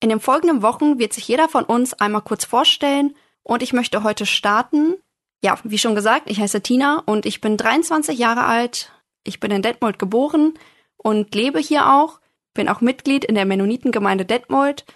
In 0.00 0.08
den 0.08 0.20
folgenden 0.20 0.62
Wochen 0.62 0.98
wird 0.98 1.12
sich 1.12 1.28
jeder 1.28 1.48
von 1.48 1.64
uns 1.64 1.94
einmal 1.94 2.22
kurz 2.22 2.46
vorstellen 2.46 3.14
und 3.42 3.62
ich 3.62 3.74
möchte 3.74 4.02
heute 4.02 4.24
starten. 4.24 4.94
Ja, 5.42 5.58
wie 5.62 5.78
schon 5.78 5.94
gesagt, 5.94 6.30
ich 6.30 6.40
heiße 6.40 6.62
Tina 6.62 7.02
und 7.04 7.26
ich 7.26 7.40
bin 7.40 7.58
23 7.58 8.18
Jahre 8.18 8.44
alt. 8.44 8.92
Ich 9.24 9.40
bin 9.40 9.50
in 9.50 9.62
Detmold 9.62 9.98
geboren 9.98 10.54
und 10.96 11.34
lebe 11.34 11.58
hier 11.58 11.92
auch, 11.92 12.20
bin 12.54 12.68
auch 12.68 12.80
Mitglied 12.80 13.24
in 13.24 13.34
der 13.34 13.44
Mennonitengemeinde 13.44 14.24
Detmold 14.24 14.86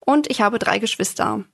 und 0.00 0.30
ich 0.30 0.42
habe 0.42 0.58
drei 0.58 0.78
Geschwister. 0.78 1.44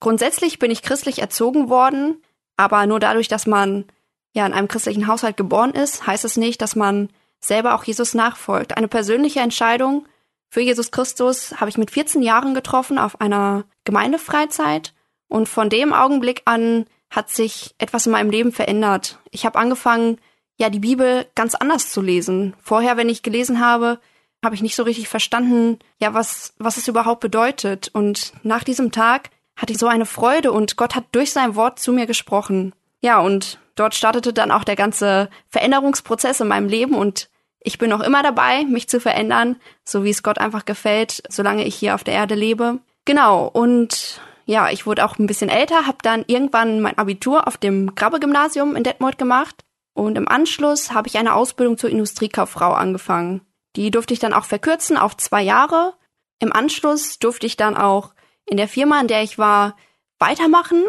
Grundsätzlich 0.00 0.58
bin 0.58 0.72
ich 0.72 0.82
christlich 0.82 1.20
erzogen 1.20 1.68
worden, 1.68 2.20
aber 2.56 2.86
nur 2.86 2.98
dadurch, 2.98 3.28
dass 3.28 3.46
man 3.46 3.84
ja 4.32 4.44
in 4.46 4.52
einem 4.52 4.66
christlichen 4.66 5.06
Haushalt 5.06 5.36
geboren 5.36 5.72
ist, 5.72 6.08
heißt 6.08 6.24
es 6.24 6.36
nicht, 6.36 6.60
dass 6.60 6.74
man 6.74 7.08
selber 7.38 7.74
auch 7.74 7.84
Jesus 7.84 8.14
nachfolgt. 8.14 8.76
Eine 8.76 8.88
persönliche 8.88 9.40
Entscheidung 9.40 10.06
für 10.52 10.60
Jesus 10.60 10.90
Christus 10.90 11.54
habe 11.62 11.70
ich 11.70 11.78
mit 11.78 11.90
14 11.90 12.20
Jahren 12.20 12.52
getroffen 12.52 12.98
auf 12.98 13.22
einer 13.22 13.64
Gemeindefreizeit 13.84 14.92
und 15.26 15.48
von 15.48 15.70
dem 15.70 15.94
Augenblick 15.94 16.42
an 16.44 16.84
hat 17.08 17.30
sich 17.30 17.74
etwas 17.78 18.04
in 18.04 18.12
meinem 18.12 18.28
Leben 18.28 18.52
verändert. 18.52 19.18
Ich 19.30 19.46
habe 19.46 19.58
angefangen, 19.58 20.18
ja, 20.58 20.68
die 20.68 20.80
Bibel 20.80 21.26
ganz 21.34 21.54
anders 21.54 21.90
zu 21.90 22.02
lesen. 22.02 22.52
Vorher, 22.62 22.98
wenn 22.98 23.08
ich 23.08 23.22
gelesen 23.22 23.60
habe, 23.60 23.98
habe 24.44 24.54
ich 24.54 24.60
nicht 24.60 24.76
so 24.76 24.82
richtig 24.82 25.08
verstanden, 25.08 25.78
ja, 25.98 26.12
was, 26.12 26.52
was 26.58 26.76
es 26.76 26.86
überhaupt 26.86 27.20
bedeutet. 27.20 27.88
Und 27.94 28.34
nach 28.42 28.62
diesem 28.62 28.92
Tag 28.92 29.30
hatte 29.56 29.72
ich 29.72 29.78
so 29.78 29.86
eine 29.86 30.04
Freude 30.04 30.52
und 30.52 30.76
Gott 30.76 30.94
hat 30.94 31.06
durch 31.12 31.32
sein 31.32 31.56
Wort 31.56 31.78
zu 31.78 31.94
mir 31.94 32.04
gesprochen. 32.04 32.74
Ja, 33.00 33.20
und 33.20 33.58
dort 33.74 33.94
startete 33.94 34.34
dann 34.34 34.50
auch 34.50 34.64
der 34.64 34.76
ganze 34.76 35.30
Veränderungsprozess 35.48 36.40
in 36.40 36.48
meinem 36.48 36.68
Leben 36.68 36.94
und 36.94 37.30
ich 37.64 37.78
bin 37.78 37.90
noch 37.90 38.00
immer 38.00 38.22
dabei, 38.22 38.64
mich 38.64 38.88
zu 38.88 39.00
verändern, 39.00 39.56
so 39.84 40.04
wie 40.04 40.10
es 40.10 40.22
Gott 40.22 40.38
einfach 40.38 40.64
gefällt, 40.64 41.22
solange 41.28 41.64
ich 41.64 41.74
hier 41.74 41.94
auf 41.94 42.04
der 42.04 42.14
Erde 42.14 42.34
lebe. 42.34 42.80
Genau, 43.04 43.46
und 43.46 44.20
ja, 44.46 44.70
ich 44.70 44.86
wurde 44.86 45.04
auch 45.04 45.18
ein 45.18 45.26
bisschen 45.26 45.48
älter, 45.48 45.86
habe 45.86 45.98
dann 46.02 46.24
irgendwann 46.26 46.80
mein 46.80 46.98
Abitur 46.98 47.46
auf 47.46 47.56
dem 47.56 47.94
Grabbe-Gymnasium 47.94 48.76
in 48.76 48.84
Detmold 48.84 49.18
gemacht 49.18 49.64
und 49.94 50.16
im 50.16 50.28
Anschluss 50.28 50.92
habe 50.92 51.08
ich 51.08 51.18
eine 51.18 51.34
Ausbildung 51.34 51.78
zur 51.78 51.90
Industriekauffrau 51.90 52.72
angefangen. 52.72 53.42
Die 53.76 53.90
durfte 53.90 54.14
ich 54.14 54.20
dann 54.20 54.34
auch 54.34 54.44
verkürzen 54.44 54.96
auf 54.96 55.16
zwei 55.16 55.42
Jahre. 55.42 55.94
Im 56.38 56.52
Anschluss 56.52 57.18
durfte 57.18 57.46
ich 57.46 57.56
dann 57.56 57.76
auch 57.76 58.14
in 58.46 58.56
der 58.56 58.68
Firma, 58.68 59.00
in 59.00 59.08
der 59.08 59.22
ich 59.22 59.38
war, 59.38 59.76
weitermachen 60.18 60.84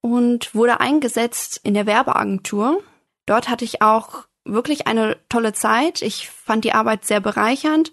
und 0.00 0.54
wurde 0.54 0.80
eingesetzt 0.80 1.60
in 1.62 1.74
der 1.74 1.86
Werbeagentur. 1.86 2.82
Dort 3.26 3.48
hatte 3.48 3.64
ich 3.64 3.82
auch 3.82 4.25
wirklich 4.46 4.86
eine 4.86 5.16
tolle 5.28 5.52
Zeit. 5.52 6.02
Ich 6.02 6.30
fand 6.30 6.64
die 6.64 6.72
Arbeit 6.72 7.04
sehr 7.04 7.20
bereichernd 7.20 7.92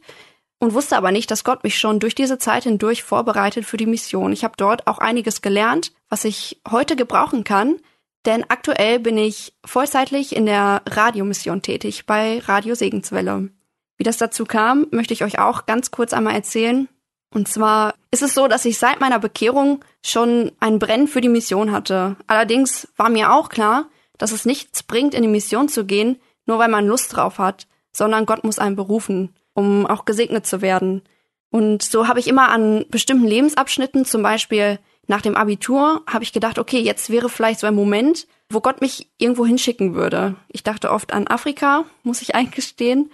und 0.60 0.74
wusste 0.74 0.96
aber 0.96 1.12
nicht, 1.12 1.30
dass 1.30 1.44
Gott 1.44 1.64
mich 1.64 1.78
schon 1.78 2.00
durch 2.00 2.16
diese 2.16 2.38
Zeit 2.38 2.64
hindurch 2.64 3.04
vorbereitet 3.04 3.66
für 3.66 3.78
die 3.78 3.86
Mission. 3.86 4.32
Ich 4.32 4.44
habe 4.44 4.54
dort 4.58 4.88
auch 4.88 5.00
einiges 5.00 5.42
gelernt, 5.42 5.92
was 6.10 6.24
ich 6.24 6.62
heute 6.70 6.96
gebrauchen 6.96 7.44
kann, 7.44 7.78
denn 8.26 8.46
aktuell 8.48 9.00
bin 9.00 9.18
ich 9.18 9.54
vollzeitlich 9.66 10.36
in 10.36 10.46
der 10.46 10.82
Radiomission 10.88 11.62
tätig 11.62 12.06
bei 12.06 12.40
Radio 12.40 12.76
Segenswelle. 12.76 13.50
Wie 13.98 14.04
das 14.04 14.18
dazu 14.18 14.46
kam, 14.46 14.88
möchte 14.92 15.14
ich 15.14 15.24
euch 15.24 15.40
auch 15.40 15.66
ganz 15.66 15.92
kurz 15.92 16.14
einmal 16.14 16.34
erzählen. 16.34 16.88
Und 17.34 17.48
zwar 17.48 17.96
ist 18.12 18.24
es 18.24 18.34
so, 18.34 18.48
dass 18.48 18.64
ich 18.64 18.78
seit 18.78 19.02
meiner 19.02 19.20
Bekehrung 19.20 19.84
schon 20.04 20.52
ein 20.60 20.80
Brennen 20.80 21.08
für 21.08 21.22
die 21.22 21.30
Mission 21.30 21.72
hatte. 21.72 22.16
Allerdings 22.28 22.88
war 22.96 23.10
mir 23.10 23.34
auch 23.34 23.50
klar, 23.50 23.90
dass 24.18 24.32
es 24.32 24.46
nichts 24.46 24.84
bringt, 24.84 25.14
in 25.14 25.24
die 25.24 25.28
Mission 25.28 25.68
zu 25.68 25.86
gehen, 25.86 26.20
nur 26.46 26.60
weil 26.60 26.70
man 26.70 26.88
Lust 26.88 27.16
drauf 27.16 27.40
hat, 27.40 27.68
sondern 27.92 28.26
Gott 28.26 28.44
muss 28.44 28.60
einen 28.60 28.76
berufen, 28.76 29.36
um 29.54 29.86
auch 29.86 30.06
gesegnet 30.06 30.46
zu 30.46 30.62
werden. 30.62 31.04
Und 31.52 31.84
so 31.84 32.08
habe 32.08 32.20
ich 32.20 32.28
immer 32.28 32.50
an 32.50 32.86
bestimmten 32.90 33.28
Lebensabschnitten, 33.28 34.06
zum 34.06 34.24
Beispiel 34.24 34.80
nach 35.08 35.22
dem 35.22 35.36
Abitur, 35.36 36.02
habe 36.08 36.24
ich 36.24 36.34
gedacht, 36.34 36.58
okay, 36.58 36.80
jetzt 36.80 37.10
wäre 37.10 37.30
vielleicht 37.30 37.60
so 37.60 37.68
ein 37.68 37.76
Moment, 37.76 38.28
wo 38.50 38.62
Gott 38.62 38.82
mich 38.82 39.10
irgendwo 39.18 39.46
hinschicken 39.46 39.96
würde. 39.96 40.36
Ich 40.48 40.64
dachte 40.64 40.92
oft 40.92 41.14
an 41.14 41.28
Afrika, 41.28 41.86
muss 42.04 42.22
ich 42.22 42.36
eingestehen. 42.36 43.12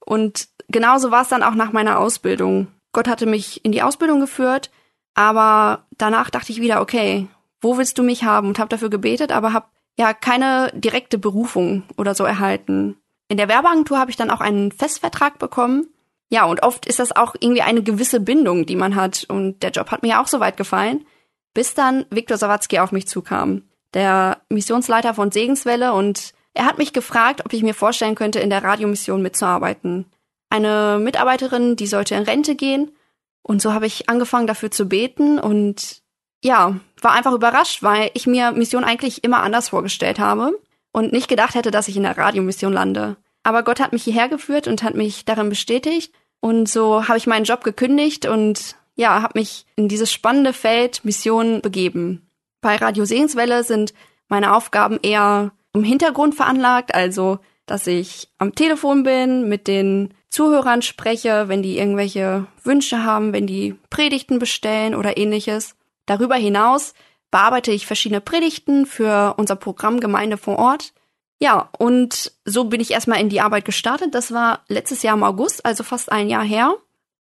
Und 0.00 0.48
genauso 0.68 1.10
war 1.10 1.22
es 1.22 1.28
dann 1.28 1.42
auch 1.42 1.54
nach 1.54 1.72
meiner 1.72 1.98
Ausbildung. 1.98 2.68
Gott 2.92 3.08
hatte 3.08 3.26
mich 3.26 3.64
in 3.64 3.72
die 3.72 3.82
Ausbildung 3.82 4.20
geführt, 4.20 4.70
aber 5.14 5.86
danach 5.96 6.30
dachte 6.30 6.52
ich 6.52 6.60
wieder, 6.60 6.80
okay, 6.80 7.26
wo 7.60 7.76
willst 7.76 7.98
du 7.98 8.02
mich 8.02 8.24
haben? 8.24 8.48
Und 8.48 8.58
habe 8.58 8.68
dafür 8.68 8.90
gebetet, 8.90 9.32
aber 9.32 9.52
habe 9.52 9.66
ja 9.98 10.14
keine 10.14 10.70
direkte 10.74 11.18
Berufung 11.18 11.82
oder 11.96 12.14
so 12.14 12.24
erhalten. 12.24 12.96
In 13.28 13.36
der 13.36 13.48
Werbeagentur 13.48 13.98
habe 13.98 14.10
ich 14.10 14.16
dann 14.16 14.30
auch 14.30 14.40
einen 14.40 14.72
Festvertrag 14.72 15.38
bekommen. 15.38 15.88
Ja, 16.30 16.44
und 16.44 16.62
oft 16.62 16.86
ist 16.86 16.98
das 16.98 17.14
auch 17.14 17.34
irgendwie 17.38 17.62
eine 17.62 17.82
gewisse 17.82 18.20
Bindung, 18.20 18.64
die 18.64 18.76
man 18.76 18.94
hat. 18.94 19.26
Und 19.28 19.62
der 19.62 19.70
Job 19.70 19.90
hat 19.90 20.02
mir 20.02 20.20
auch 20.20 20.26
soweit 20.26 20.56
gefallen, 20.56 21.04
bis 21.52 21.74
dann 21.74 22.06
Viktor 22.10 22.38
Sawatzki 22.38 22.78
auf 22.78 22.92
mich 22.92 23.08
zukam, 23.08 23.62
der 23.92 24.38
Missionsleiter 24.48 25.14
von 25.14 25.30
Segenswelle. 25.30 25.92
Und 25.92 26.32
er 26.54 26.66
hat 26.66 26.78
mich 26.78 26.92
gefragt, 26.92 27.42
ob 27.44 27.52
ich 27.52 27.62
mir 27.62 27.74
vorstellen 27.74 28.14
könnte, 28.14 28.40
in 28.40 28.50
der 28.50 28.62
Radiomission 28.62 29.20
mitzuarbeiten. 29.20 30.06
Eine 30.50 30.98
Mitarbeiterin, 31.00 31.76
die 31.76 31.86
sollte 31.86 32.14
in 32.14 32.22
Rente 32.22 32.54
gehen. 32.54 32.92
Und 33.42 33.60
so 33.60 33.72
habe 33.72 33.86
ich 33.86 34.08
angefangen, 34.08 34.46
dafür 34.46 34.70
zu 34.70 34.86
beten. 34.86 35.38
Und 35.38 36.02
ja, 36.42 36.78
war 37.00 37.12
einfach 37.12 37.32
überrascht, 37.32 37.82
weil 37.82 38.10
ich 38.14 38.26
mir 38.26 38.52
Mission 38.52 38.84
eigentlich 38.84 39.24
immer 39.24 39.42
anders 39.42 39.70
vorgestellt 39.70 40.18
habe 40.18 40.52
und 40.92 41.12
nicht 41.12 41.28
gedacht 41.28 41.54
hätte, 41.54 41.70
dass 41.70 41.88
ich 41.88 41.96
in 41.96 42.02
der 42.04 42.16
Radiomission 42.16 42.72
lande. 42.72 43.16
Aber 43.42 43.62
Gott 43.62 43.80
hat 43.80 43.92
mich 43.92 44.04
hierher 44.04 44.28
geführt 44.28 44.68
und 44.68 44.82
hat 44.82 44.94
mich 44.94 45.24
darin 45.24 45.48
bestätigt 45.48 46.12
und 46.40 46.68
so 46.68 47.08
habe 47.08 47.18
ich 47.18 47.26
meinen 47.26 47.44
Job 47.44 47.64
gekündigt 47.64 48.26
und 48.26 48.76
ja, 48.94 49.22
habe 49.22 49.38
mich 49.38 49.64
in 49.76 49.88
dieses 49.88 50.12
spannende 50.12 50.52
Feld 50.52 51.04
Mission 51.04 51.60
begeben. 51.60 52.28
Bei 52.60 52.76
Radio 52.76 53.04
Sehenswelle 53.04 53.62
sind 53.62 53.94
meine 54.28 54.54
Aufgaben 54.54 54.98
eher 55.02 55.52
im 55.72 55.84
Hintergrund 55.84 56.34
veranlagt, 56.34 56.94
also 56.94 57.38
dass 57.66 57.86
ich 57.86 58.28
am 58.38 58.54
Telefon 58.54 59.02
bin, 59.02 59.48
mit 59.48 59.68
den 59.68 60.14
Zuhörern 60.30 60.82
spreche, 60.82 61.48
wenn 61.48 61.62
die 61.62 61.78
irgendwelche 61.78 62.46
Wünsche 62.64 63.04
haben, 63.04 63.32
wenn 63.32 63.46
die 63.46 63.76
Predigten 63.90 64.38
bestellen 64.38 64.94
oder 64.94 65.16
ähnliches. 65.16 65.76
Darüber 66.08 66.36
hinaus 66.36 66.94
bearbeite 67.30 67.70
ich 67.70 67.86
verschiedene 67.86 68.22
Predigten 68.22 68.86
für 68.86 69.34
unser 69.36 69.56
Programm 69.56 70.00
Gemeinde 70.00 70.38
vor 70.38 70.58
Ort. 70.58 70.94
Ja, 71.38 71.68
und 71.78 72.32
so 72.44 72.64
bin 72.64 72.80
ich 72.80 72.90
erstmal 72.90 73.20
in 73.20 73.28
die 73.28 73.42
Arbeit 73.42 73.66
gestartet. 73.66 74.14
Das 74.14 74.32
war 74.32 74.64
letztes 74.68 75.02
Jahr 75.02 75.14
im 75.14 75.22
August, 75.22 75.66
also 75.66 75.84
fast 75.84 76.10
ein 76.10 76.30
Jahr 76.30 76.44
her. 76.44 76.74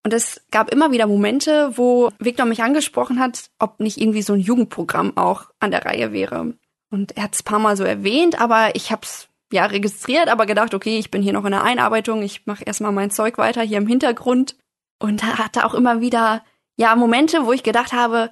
Und 0.05 0.13
es 0.13 0.41
gab 0.51 0.71
immer 0.71 0.91
wieder 0.91 1.05
Momente, 1.05 1.77
wo 1.77 2.11
Victor 2.17 2.45
mich 2.45 2.63
angesprochen 2.63 3.19
hat, 3.19 3.49
ob 3.59 3.81
nicht 3.81 3.97
irgendwie 3.97 4.21
so 4.21 4.33
ein 4.33 4.39
Jugendprogramm 4.39 5.17
auch 5.17 5.47
an 5.59 5.71
der 5.71 5.85
Reihe 5.85 6.13
wäre. 6.13 6.53
Und 6.89 7.17
er 7.17 7.23
hat 7.23 7.35
es 7.35 7.43
paar 7.43 7.59
Mal 7.59 7.75
so 7.75 7.83
erwähnt, 7.83 8.39
aber 8.39 8.73
ich 8.75 8.93
habe 8.93 9.01
es 9.03 9.27
ja 9.51 9.65
registriert, 9.65 10.29
aber 10.29 10.45
gedacht, 10.45 10.73
okay, 10.73 10.97
ich 10.97 11.11
bin 11.11 11.21
hier 11.21 11.33
noch 11.33 11.43
in 11.43 11.51
der 11.51 11.63
Einarbeitung, 11.63 12.21
ich 12.21 12.45
mache 12.45 12.63
erstmal 12.63 12.93
mein 12.93 13.11
Zeug 13.11 13.37
weiter 13.37 13.61
hier 13.63 13.77
im 13.77 13.87
Hintergrund. 13.87 14.55
Und 14.99 15.23
hatte 15.23 15.65
auch 15.65 15.73
immer 15.73 15.99
wieder 15.99 16.41
ja 16.77 16.95
Momente, 16.95 17.45
wo 17.45 17.51
ich 17.51 17.63
gedacht 17.63 17.91
habe, 17.91 18.31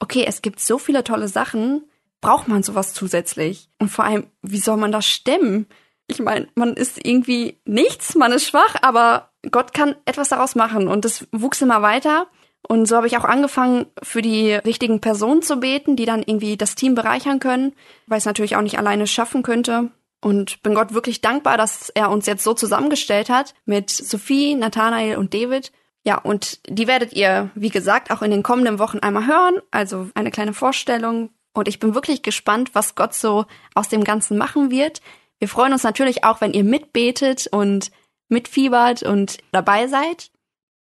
okay, 0.00 0.24
es 0.26 0.42
gibt 0.42 0.60
so 0.60 0.78
viele 0.78 1.04
tolle 1.04 1.28
Sachen, 1.28 1.84
braucht 2.20 2.48
man 2.48 2.62
sowas 2.62 2.92
zusätzlich? 2.92 3.68
Und 3.78 3.88
vor 3.88 4.04
allem, 4.04 4.26
wie 4.42 4.58
soll 4.58 4.76
man 4.76 4.92
das 4.92 5.06
stemmen? 5.06 5.66
Ich 6.06 6.20
meine, 6.20 6.48
man 6.54 6.74
ist 6.74 7.04
irgendwie 7.04 7.60
nichts, 7.64 8.14
man 8.14 8.32
ist 8.32 8.46
schwach, 8.46 8.76
aber 8.82 9.30
Gott 9.50 9.74
kann 9.74 9.96
etwas 10.04 10.28
daraus 10.28 10.54
machen 10.54 10.88
und 10.88 11.04
das 11.04 11.26
wuchs 11.32 11.62
immer 11.62 11.82
weiter. 11.82 12.28
Und 12.68 12.86
so 12.86 12.96
habe 12.96 13.06
ich 13.06 13.16
auch 13.16 13.24
angefangen, 13.24 13.86
für 14.02 14.22
die 14.22 14.52
richtigen 14.52 15.00
Personen 15.00 15.42
zu 15.42 15.56
beten, 15.56 15.94
die 15.94 16.04
dann 16.04 16.22
irgendwie 16.24 16.56
das 16.56 16.74
Team 16.74 16.94
bereichern 16.94 17.38
können, 17.38 17.74
weil 18.06 18.18
es 18.18 18.24
natürlich 18.24 18.56
auch 18.56 18.62
nicht 18.62 18.78
alleine 18.78 19.06
schaffen 19.06 19.42
könnte. 19.42 19.90
Und 20.20 20.62
bin 20.62 20.74
Gott 20.74 20.92
wirklich 20.92 21.20
dankbar, 21.20 21.56
dass 21.56 21.90
er 21.90 22.10
uns 22.10 22.26
jetzt 22.26 22.42
so 22.42 22.54
zusammengestellt 22.54 23.28
hat 23.28 23.54
mit 23.66 23.90
Sophie, 23.90 24.54
Nathanael 24.56 25.18
und 25.18 25.34
David 25.34 25.70
ja, 26.06 26.18
und 26.18 26.60
die 26.68 26.86
werdet 26.86 27.14
ihr, 27.14 27.50
wie 27.56 27.68
gesagt, 27.68 28.12
auch 28.12 28.22
in 28.22 28.30
den 28.30 28.44
kommenden 28.44 28.78
Wochen 28.78 29.00
einmal 29.00 29.26
hören. 29.26 29.60
Also 29.72 30.08
eine 30.14 30.30
kleine 30.30 30.54
Vorstellung. 30.54 31.30
Und 31.52 31.66
ich 31.66 31.80
bin 31.80 31.96
wirklich 31.96 32.22
gespannt, 32.22 32.74
was 32.74 32.94
Gott 32.94 33.12
so 33.12 33.44
aus 33.74 33.88
dem 33.88 34.04
Ganzen 34.04 34.38
machen 34.38 34.70
wird. 34.70 35.00
Wir 35.40 35.48
freuen 35.48 35.72
uns 35.72 35.82
natürlich 35.82 36.22
auch, 36.22 36.40
wenn 36.40 36.52
ihr 36.52 36.62
mitbetet 36.62 37.48
und 37.48 37.90
mitfiebert 38.28 39.02
und 39.02 39.38
dabei 39.50 39.88
seid. 39.88 40.30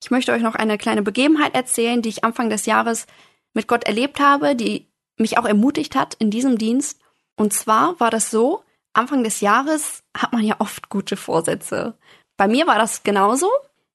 Ich 0.03 0.11
möchte 0.11 0.33
euch 0.33 0.43
noch 0.43 0.53
eine 0.53 0.77
kleine 0.77 1.01
Begebenheit 1.01 1.55
erzählen, 1.55 2.03
die 2.03 2.09
ich 2.09 2.23
Anfang 2.23 2.51
des 2.51 2.67
Jahres 2.67 3.07
mit 3.55 3.67
Gott 3.67 3.85
erlebt 3.85 4.19
habe, 4.19 4.55
die 4.55 4.85
mich 5.17 5.39
auch 5.39 5.45
ermutigt 5.45 5.95
hat 5.95 6.13
in 6.19 6.29
diesem 6.29 6.59
Dienst. 6.59 7.01
Und 7.35 7.53
zwar 7.53 7.99
war 7.99 8.11
das 8.11 8.29
so, 8.29 8.63
Anfang 8.93 9.23
des 9.23 9.41
Jahres 9.41 10.03
hat 10.15 10.31
man 10.31 10.43
ja 10.43 10.57
oft 10.59 10.89
gute 10.89 11.17
Vorsätze. 11.17 11.95
Bei 12.37 12.47
mir 12.47 12.67
war 12.67 12.77
das 12.77 13.01
genauso. 13.01 13.49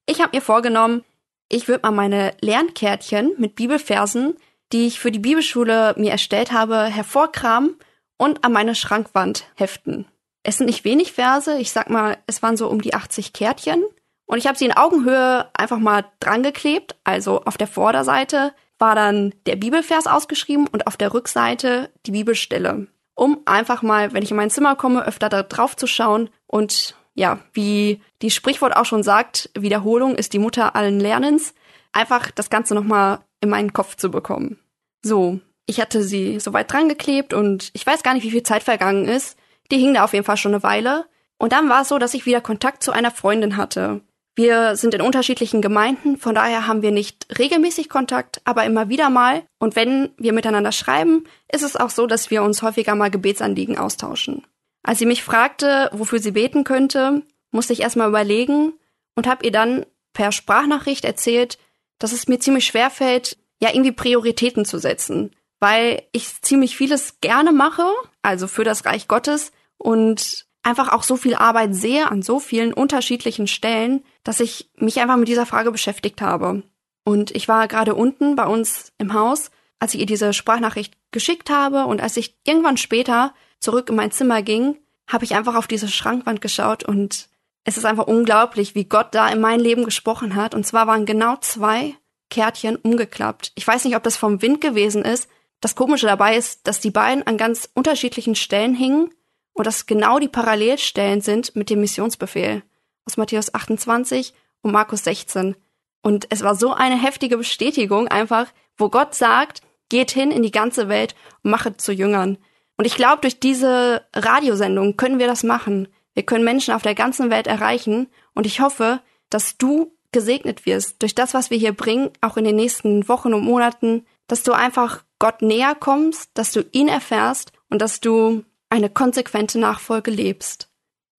Ich 0.05 0.19
habe 0.19 0.35
mir 0.35 0.41
vorgenommen, 0.41 1.05
ich 1.53 1.67
würde 1.67 1.83
mal 1.83 1.91
meine 1.91 2.33
Lernkärtchen 2.41 3.33
mit 3.37 3.53
Bibelversen, 3.55 4.35
die 4.71 4.87
ich 4.87 4.99
für 4.99 5.11
die 5.11 5.19
Bibelschule 5.19 5.93
mir 5.97 6.11
erstellt 6.11 6.51
habe, 6.51 6.85
hervorkramen 6.85 7.75
und 8.17 8.43
an 8.43 8.51
meine 8.51 8.73
Schrankwand 8.73 9.45
heften. 9.55 10.07
Es 10.41 10.57
sind 10.57 10.65
nicht 10.65 10.83
wenig 10.83 11.13
Verse, 11.13 11.57
ich 11.59 11.71
sag 11.71 11.91
mal, 11.91 12.17
es 12.25 12.41
waren 12.41 12.57
so 12.57 12.67
um 12.69 12.81
die 12.81 12.95
80 12.95 13.33
Kärtchen. 13.33 13.83
Und 14.25 14.39
ich 14.39 14.47
habe 14.47 14.57
sie 14.57 14.65
in 14.65 14.75
Augenhöhe 14.75 15.47
einfach 15.53 15.77
mal 15.77 16.05
drangeklebt. 16.19 16.95
Also 17.03 17.43
auf 17.43 17.57
der 17.57 17.67
Vorderseite 17.67 18.53
war 18.79 18.95
dann 18.95 19.33
der 19.45 19.55
Bibelvers 19.55 20.07
ausgeschrieben 20.07 20.67
und 20.67 20.87
auf 20.87 20.97
der 20.97 21.13
Rückseite 21.13 21.91
die 22.07 22.11
Bibelstelle. 22.11 22.87
Um 23.15 23.41
einfach 23.45 23.83
mal, 23.83 24.11
wenn 24.13 24.23
ich 24.23 24.31
in 24.31 24.37
mein 24.37 24.49
Zimmer 24.49 24.75
komme, 24.75 25.05
öfter 25.05 25.29
da 25.29 25.43
drauf 25.43 25.75
zu 25.75 25.85
schauen 25.85 26.31
und 26.47 26.95
ja, 27.15 27.39
wie 27.53 28.01
die 28.21 28.31
Sprichwort 28.31 28.75
auch 28.75 28.85
schon 28.85 29.03
sagt, 29.03 29.49
Wiederholung 29.57 30.15
ist 30.15 30.33
die 30.33 30.39
Mutter 30.39 30.75
allen 30.75 30.99
Lernens, 30.99 31.53
einfach 31.91 32.31
das 32.31 32.49
Ganze 32.49 32.75
nochmal 32.75 33.19
in 33.41 33.49
meinen 33.49 33.73
Kopf 33.73 33.95
zu 33.95 34.09
bekommen. 34.09 34.59
So, 35.03 35.39
ich 35.65 35.79
hatte 35.79 36.03
sie 36.03 36.39
soweit 36.39 36.71
dran 36.71 36.89
geklebt 36.89 37.33
und 37.33 37.69
ich 37.73 37.85
weiß 37.85 38.03
gar 38.03 38.13
nicht, 38.13 38.23
wie 38.23 38.31
viel 38.31 38.43
Zeit 38.43 38.63
vergangen 38.63 39.05
ist. 39.05 39.37
Die 39.71 39.77
hing 39.77 39.93
da 39.93 40.03
auf 40.03 40.13
jeden 40.13 40.25
Fall 40.25 40.37
schon 40.37 40.53
eine 40.53 40.63
Weile. 40.63 41.05
Und 41.37 41.51
dann 41.51 41.69
war 41.69 41.81
es 41.81 41.89
so, 41.89 41.97
dass 41.97 42.13
ich 42.13 42.25
wieder 42.25 42.41
Kontakt 42.41 42.83
zu 42.83 42.91
einer 42.91 43.11
Freundin 43.11 43.57
hatte. 43.57 44.01
Wir 44.35 44.75
sind 44.75 44.95
in 44.95 45.01
unterschiedlichen 45.01 45.61
Gemeinden, 45.61 46.17
von 46.17 46.33
daher 46.33 46.65
haben 46.65 46.81
wir 46.81 46.91
nicht 46.91 47.27
regelmäßig 47.37 47.87
Kontakt, 47.87 48.41
aber 48.45 48.63
immer 48.63 48.89
wieder 48.89 49.09
mal. 49.11 49.43
Und 49.59 49.75
wenn 49.75 50.09
wir 50.17 50.33
miteinander 50.33 50.71
schreiben, 50.71 51.25
ist 51.51 51.63
es 51.63 51.75
auch 51.75 51.91
so, 51.91 52.07
dass 52.07 52.31
wir 52.31 52.41
uns 52.41 52.63
häufiger 52.63 52.95
mal 52.95 53.11
Gebetsanliegen 53.11 53.77
austauschen. 53.77 54.43
Als 54.83 54.99
sie 54.99 55.05
mich 55.05 55.23
fragte, 55.23 55.89
wofür 55.93 56.19
sie 56.19 56.31
beten 56.31 56.63
könnte, 56.63 57.23
musste 57.51 57.73
ich 57.73 57.81
erstmal 57.81 58.09
überlegen 58.09 58.73
und 59.15 59.27
habe 59.27 59.45
ihr 59.45 59.51
dann 59.51 59.85
per 60.11 60.31
Sprachnachricht 60.31 61.05
erzählt, 61.05 61.57
dass 61.99 62.11
es 62.11 62.27
mir 62.27 62.39
ziemlich 62.39 62.65
schwer 62.65 62.89
fällt, 62.89 63.37
ja 63.61 63.69
irgendwie 63.69 63.93
Prioritäten 63.93 64.65
zu 64.65 64.77
setzen, 64.77 65.31
weil 65.59 66.03
ich 66.11 66.41
ziemlich 66.41 66.75
vieles 66.75 67.21
gerne 67.21 67.53
mache, 67.53 67.85
also 68.21 68.47
für 68.47 68.65
das 68.65 68.85
Reich 68.85 69.07
Gottes 69.07 69.53
und 69.77 70.45
einfach 70.63 70.91
auch 70.91 71.03
so 71.03 71.15
viel 71.15 71.35
Arbeit 71.35 71.75
sehe 71.75 72.09
an 72.09 72.21
so 72.21 72.39
vielen 72.39 72.73
unterschiedlichen 72.73 73.47
Stellen, 73.47 74.03
dass 74.23 74.39
ich 74.39 74.69
mich 74.75 74.99
einfach 74.99 75.17
mit 75.17 75.27
dieser 75.27 75.45
Frage 75.45 75.71
beschäftigt 75.71 76.21
habe. 76.21 76.63
Und 77.05 77.31
ich 77.31 77.47
war 77.47 77.67
gerade 77.67 77.95
unten 77.95 78.35
bei 78.35 78.45
uns 78.45 78.93
im 78.97 79.13
Haus, 79.13 79.51
als 79.79 79.93
ich 79.93 80.01
ihr 80.01 80.05
diese 80.05 80.33
Sprachnachricht 80.33 80.97
geschickt 81.11 81.49
habe 81.49 81.85
und 81.85 82.01
als 82.01 82.15
ich 82.15 82.37
irgendwann 82.45 82.77
später 82.77 83.33
zurück 83.63 83.89
in 83.89 83.95
mein 83.95 84.11
Zimmer 84.11 84.41
ging, 84.41 84.77
habe 85.07 85.25
ich 85.25 85.35
einfach 85.35 85.55
auf 85.55 85.67
diese 85.67 85.87
Schrankwand 85.87 86.41
geschaut 86.41 86.83
und 86.83 87.29
es 87.63 87.77
ist 87.77 87.85
einfach 87.85 88.07
unglaublich, 88.07 88.75
wie 88.75 88.85
Gott 88.85 89.15
da 89.15 89.29
in 89.29 89.39
mein 89.39 89.59
Leben 89.59 89.85
gesprochen 89.85 90.35
hat. 90.35 90.53
Und 90.53 90.65
zwar 90.65 90.85
waren 90.85 91.05
genau 91.05 91.37
zwei 91.37 91.95
Kärtchen 92.29 92.75
umgeklappt. 92.75 93.53
Ich 93.55 93.65
weiß 93.65 93.85
nicht, 93.85 93.95
ob 93.95 94.03
das 94.03 94.17
vom 94.17 94.41
Wind 94.41 94.59
gewesen 94.59 95.03
ist. 95.05 95.29
Das 95.61 95.75
Komische 95.75 96.07
dabei 96.07 96.35
ist, 96.35 96.67
dass 96.67 96.81
die 96.81 96.91
beiden 96.91 97.25
an 97.25 97.37
ganz 97.37 97.69
unterschiedlichen 97.73 98.35
Stellen 98.35 98.75
hingen 98.75 99.11
und 99.53 99.65
dass 99.65 99.85
genau 99.85 100.19
die 100.19 100.27
Parallelstellen 100.27 101.21
sind 101.21 101.55
mit 101.55 101.69
dem 101.69 101.79
Missionsbefehl 101.79 102.63
aus 103.05 103.17
Matthäus 103.17 103.53
28 103.53 104.33
und 104.61 104.71
Markus 104.71 105.05
16. 105.05 105.55
Und 106.01 106.27
es 106.31 106.43
war 106.43 106.55
so 106.55 106.73
eine 106.73 107.01
heftige 107.01 107.37
Bestätigung 107.37 108.09
einfach, 108.09 108.47
wo 108.77 108.89
Gott 108.89 109.15
sagt, 109.15 109.61
geht 109.87 110.11
hin 110.11 110.31
in 110.31 110.43
die 110.43 110.51
ganze 110.51 110.89
Welt 110.89 111.15
und 111.43 111.51
machet 111.51 111.79
zu 111.79 111.93
Jüngern. 111.93 112.37
Und 112.77 112.85
ich 112.85 112.95
glaube, 112.95 113.21
durch 113.21 113.39
diese 113.39 114.05
Radiosendung 114.15 114.97
können 114.97 115.19
wir 115.19 115.27
das 115.27 115.43
machen. 115.43 115.87
Wir 116.13 116.23
können 116.23 116.43
Menschen 116.43 116.73
auf 116.73 116.81
der 116.81 116.95
ganzen 116.95 117.29
Welt 117.29 117.47
erreichen. 117.47 118.07
Und 118.33 118.45
ich 118.45 118.61
hoffe, 118.61 119.01
dass 119.29 119.57
du 119.57 119.95
gesegnet 120.11 120.65
wirst 120.65 121.01
durch 121.01 121.15
das, 121.15 121.33
was 121.33 121.49
wir 121.49 121.57
hier 121.57 121.73
bringen, 121.73 122.11
auch 122.21 122.37
in 122.37 122.45
den 122.45 122.55
nächsten 122.55 123.07
Wochen 123.07 123.33
und 123.33 123.43
Monaten, 123.43 124.05
dass 124.27 124.43
du 124.43 124.53
einfach 124.53 125.03
Gott 125.19 125.41
näher 125.41 125.75
kommst, 125.75 126.31
dass 126.35 126.51
du 126.51 126.65
ihn 126.71 126.87
erfährst 126.87 127.51
und 127.69 127.81
dass 127.81 127.99
du 127.99 128.43
eine 128.69 128.89
konsequente 128.89 129.59
Nachfolge 129.59 130.11
lebst. 130.11 130.69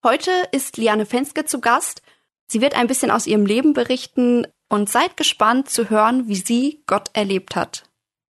Heute 0.03 0.31
ist 0.53 0.77
Liane 0.77 1.07
Fenske 1.07 1.45
zu 1.45 1.61
Gast. 1.61 2.03
Sie 2.47 2.61
wird 2.61 2.75
ein 2.75 2.87
bisschen 2.87 3.11
aus 3.11 3.27
ihrem 3.27 3.47
Leben 3.47 3.73
berichten 3.73 4.47
und 4.69 4.89
seid 4.89 5.17
gespannt 5.17 5.71
zu 5.71 5.91
hören, 5.91 6.29
wie 6.29 6.37
sie 6.37 6.83
Gott 6.87 7.11
erlebt 7.15 7.57
hat. 7.57 7.85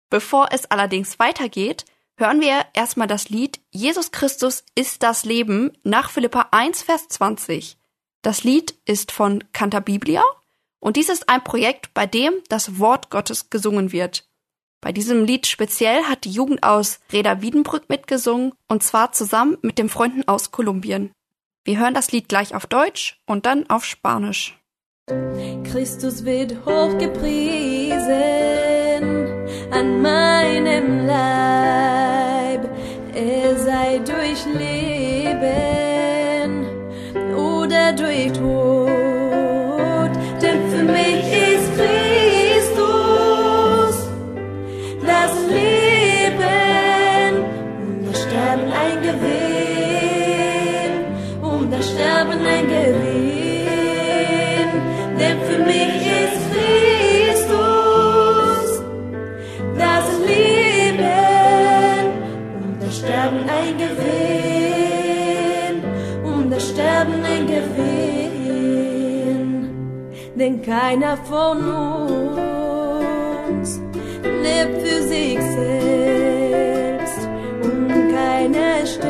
Bevor 0.09 0.49
es 0.51 0.69
allerdings 0.71 1.19
weitergeht, 1.19 1.85
hören 2.17 2.41
wir 2.41 2.65
erstmal 2.73 3.07
das 3.07 3.29
Lied 3.29 3.59
Jesus 3.71 4.11
Christus 4.11 4.63
ist 4.75 5.03
das 5.03 5.25
Leben 5.25 5.77
nach 5.83 6.09
Philippa 6.09 6.47
1, 6.51 6.83
Vers 6.83 7.07
20. 7.09 7.77
Das 8.21 8.43
Lied 8.43 8.75
ist 8.85 9.11
von 9.11 9.43
Cantabiblia 9.53 10.23
und 10.79 10.97
dies 10.97 11.09
ist 11.09 11.29
ein 11.29 11.43
Projekt, 11.43 11.93
bei 11.93 12.05
dem 12.05 12.33
das 12.49 12.79
Wort 12.79 13.09
Gottes 13.09 13.49
gesungen 13.49 13.91
wird. 13.91 14.27
Bei 14.81 14.91
diesem 14.91 15.25
Lied 15.25 15.47
speziell 15.47 16.03
hat 16.03 16.25
die 16.25 16.31
Jugend 16.31 16.63
aus 16.63 16.99
Reda 17.11 17.41
Wiedenbrück 17.41 17.89
mitgesungen 17.89 18.53
und 18.67 18.83
zwar 18.83 19.11
zusammen 19.11 19.57
mit 19.61 19.77
den 19.77 19.89
Freunden 19.89 20.27
aus 20.27 20.51
Kolumbien. 20.51 21.11
Wir 21.63 21.79
hören 21.79 21.95
das 21.95 22.11
Lied 22.11 22.29
gleich 22.29 22.53
auf 22.53 22.67
Deutsch 22.67 23.19
und 23.25 23.47
dann 23.47 23.67
auf 23.69 23.83
Spanisch. 23.83 24.59
Christus 25.63 26.23
wird 26.25 26.65
hochgepriesen 26.65 28.05
an 29.71 30.01
meinem 30.01 31.07
Leib. 31.07 31.94
Er 33.15 33.57
sei 33.57 33.99
durch 33.99 34.45
Leben 34.45 35.45
oder 37.33 37.93
durch 37.93 38.33
Tod, 38.33 38.84
keiner 70.65 71.15
von 71.17 71.57
uns 73.49 73.79
lebt 74.23 74.81
für 74.81 75.01
sich 75.03 75.39
selbst 75.39 77.19
und 77.61 77.87
keiner 78.11 78.85
stirbt 78.85 79.05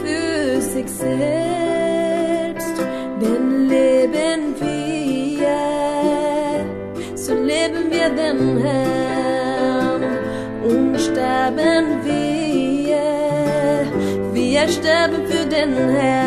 für 0.00 0.60
sich 0.62 0.88
selbst. 0.88 2.76
Denn 3.20 3.68
leben 3.68 4.54
wir, 4.60 5.58
so 7.14 7.34
leben 7.34 7.90
wir 7.90 8.08
den 8.08 8.58
Herrn 8.58 10.04
und 10.64 10.98
sterben 10.98 12.02
wir, 12.02 13.02
wir 14.32 14.68
sterben 14.68 15.26
für 15.26 15.44
den 15.46 15.74
Herrn, 15.74 16.25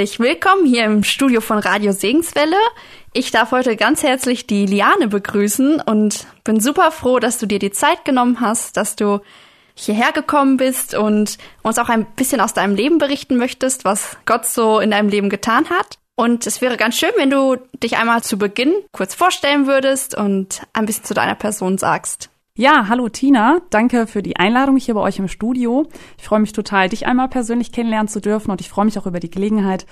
Herzlich 0.00 0.18
willkommen 0.18 0.64
hier 0.64 0.86
im 0.86 1.04
Studio 1.04 1.42
von 1.42 1.58
Radio 1.58 1.92
Segenswelle. 1.92 2.56
Ich 3.12 3.32
darf 3.32 3.50
heute 3.50 3.76
ganz 3.76 4.02
herzlich 4.02 4.46
die 4.46 4.64
Liane 4.64 5.08
begrüßen 5.08 5.78
und 5.78 6.26
bin 6.42 6.58
super 6.58 6.90
froh, 6.90 7.18
dass 7.18 7.36
du 7.36 7.44
dir 7.44 7.58
die 7.58 7.70
Zeit 7.70 8.06
genommen 8.06 8.40
hast, 8.40 8.78
dass 8.78 8.96
du 8.96 9.20
hierher 9.74 10.12
gekommen 10.12 10.56
bist 10.56 10.94
und 10.94 11.36
uns 11.60 11.78
auch 11.78 11.90
ein 11.90 12.06
bisschen 12.16 12.40
aus 12.40 12.54
deinem 12.54 12.76
Leben 12.76 12.96
berichten 12.96 13.36
möchtest, 13.36 13.84
was 13.84 14.16
Gott 14.24 14.46
so 14.46 14.80
in 14.80 14.90
deinem 14.90 15.10
Leben 15.10 15.28
getan 15.28 15.68
hat. 15.68 15.98
Und 16.16 16.46
es 16.46 16.62
wäre 16.62 16.78
ganz 16.78 16.96
schön, 16.96 17.12
wenn 17.18 17.28
du 17.28 17.56
dich 17.82 17.98
einmal 17.98 18.22
zu 18.22 18.38
Beginn 18.38 18.72
kurz 18.92 19.14
vorstellen 19.14 19.66
würdest 19.66 20.16
und 20.16 20.62
ein 20.72 20.86
bisschen 20.86 21.04
zu 21.04 21.12
deiner 21.12 21.34
Person 21.34 21.76
sagst. 21.76 22.30
Ja, 22.56 22.88
hallo 22.88 23.08
Tina, 23.08 23.60
danke 23.70 24.08
für 24.08 24.22
die 24.22 24.36
Einladung 24.36 24.76
hier 24.76 24.94
bei 24.94 25.00
euch 25.00 25.20
im 25.20 25.28
Studio. 25.28 25.86
Ich 26.18 26.24
freue 26.24 26.40
mich 26.40 26.52
total, 26.52 26.88
dich 26.88 27.06
einmal 27.06 27.28
persönlich 27.28 27.70
kennenlernen 27.70 28.08
zu 28.08 28.20
dürfen 28.20 28.50
und 28.50 28.60
ich 28.60 28.68
freue 28.68 28.84
mich 28.84 28.98
auch 28.98 29.06
über 29.06 29.20
die 29.20 29.30
Gelegenheit, 29.30 29.86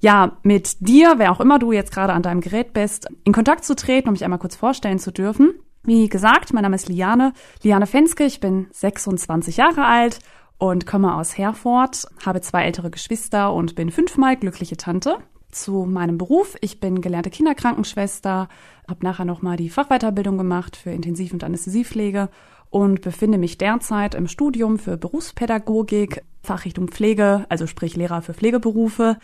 ja, 0.00 0.36
mit 0.42 0.76
dir, 0.80 1.14
wer 1.16 1.32
auch 1.32 1.40
immer 1.40 1.58
du 1.58 1.72
jetzt 1.72 1.92
gerade 1.92 2.12
an 2.12 2.22
deinem 2.22 2.40
Gerät 2.40 2.72
bist, 2.72 3.08
in 3.24 3.32
Kontakt 3.32 3.64
zu 3.64 3.74
treten, 3.74 4.08
um 4.08 4.12
mich 4.12 4.22
einmal 4.22 4.38
kurz 4.38 4.54
vorstellen 4.54 5.00
zu 5.00 5.12
dürfen. 5.12 5.54
Wie 5.82 6.08
gesagt, 6.08 6.52
mein 6.52 6.62
Name 6.62 6.76
ist 6.76 6.88
Liane, 6.88 7.32
Liane 7.62 7.86
Fenske, 7.86 8.24
ich 8.24 8.38
bin 8.38 8.68
26 8.70 9.56
Jahre 9.56 9.84
alt 9.84 10.20
und 10.56 10.86
komme 10.86 11.16
aus 11.16 11.36
Herford, 11.36 12.06
habe 12.24 12.40
zwei 12.40 12.64
ältere 12.64 12.90
Geschwister 12.90 13.52
und 13.52 13.74
bin 13.74 13.90
fünfmal 13.90 14.36
glückliche 14.36 14.76
Tante. 14.76 15.18
Zu 15.54 15.86
meinem 15.88 16.18
Beruf, 16.18 16.56
ich 16.62 16.80
bin 16.80 17.00
gelernte 17.00 17.30
Kinderkrankenschwester, 17.30 18.48
habe 18.88 19.04
nachher 19.04 19.24
nochmal 19.24 19.56
die 19.56 19.70
Fachweiterbildung 19.70 20.36
gemacht 20.36 20.74
für 20.74 20.90
Intensiv- 20.90 21.32
und 21.32 21.44
Anästhesiepflege 21.44 22.28
und 22.70 23.02
befinde 23.02 23.38
mich 23.38 23.56
derzeit 23.56 24.16
im 24.16 24.26
Studium 24.26 24.80
für 24.80 24.96
Berufspädagogik, 24.96 26.24
Fachrichtung 26.42 26.88
Pflege, 26.88 27.46
also 27.50 27.68
sprich 27.68 27.94
Lehrer 27.94 28.20
für 28.20 28.34
Pflegeberufe. 28.34 29.16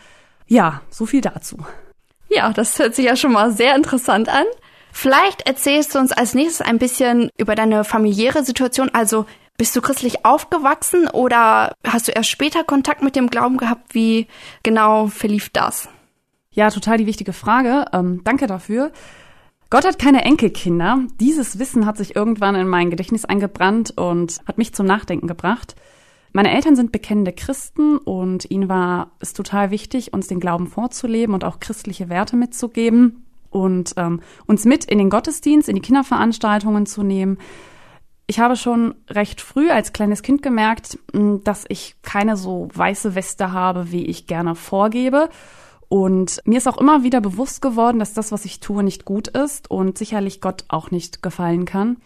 Ja, 0.47 0.79
so 0.89 1.05
viel 1.05 1.19
dazu. 1.19 1.57
Ja, 2.29 2.53
das 2.53 2.79
hört 2.79 2.95
sich 2.95 3.07
ja 3.07 3.17
schon 3.17 3.33
mal 3.33 3.51
sehr 3.51 3.75
interessant 3.75 4.29
an. 4.29 4.45
Vielleicht 4.93 5.41
erzählst 5.41 5.93
du 5.95 5.99
uns 5.99 6.13
als 6.13 6.33
nächstes 6.33 6.65
ein 6.65 6.79
bisschen 6.79 7.29
über 7.37 7.55
deine 7.55 7.83
familiäre 7.83 8.45
Situation. 8.45 8.89
Also 8.93 9.25
bist 9.57 9.75
du 9.75 9.81
christlich 9.81 10.25
aufgewachsen 10.25 11.09
oder 11.09 11.75
hast 11.85 12.07
du 12.07 12.13
erst 12.13 12.29
später 12.29 12.63
Kontakt 12.63 13.03
mit 13.03 13.17
dem 13.17 13.29
Glauben 13.29 13.57
gehabt? 13.57 13.93
Wie 13.93 14.27
genau 14.63 15.07
verlief 15.07 15.49
das? 15.49 15.89
Ja, 16.53 16.69
total 16.69 16.97
die 16.97 17.05
wichtige 17.05 17.31
Frage. 17.31 17.85
Ähm, 17.93 18.21
danke 18.23 18.45
dafür. 18.45 18.91
Gott 19.69 19.85
hat 19.85 19.97
keine 19.97 20.25
Enkelkinder. 20.25 20.99
Dieses 21.19 21.59
Wissen 21.59 21.85
hat 21.85 21.95
sich 21.95 22.15
irgendwann 22.15 22.55
in 22.55 22.67
mein 22.67 22.89
Gedächtnis 22.89 23.23
eingebrannt 23.23 23.91
und 23.97 24.41
hat 24.45 24.57
mich 24.57 24.73
zum 24.73 24.85
Nachdenken 24.85 25.27
gebracht. 25.27 25.75
Meine 26.33 26.51
Eltern 26.51 26.75
sind 26.75 26.91
bekennende 26.91 27.31
Christen 27.31 27.97
und 27.97 28.51
ihnen 28.51 28.67
war 28.67 29.11
es 29.19 29.31
total 29.31 29.71
wichtig, 29.71 30.13
uns 30.13 30.27
den 30.27 30.41
Glauben 30.41 30.67
vorzuleben 30.67 31.33
und 31.33 31.45
auch 31.45 31.61
christliche 31.61 32.09
Werte 32.09 32.35
mitzugeben 32.35 33.25
und 33.49 33.93
ähm, 33.95 34.19
uns 34.45 34.65
mit 34.65 34.83
in 34.85 34.97
den 34.97 35.09
Gottesdienst, 35.09 35.69
in 35.69 35.75
die 35.75 35.81
Kinderveranstaltungen 35.81 36.85
zu 36.85 37.03
nehmen. 37.03 37.37
Ich 38.27 38.39
habe 38.39 38.57
schon 38.57 38.95
recht 39.09 39.39
früh 39.39 39.69
als 39.69 39.93
kleines 39.93 40.21
Kind 40.21 40.41
gemerkt, 40.41 40.97
mh, 41.13 41.39
dass 41.45 41.65
ich 41.69 41.95
keine 42.01 42.35
so 42.35 42.67
weiße 42.73 43.15
Weste 43.15 43.53
habe, 43.53 43.91
wie 43.91 44.05
ich 44.05 44.27
gerne 44.27 44.55
vorgebe. 44.55 45.29
Und 45.91 46.41
mir 46.45 46.57
ist 46.57 46.69
auch 46.69 46.77
immer 46.77 47.03
wieder 47.03 47.19
bewusst 47.19 47.61
geworden, 47.61 47.99
dass 47.99 48.13
das, 48.13 48.31
was 48.31 48.45
ich 48.45 48.61
tue, 48.61 48.81
nicht 48.81 49.03
gut 49.03 49.27
ist 49.27 49.69
und 49.69 49.97
sicherlich 49.97 50.39
Gott 50.39 50.63
auch 50.69 50.89
nicht 50.89 51.21
gefallen 51.21 51.65
kann. 51.65 51.97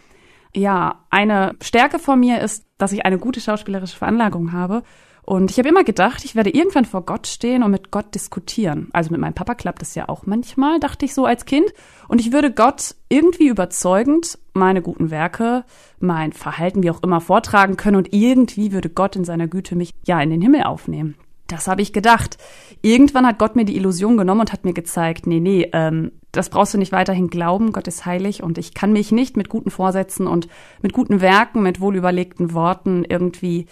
Ja, 0.55 1.03
eine 1.11 1.55
Stärke 1.61 1.99
von 1.99 2.19
mir 2.19 2.41
ist, 2.41 2.65
dass 2.79 2.93
ich 2.93 3.05
eine 3.05 3.19
gute 3.19 3.41
schauspielerische 3.41 3.95
Veranlagung 3.95 4.53
habe. 4.53 4.81
Und 5.21 5.51
ich 5.51 5.59
habe 5.59 5.69
immer 5.69 5.83
gedacht, 5.83 6.25
ich 6.25 6.33
werde 6.33 6.49
irgendwann 6.49 6.85
vor 6.85 7.05
Gott 7.05 7.27
stehen 7.27 7.61
und 7.61 7.69
mit 7.69 7.91
Gott 7.91 8.15
diskutieren. 8.15 8.89
Also 8.91 9.11
mit 9.11 9.21
meinem 9.21 9.35
Papa 9.35 9.53
klappt 9.53 9.83
das 9.83 9.93
ja 9.93 10.09
auch 10.09 10.25
manchmal, 10.25 10.79
dachte 10.79 11.05
ich 11.05 11.13
so 11.13 11.27
als 11.27 11.45
Kind. 11.45 11.71
Und 12.07 12.19
ich 12.19 12.31
würde 12.31 12.51
Gott 12.51 12.95
irgendwie 13.07 13.49
überzeugend 13.49 14.39
meine 14.53 14.81
guten 14.81 15.11
Werke, 15.11 15.63
mein 15.99 16.33
Verhalten, 16.33 16.81
wie 16.81 16.89
auch 16.89 17.03
immer, 17.03 17.21
vortragen 17.21 17.77
können. 17.77 17.97
Und 17.97 18.13
irgendwie 18.13 18.71
würde 18.71 18.89
Gott 18.89 19.15
in 19.15 19.25
seiner 19.25 19.47
Güte 19.47 19.75
mich 19.75 19.91
ja 20.07 20.19
in 20.19 20.31
den 20.31 20.41
Himmel 20.41 20.63
aufnehmen. 20.63 21.15
Das 21.47 21.67
habe 21.67 21.81
ich 21.81 21.93
gedacht. 21.93 22.37
Irgendwann 22.81 23.25
hat 23.25 23.37
Gott 23.37 23.55
mir 23.55 23.65
die 23.65 23.75
Illusion 23.75 24.17
genommen 24.17 24.41
und 24.41 24.53
hat 24.53 24.65
mir 24.65 24.73
gezeigt, 24.73 25.27
nee, 25.27 25.39
nee, 25.39 25.69
ähm, 25.73 26.11
das 26.31 26.49
brauchst 26.49 26.73
du 26.73 26.77
nicht 26.77 26.91
weiterhin 26.91 27.29
glauben, 27.29 27.71
Gott 27.71 27.87
ist 27.87 28.05
heilig 28.05 28.43
und 28.43 28.57
ich 28.57 28.73
kann 28.73 28.91
mich 28.91 29.11
nicht 29.11 29.37
mit 29.37 29.49
guten 29.49 29.71
Vorsätzen 29.71 30.27
und 30.27 30.47
mit 30.81 30.93
guten 30.93 31.21
Werken, 31.21 31.63
mit 31.63 31.79
wohlüberlegten 31.79 32.53
Worten 32.53 33.05
irgendwie, 33.07 33.67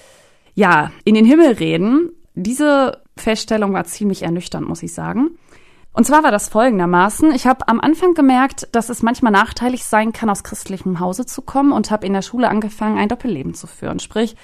ja, 0.54 0.92
in 1.04 1.16
den 1.16 1.26
Himmel 1.26 1.54
reden. 1.54 2.12
Diese 2.36 3.02
Feststellung 3.18 3.74
war 3.74 3.84
ziemlich 3.84 4.24
ernüchternd, 4.24 4.68
muss 4.68 4.84
ich 4.84 4.94
sagen. 4.94 5.32
Und 5.94 6.06
zwar 6.06 6.24
war 6.24 6.32
das 6.32 6.50
folgendermaßen. 6.50 7.32
Ich 7.34 7.46
habe 7.46 7.68
am 7.68 7.80
Anfang 7.80 8.16
gemerkt, 8.16 8.68
dass 8.72 8.90
es 8.90 9.04
manchmal 9.04 9.32
nachteilig 9.32 9.86
sein 9.86 10.12
kann, 10.12 10.30
aus 10.30 10.44
christlichem 10.44 11.00
Hause 11.00 11.26
zu 11.26 11.44
kommen 11.44 11.72
und 11.72 11.92
habe 11.92 12.08
in 12.08 12.14
der 12.14 12.24
Schule 12.24 12.50
angefangen, 12.50 12.98
ein 12.98 13.10
Doppelleben 13.10 13.54
zu 13.54 13.68
führen. 13.68 14.00
Sprich, 14.00 14.36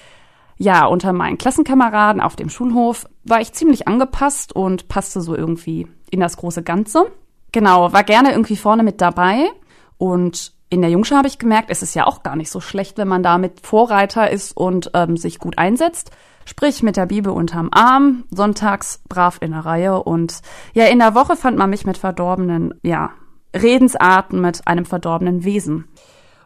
ja, 0.61 0.85
unter 0.85 1.13
meinen 1.13 1.37
Klassenkameraden 1.37 2.21
auf 2.21 2.35
dem 2.35 2.49
Schulhof 2.49 3.07
war 3.23 3.39
ich 3.39 3.53
ziemlich 3.53 3.87
angepasst 3.87 4.53
und 4.53 4.89
passte 4.89 5.21
so 5.21 5.33
irgendwie 5.33 5.87
in 6.11 6.19
das 6.19 6.35
große 6.35 6.63
Ganze. 6.63 7.09
Genau, 7.53 7.93
war 7.93 8.03
gerne 8.03 8.31
irgendwie 8.31 8.57
vorne 8.57 8.83
mit 8.83 8.99
dabei. 8.99 9.49
Und 9.97 10.51
in 10.69 10.81
der 10.81 10.91
Jungschar 10.91 11.19
habe 11.19 11.29
ich 11.29 11.39
gemerkt, 11.39 11.69
es 11.71 11.81
ist 11.81 11.95
ja 11.95 12.05
auch 12.05 12.23
gar 12.23 12.35
nicht 12.35 12.51
so 12.51 12.59
schlecht, 12.59 12.97
wenn 12.97 13.07
man 13.07 13.23
da 13.23 13.37
mit 13.37 13.65
Vorreiter 13.65 14.29
ist 14.29 14.55
und 14.55 14.91
ähm, 14.93 15.15
sich 15.15 15.39
gut 15.39 15.57
einsetzt. 15.57 16.11
Sprich, 16.43 16.83
mit 16.83 16.97
der 16.97 17.05
Bibel 17.05 17.31
unterm 17.31 17.69
Arm, 17.71 18.25
sonntags 18.29 19.01
brav 19.07 19.37
in 19.39 19.51
der 19.51 19.65
Reihe. 19.65 20.03
Und 20.03 20.41
ja, 20.73 20.85
in 20.85 20.99
der 20.99 21.15
Woche 21.15 21.37
fand 21.37 21.57
man 21.57 21.69
mich 21.69 21.85
mit 21.85 21.97
verdorbenen, 21.97 22.73
ja, 22.83 23.11
Redensarten, 23.55 24.41
mit 24.41 24.67
einem 24.67 24.85
verdorbenen 24.85 25.45
Wesen. 25.45 25.85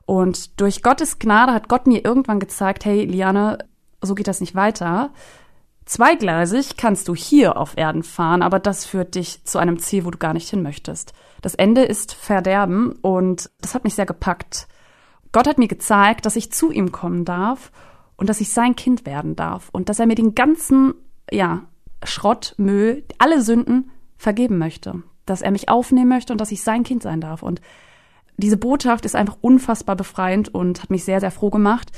Und 0.06 0.60
durch 0.62 0.84
Gottes 0.84 1.18
Gnade 1.18 1.52
hat 1.54 1.68
Gott 1.68 1.88
mir 1.88 2.06
irgendwann 2.06 2.40
gezeigt, 2.40 2.86
hey, 2.86 3.06
Liane, 3.06 3.58
so 4.08 4.16
geht 4.16 4.28
das 4.28 4.42
nicht 4.42 4.56
weiter. 4.56 5.12
Zweigleisig 5.86 6.78
kannst 6.78 7.08
du 7.08 7.16
hier 7.16 7.58
auf 7.58 7.78
Erden 7.78 8.04
fahren, 8.04 8.42
aber 8.42 8.60
das 8.60 8.86
führt 8.86 9.16
dich 9.16 9.44
zu 9.44 9.60
einem 9.60 9.80
Ziel, 9.80 10.06
wo 10.06 10.12
du 10.12 10.18
gar 10.18 10.34
nicht 10.34 10.50
hin 10.50 10.62
möchtest. 10.62 11.14
Das 11.42 11.56
Ende 11.56 11.84
ist 11.84 12.14
Verderben 12.14 12.94
und 13.02 13.50
das 13.60 13.76
hat 13.76 13.84
mich 13.84 13.96
sehr 13.96 14.06
gepackt. 14.06 14.68
Gott 15.34 15.48
hat 15.48 15.58
mir 15.58 15.68
gezeigt, 15.68 16.26
dass 16.26 16.38
ich 16.38 16.52
zu 16.52 16.72
ihm 16.72 16.92
kommen 16.92 17.26
darf 17.26 17.72
und 18.16 18.30
dass 18.30 18.40
ich 18.40 18.54
sein 18.54 18.76
Kind 18.76 19.06
werden 19.06 19.36
darf 19.36 19.70
und 19.74 19.90
dass 19.90 20.00
er 20.00 20.06
mir 20.06 20.16
den 20.16 20.36
ganzen, 20.36 20.94
ja, 21.30 21.64
Schrott, 22.06 22.56
Müll, 22.58 23.04
alle 23.18 23.42
Sünden 23.42 23.92
vergeben 24.18 24.58
möchte. 24.58 25.04
dass 25.26 25.42
er 25.42 25.52
mich 25.52 25.70
aufnehmen 25.70 26.10
möchte 26.10 26.34
und 26.34 26.42
dass 26.42 26.52
ich 26.52 26.64
sein 26.64 26.84
Kind 26.84 27.04
sein 27.04 27.22
darf. 27.22 27.44
Und 27.44 27.62
diese 28.38 28.58
Botschaft 28.58 29.06
ist 29.06 29.16
einfach 29.16 29.38
unfassbar 29.42 29.96
befreiend 29.96 30.54
und 30.54 30.82
hat 30.84 30.90
mich 30.90 31.04
sehr, 31.06 31.20
sehr 31.20 31.32
froh 31.32 31.50
gemacht. 31.50 31.92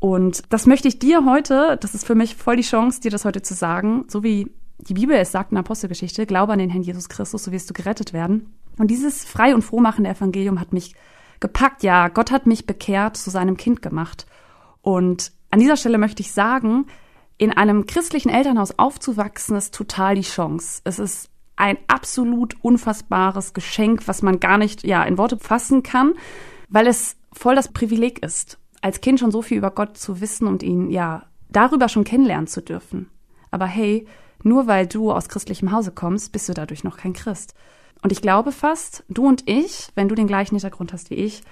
Und 0.00 0.42
das 0.48 0.66
möchte 0.66 0.88
ich 0.88 0.98
dir 0.98 1.24
heute, 1.26 1.78
das 1.80 1.94
ist 1.94 2.06
für 2.06 2.14
mich 2.14 2.34
voll 2.34 2.56
die 2.56 2.62
Chance, 2.62 3.00
dir 3.00 3.10
das 3.10 3.24
heute 3.24 3.42
zu 3.42 3.54
sagen, 3.54 4.06
so 4.08 4.22
wie 4.22 4.50
die 4.78 4.94
Bibel 4.94 5.14
es 5.16 5.30
sagt 5.30 5.52
in 5.52 5.56
der 5.56 5.60
Apostelgeschichte, 5.60 6.26
glaube 6.26 6.54
an 6.54 6.58
den 6.58 6.70
Herrn 6.70 6.82
Jesus 6.82 7.10
Christus, 7.10 7.44
so 7.44 7.52
wirst 7.52 7.68
du 7.68 7.74
gerettet 7.74 8.14
werden. 8.14 8.54
Und 8.78 8.90
dieses 8.90 9.24
frei 9.24 9.54
und 9.54 9.62
frohmachende 9.62 10.10
Evangelium 10.10 10.58
hat 10.58 10.72
mich 10.72 10.94
gepackt. 11.38 11.82
Ja, 11.82 12.08
Gott 12.08 12.30
hat 12.30 12.46
mich 12.46 12.66
bekehrt, 12.66 13.18
zu 13.18 13.28
seinem 13.28 13.58
Kind 13.58 13.82
gemacht. 13.82 14.26
Und 14.80 15.32
an 15.50 15.60
dieser 15.60 15.76
Stelle 15.76 15.98
möchte 15.98 16.22
ich 16.22 16.32
sagen, 16.32 16.86
in 17.36 17.52
einem 17.52 17.86
christlichen 17.86 18.30
Elternhaus 18.30 18.78
aufzuwachsen, 18.78 19.56
ist 19.56 19.74
total 19.74 20.14
die 20.14 20.22
Chance. 20.22 20.80
Es 20.84 20.98
ist 20.98 21.30
ein 21.56 21.76
absolut 21.88 22.56
unfassbares 22.62 23.52
Geschenk, 23.52 24.08
was 24.08 24.22
man 24.22 24.40
gar 24.40 24.56
nicht, 24.56 24.84
ja, 24.84 25.02
in 25.04 25.18
Worte 25.18 25.38
fassen 25.38 25.82
kann, 25.82 26.14
weil 26.68 26.86
es 26.86 27.16
voll 27.32 27.54
das 27.54 27.68
Privileg 27.68 28.24
ist, 28.24 28.58
als 28.80 29.00
Kind 29.00 29.20
schon 29.20 29.30
so 29.30 29.42
viel 29.42 29.58
über 29.58 29.70
Gott 29.70 29.96
zu 29.96 30.20
wissen 30.20 30.46
und 30.46 30.62
ihn, 30.62 30.90
ja, 30.90 31.24
darüber 31.48 31.88
schon 31.88 32.04
kennenlernen 32.04 32.46
zu 32.46 32.62
dürfen. 32.62 33.10
Aber 33.50 33.66
hey, 33.66 34.06
nur 34.42 34.66
weil 34.66 34.86
du 34.86 35.12
aus 35.12 35.28
christlichem 35.28 35.72
Hause 35.72 35.92
kommst, 35.92 36.32
bist 36.32 36.48
du 36.48 36.54
dadurch 36.54 36.84
noch 36.84 36.96
kein 36.96 37.12
Christ. 37.12 37.54
Und 38.02 38.12
ich 38.12 38.22
glaube 38.22 38.52
fast, 38.52 39.04
du 39.08 39.26
und 39.26 39.48
ich, 39.48 39.88
wenn 39.94 40.08
du 40.08 40.14
den 40.14 40.26
gleichen 40.26 40.54
Hintergrund 40.54 40.92
hast 40.92 41.10
wie 41.10 41.14
ich, 41.14 41.42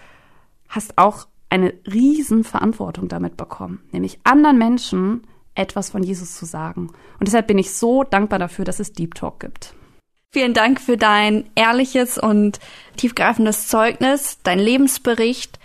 hast 0.68 0.96
auch 0.96 1.26
eine 1.50 1.74
riesen 1.86 2.44
Verantwortung 2.44 3.08
damit 3.08 3.36
bekommen, 3.36 3.82
nämlich 3.92 4.20
anderen 4.24 4.58
Menschen 4.58 5.22
etwas 5.54 5.90
von 5.90 6.02
Jesus 6.02 6.36
zu 6.36 6.46
sagen. 6.46 6.88
Und 7.18 7.26
deshalb 7.26 7.46
bin 7.46 7.58
ich 7.58 7.72
so 7.72 8.04
dankbar 8.04 8.38
dafür, 8.38 8.64
dass 8.64 8.80
es 8.80 8.92
Deep 8.92 9.14
Talk 9.14 9.40
gibt. 9.40 9.74
Vielen 10.30 10.54
Dank 10.54 10.80
für 10.80 10.96
dein 10.96 11.50
ehrliches 11.54 12.18
und 12.18 12.60
tiefgreifendes 12.96 13.66
Zeugnis, 13.66 14.38
dein 14.42 14.58
Lebensbericht. 14.58 15.58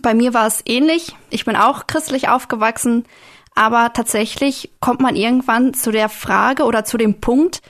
Bei 0.00 0.14
mir 0.14 0.34
war 0.34 0.46
es 0.46 0.62
ähnlich. 0.66 1.14
Ich 1.30 1.44
bin 1.44 1.56
auch 1.56 1.86
christlich 1.86 2.28
aufgewachsen, 2.28 3.04
aber 3.54 3.92
tatsächlich 3.92 4.70
kommt 4.80 5.00
man 5.00 5.16
irgendwann 5.16 5.74
zu 5.74 5.92
der 5.92 6.08
Frage 6.08 6.64
oder 6.64 6.84
zu 6.84 6.98
dem 6.98 7.20
Punkt, 7.20 7.62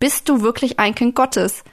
bist 0.00 0.28
du 0.28 0.42
wirklich 0.42 0.78
ein 0.78 0.94
Kind 0.94 1.14
Gottes? 1.14 1.64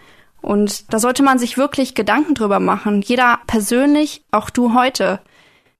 Und 0.41 0.93
da 0.93 0.99
sollte 0.99 1.23
man 1.23 1.39
sich 1.39 1.57
wirklich 1.57 1.95
Gedanken 1.95 2.35
drüber 2.35 2.59
machen. 2.59 3.01
Jeder 3.01 3.39
persönlich, 3.47 4.23
auch 4.29 4.51
du 4.51 4.75
heute. 4.75 5.19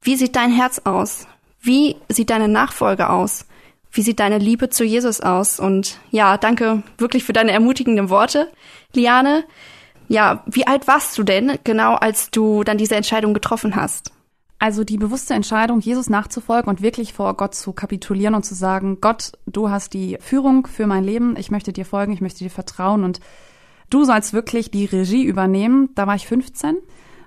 Wie 0.01 0.15
sieht 0.15 0.36
dein 0.36 0.51
Herz 0.51 0.82
aus? 0.86 1.27
Wie 1.62 1.96
sieht 2.10 2.32
deine 2.32 2.48
Nachfolge 2.48 3.10
aus? 3.10 3.46
Wie 3.91 4.01
sieht 4.01 4.20
deine 4.20 4.39
Liebe 4.39 4.70
zu 4.70 4.84
Jesus 4.84 5.22
aus? 5.22 5.60
Und 5.60 6.00
ja, 6.10 6.38
danke 6.38 6.82
wirklich 6.98 7.24
für 7.24 7.34
deine 7.34 7.51
ermutigenden 7.51 8.10
Worte, 8.10 8.51
Liane. 8.94 9.46
Ja, 10.08 10.44
wie 10.48 10.67
alt 10.67 10.88
warst 10.88 11.17
du 11.17 11.24
denn 11.24 11.60
genau, 11.63 11.96
als 11.96 12.32
du 12.32 12.63
dann 12.63 12.77
diese 12.77 12.96
Entscheidung 12.96 13.34
getroffen 13.34 13.75
hast? 13.75 14.14
Also 14.57 14.83
die 14.83 14.97
bewusste 14.97 15.33
Entscheidung, 15.33 15.79
Jesus 15.79 16.09
nachzufolgen 16.09 16.69
und 16.69 16.81
wirklich 16.81 17.13
vor 17.13 17.35
Gott 17.35 17.55
zu 17.55 17.74
kapitulieren 17.74 18.35
und 18.35 18.45
zu 18.45 18.55
sagen, 18.55 19.00
Gott, 19.01 19.33
du 19.45 19.69
hast 19.69 19.93
die 19.93 20.17
Führung 20.21 20.65
für 20.65 20.88
mein 20.88 21.03
Leben, 21.03 21.35
ich 21.38 21.51
möchte 21.51 21.74
dir 21.74 21.85
folgen, 21.85 22.13
ich 22.13 22.21
möchte 22.21 22.39
dir 22.39 22.50
vertrauen 22.50 23.03
und 23.03 23.19
du 23.89 24.05
sollst 24.05 24.33
wirklich 24.33 24.71
die 24.71 24.85
Regie 24.85 25.24
übernehmen. 25.24 25.89
Da 25.95 26.07
war 26.07 26.15
ich 26.15 26.27
15, 26.27 26.77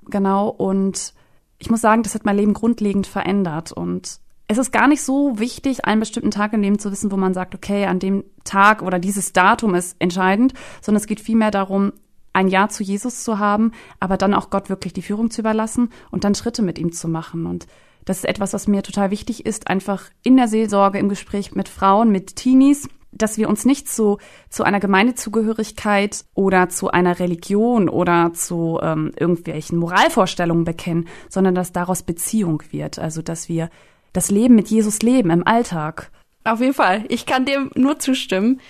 genau. 0.07 0.49
Und 0.49 1.15
ich 1.59 1.71
muss 1.71 1.81
sagen, 1.81 2.03
das 2.03 2.15
hat 2.15 2.25
mein 2.25 2.37
Leben 2.37 2.55
grundlegend 2.55 3.07
verändert. 3.07 3.73
Und 3.73 4.21
es 4.47 4.59
ist 4.59 4.73
gar 4.73 4.89
nicht 4.89 5.03
so 5.03 5.39
wichtig, 5.39 5.85
einen 5.85 6.01
bestimmten 6.01 6.31
Tag 6.31 6.55
im 6.55 6.63
Leben 6.63 6.79
zu 6.79 6.91
wissen, 6.91 7.13
wo 7.13 7.17
man 7.17 7.35
sagt, 7.35 7.55
okay, 7.55 7.85
an 7.87 7.99
dem 7.99 8.25
Tag 8.45 8.83
oder 8.83 8.99
dieses 8.99 9.33
Datum 9.35 9.75
ist 9.75 9.97
entscheidend, 9.99 10.55
sondern 10.81 11.01
es 11.01 11.07
geht 11.07 11.21
vielmehr 11.21 11.51
darum, 11.51 11.93
ein 12.39 12.49
Ja 12.49 12.69
zu 12.69 12.83
Jesus 12.83 13.25
zu 13.25 13.39
haben, 13.39 13.73
aber 14.01 14.17
dann 14.17 14.33
auch 14.33 14.51
Gott 14.51 14.71
wirklich 14.71 14.93
die 14.93 15.03
Führung 15.03 15.31
zu 15.31 15.41
überlassen 15.43 15.91
und 16.11 16.25
dann 16.25 16.35
Schritte 16.35 16.63
mit 16.63 16.79
ihm 16.79 16.93
zu 16.93 17.09
machen. 17.09 17.47
Und 17.47 17.67
das 18.05 18.19
ist 18.19 18.25
etwas, 18.25 18.53
was 18.53 18.69
mir 18.69 18.83
total 18.83 19.11
wichtig 19.11 19.45
ist, 19.45 19.69
einfach 19.69 20.05
in 20.23 20.37
der 20.37 20.49
Seelsorge, 20.49 20.99
im 20.99 21.09
Gespräch 21.09 21.55
mit 21.55 21.69
Frauen, 21.69 22.11
mit 22.11 22.37
Teenies, 22.37 22.89
dass 23.11 23.39
wir 23.39 23.49
uns 23.49 23.65
nicht 23.65 23.89
zu, 23.89 24.19
zu 24.51 24.63
einer 24.63 24.81
Gemeindezugehörigkeit 24.81 26.25
oder 26.35 26.69
zu 26.69 26.91
einer 26.91 27.19
Religion 27.19 27.89
oder 27.89 28.33
zu 28.35 28.79
ähm, 28.83 29.13
irgendwelchen 29.19 29.79
Moralvorstellungen 29.79 30.65
bekennen, 30.65 31.09
sondern 31.29 31.55
dass 31.55 31.73
daraus 31.73 32.03
Beziehung 32.03 32.63
wird. 32.71 32.99
Also 32.99 33.21
dass 33.21 33.49
wir 33.49 33.71
das 34.13 34.31
Leben 34.31 34.55
mit 34.55 34.69
Jesus 34.69 35.03
leben 35.03 35.31
im 35.31 35.47
Alltag. 35.47 36.11
Auf 36.45 36.61
jeden 36.61 36.75
Fall. 36.75 37.05
Ich 37.09 37.27
kann 37.27 37.45
dem 37.45 37.71
nur 37.75 37.99
zustimmen. 37.99 38.61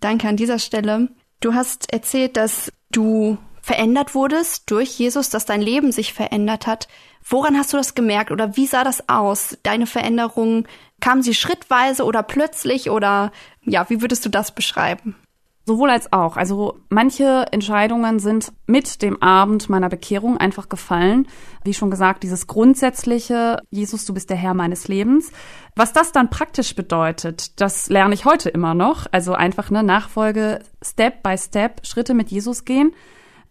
Danke 0.00 0.28
an 0.28 0.36
dieser 0.36 0.58
Stelle. 0.58 1.08
Du 1.40 1.54
hast 1.54 1.92
erzählt, 1.92 2.36
dass 2.36 2.72
du 2.90 3.38
verändert 3.62 4.14
wurdest 4.14 4.70
durch 4.70 4.98
Jesus, 4.98 5.30
dass 5.30 5.44
dein 5.44 5.60
Leben 5.60 5.92
sich 5.92 6.14
verändert 6.14 6.66
hat. 6.66 6.88
Woran 7.28 7.56
hast 7.56 7.72
du 7.72 7.76
das 7.76 7.94
gemerkt 7.94 8.30
oder 8.30 8.56
wie 8.56 8.66
sah 8.66 8.82
das 8.82 9.08
aus? 9.08 9.58
Deine 9.62 9.86
Veränderung, 9.86 10.66
kam 11.00 11.22
sie 11.22 11.34
schrittweise 11.34 12.04
oder 12.04 12.22
plötzlich 12.22 12.90
oder 12.90 13.30
ja, 13.62 13.88
wie 13.90 14.00
würdest 14.00 14.24
du 14.24 14.30
das 14.30 14.54
beschreiben? 14.54 15.14
Sowohl 15.68 15.90
als 15.90 16.14
auch. 16.14 16.38
Also 16.38 16.80
manche 16.88 17.46
Entscheidungen 17.50 18.20
sind 18.20 18.52
mit 18.66 19.02
dem 19.02 19.22
Abend 19.22 19.68
meiner 19.68 19.90
Bekehrung 19.90 20.38
einfach 20.38 20.70
gefallen. 20.70 21.28
Wie 21.62 21.74
schon 21.74 21.90
gesagt, 21.90 22.22
dieses 22.22 22.46
grundsätzliche, 22.46 23.60
Jesus, 23.70 24.06
du 24.06 24.14
bist 24.14 24.30
der 24.30 24.38
Herr 24.38 24.54
meines 24.54 24.88
Lebens. 24.88 25.30
Was 25.78 25.92
das 25.92 26.10
dann 26.10 26.28
praktisch 26.28 26.74
bedeutet, 26.74 27.60
das 27.60 27.88
lerne 27.88 28.12
ich 28.12 28.24
heute 28.24 28.48
immer 28.48 28.74
noch. 28.74 29.06
Also 29.12 29.34
einfach 29.34 29.70
eine 29.70 29.84
Nachfolge, 29.84 30.58
Step 30.82 31.22
by 31.22 31.38
Step, 31.38 31.86
Schritte 31.86 32.14
mit 32.14 32.32
Jesus 32.32 32.64
gehen. 32.64 32.92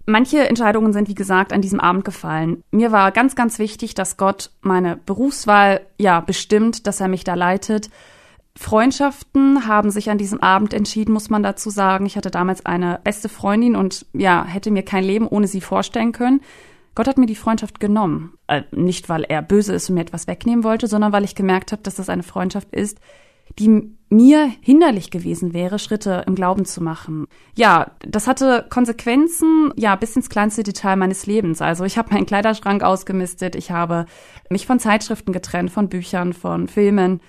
Manche 0.06 0.46
Entscheidungen 0.46 0.92
sind, 0.92 1.08
wie 1.08 1.16
gesagt, 1.16 1.54
an 1.54 1.62
diesem 1.62 1.80
Abend 1.80 2.04
gefallen. 2.04 2.66
Mir 2.70 2.92
war 2.92 3.14
ganz, 3.14 3.38
ganz 3.38 3.60
wichtig, 3.60 3.94
dass 3.96 4.18
Gott 4.18 4.52
meine 4.60 4.98
Berufswahl, 4.98 5.88
ja, 5.98 6.20
bestimmt, 6.20 6.86
dass 6.86 7.00
er 7.00 7.08
mich 7.08 7.24
da 7.24 7.36
leitet. 7.36 7.90
Freundschaften 8.58 9.66
haben 9.66 9.90
sich 9.90 10.10
an 10.10 10.18
diesem 10.18 10.44
Abend 10.44 10.74
entschieden, 10.74 11.14
muss 11.14 11.30
man 11.30 11.44
dazu 11.44 11.70
sagen. 11.70 12.06
Ich 12.06 12.18
hatte 12.18 12.30
damals 12.30 12.66
eine 12.66 13.00
beste 13.06 13.30
Freundin 13.30 13.78
und 13.78 14.06
ja, 14.12 14.44
hätte 14.44 14.70
mir 14.70 14.84
kein 14.84 15.06
Leben 15.06 15.30
ohne 15.30 15.48
sie 15.48 15.62
vorstellen 15.62 16.12
können. 16.12 16.42
Gott 16.98 17.08
hat 17.08 17.20
mir 17.20 17.28
die 17.28 17.36
Freundschaft 17.36 17.80
genommen. 17.80 18.34
Äh, 18.48 18.64
nicht, 18.72 19.08
weil 19.08 19.24
er 19.24 19.44
böse 19.44 19.76
ist 19.76 19.88
und 19.88 19.94
mir 19.94 20.02
etwas 20.02 20.26
wegnehmen 20.26 20.64
wollte, 20.64 20.88
sondern 20.88 21.12
weil 21.12 21.24
ich 21.24 21.36
gemerkt 21.36 21.72
habe, 21.72 21.84
dass 21.84 21.94
das 21.94 22.10
eine 22.10 22.24
Freundschaft 22.24 22.74
ist, 22.74 22.98
die 23.60 23.96
mir 24.10 24.52
hinderlich 24.62 25.12
gewesen 25.12 25.54
wäre, 25.54 25.78
Schritte 25.78 26.24
im 26.26 26.34
Glauben 26.34 26.66
zu 26.66 26.82
machen. 26.82 27.28
Ja, 27.56 27.92
das 28.00 28.26
hatte 28.26 28.66
Konsequenzen, 28.68 29.72
ja, 29.76 29.96
bis 29.96 30.16
ins 30.16 30.32
kleinste 30.32 30.64
Detail 30.64 30.96
meines 30.96 31.28
Lebens. 31.28 31.62
Also 31.62 31.84
ich 31.84 32.00
habe 32.00 32.16
meinen 32.16 32.26
Kleiderschrank 32.26 32.82
ausgemistet, 32.82 33.56
ich 33.56 33.70
habe 33.70 34.08
mich 34.50 34.66
von 34.66 34.80
Zeitschriften 34.80 35.34
getrennt, 35.34 35.70
von 35.70 35.90
Büchern, 35.90 36.34
von 36.34 36.68
Filmen. 36.68 37.22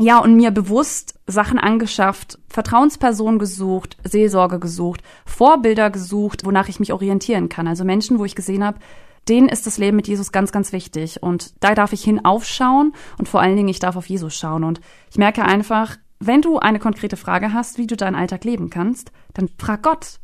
Ja, 0.00 0.18
und 0.18 0.34
mir 0.34 0.50
bewusst 0.50 1.20
Sachen 1.28 1.60
angeschafft, 1.60 2.40
Vertrauenspersonen 2.48 3.38
gesucht, 3.38 3.98
Seelsorge 4.02 4.58
gesucht, 4.58 5.00
Vorbilder 5.24 5.90
gesucht, 5.90 6.44
wonach 6.44 6.68
ich 6.68 6.80
mich 6.80 6.92
orientieren 6.92 7.48
kann. 7.48 7.68
Also 7.68 7.84
Menschen, 7.84 8.18
wo 8.18 8.24
ich 8.24 8.34
gesehen 8.34 8.64
habe, 8.64 8.80
denen 9.28 9.48
ist 9.48 9.66
das 9.66 9.78
Leben 9.78 9.96
mit 9.96 10.08
Jesus 10.08 10.32
ganz, 10.32 10.52
ganz 10.52 10.72
wichtig. 10.72 11.22
Und 11.22 11.54
da 11.62 11.74
darf 11.74 11.92
ich 11.92 12.02
hin 12.02 12.24
aufschauen 12.24 12.92
und 13.18 13.28
vor 13.28 13.40
allen 13.40 13.56
Dingen, 13.56 13.68
ich 13.68 13.78
darf 13.78 13.96
auf 13.96 14.06
Jesus 14.06 14.36
schauen. 14.36 14.64
Und 14.64 14.80
ich 15.10 15.18
merke 15.18 15.44
einfach, 15.44 15.96
wenn 16.18 16.42
du 16.42 16.58
eine 16.58 16.78
konkrete 16.78 17.16
Frage 17.16 17.52
hast, 17.52 17.78
wie 17.78 17.86
du 17.86 17.96
deinen 17.96 18.14
Alltag 18.14 18.44
leben 18.44 18.70
kannst, 18.70 19.12
dann 19.34 19.48
frag 19.58 19.82
Gott. 19.82 20.20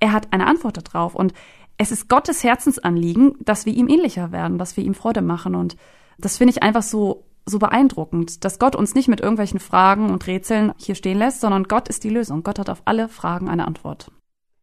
Er 0.00 0.12
hat 0.12 0.32
eine 0.32 0.46
Antwort 0.46 0.78
darauf. 0.88 1.14
Und 1.14 1.32
es 1.76 1.92
ist 1.92 2.08
Gottes 2.08 2.42
Herzensanliegen, 2.42 3.34
dass 3.40 3.66
wir 3.66 3.72
ihm 3.72 3.88
ähnlicher 3.88 4.32
werden, 4.32 4.58
dass 4.58 4.76
wir 4.76 4.84
ihm 4.84 4.94
Freude 4.94 5.22
machen. 5.22 5.54
Und 5.54 5.76
das 6.18 6.38
finde 6.38 6.52
ich 6.52 6.62
einfach 6.62 6.82
so, 6.82 7.24
so 7.46 7.58
beeindruckend, 7.58 8.44
dass 8.44 8.58
Gott 8.58 8.76
uns 8.76 8.94
nicht 8.94 9.08
mit 9.08 9.20
irgendwelchen 9.20 9.60
Fragen 9.60 10.10
und 10.10 10.26
Rätseln 10.26 10.72
hier 10.76 10.94
stehen 10.94 11.18
lässt, 11.18 11.40
sondern 11.40 11.64
Gott 11.64 11.88
ist 11.88 12.04
die 12.04 12.10
Lösung. 12.10 12.42
Gott 12.42 12.58
hat 12.58 12.70
auf 12.70 12.82
alle 12.84 13.08
Fragen 13.08 13.48
eine 13.48 13.66
Antwort. 13.66 14.10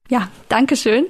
Ja, 0.10 0.28
danke 0.50 0.76
schön. 0.76 1.06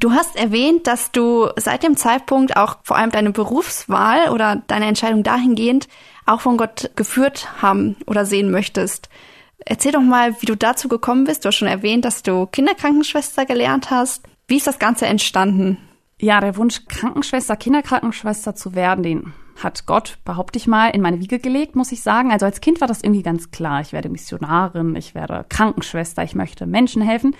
Du 0.00 0.12
hast 0.12 0.34
erwähnt, 0.34 0.86
dass 0.86 1.12
du 1.12 1.48
seit 1.56 1.82
dem 1.82 1.94
Zeitpunkt 1.94 2.56
auch 2.56 2.78
vor 2.84 2.96
allem 2.96 3.10
deine 3.10 3.32
Berufswahl 3.32 4.30
oder 4.30 4.62
deine 4.66 4.86
Entscheidung 4.86 5.22
dahingehend 5.22 5.88
auch 6.24 6.40
von 6.40 6.56
Gott 6.56 6.90
geführt 6.96 7.48
haben 7.60 7.96
oder 8.06 8.24
sehen 8.24 8.50
möchtest. 8.50 9.10
Erzähl 9.58 9.92
doch 9.92 10.00
mal, 10.00 10.40
wie 10.40 10.46
du 10.46 10.56
dazu 10.56 10.88
gekommen 10.88 11.24
bist. 11.24 11.44
Du 11.44 11.48
hast 11.48 11.56
schon 11.56 11.68
erwähnt, 11.68 12.06
dass 12.06 12.22
du 12.22 12.46
Kinderkrankenschwester 12.46 13.44
gelernt 13.44 13.90
hast. 13.90 14.24
Wie 14.48 14.56
ist 14.56 14.66
das 14.66 14.78
Ganze 14.78 15.06
entstanden? 15.06 15.76
Ja, 16.18 16.40
der 16.40 16.56
Wunsch, 16.56 16.86
Krankenschwester, 16.88 17.56
Kinderkrankenschwester 17.56 18.54
zu 18.54 18.74
werden, 18.74 19.02
den 19.02 19.34
hat 19.62 19.84
Gott, 19.84 20.16
behaupte 20.24 20.58
ich 20.58 20.66
mal, 20.66 20.88
in 20.88 21.02
meine 21.02 21.20
Wiege 21.20 21.38
gelegt, 21.38 21.76
muss 21.76 21.92
ich 21.92 22.02
sagen. 22.02 22.32
Also 22.32 22.46
als 22.46 22.62
Kind 22.62 22.80
war 22.80 22.88
das 22.88 23.02
irgendwie 23.02 23.22
ganz 23.22 23.50
klar. 23.50 23.82
Ich 23.82 23.92
werde 23.92 24.08
Missionarin, 24.08 24.96
ich 24.96 25.14
werde 25.14 25.44
Krankenschwester, 25.50 26.22
ich 26.24 26.34
möchte 26.34 26.66
Menschen 26.66 27.02
helfen. 27.02 27.36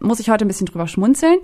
Muss 0.00 0.20
ich 0.20 0.30
heute 0.30 0.44
ein 0.44 0.48
bisschen 0.48 0.66
drüber 0.66 0.86
schmunzeln. 0.86 1.38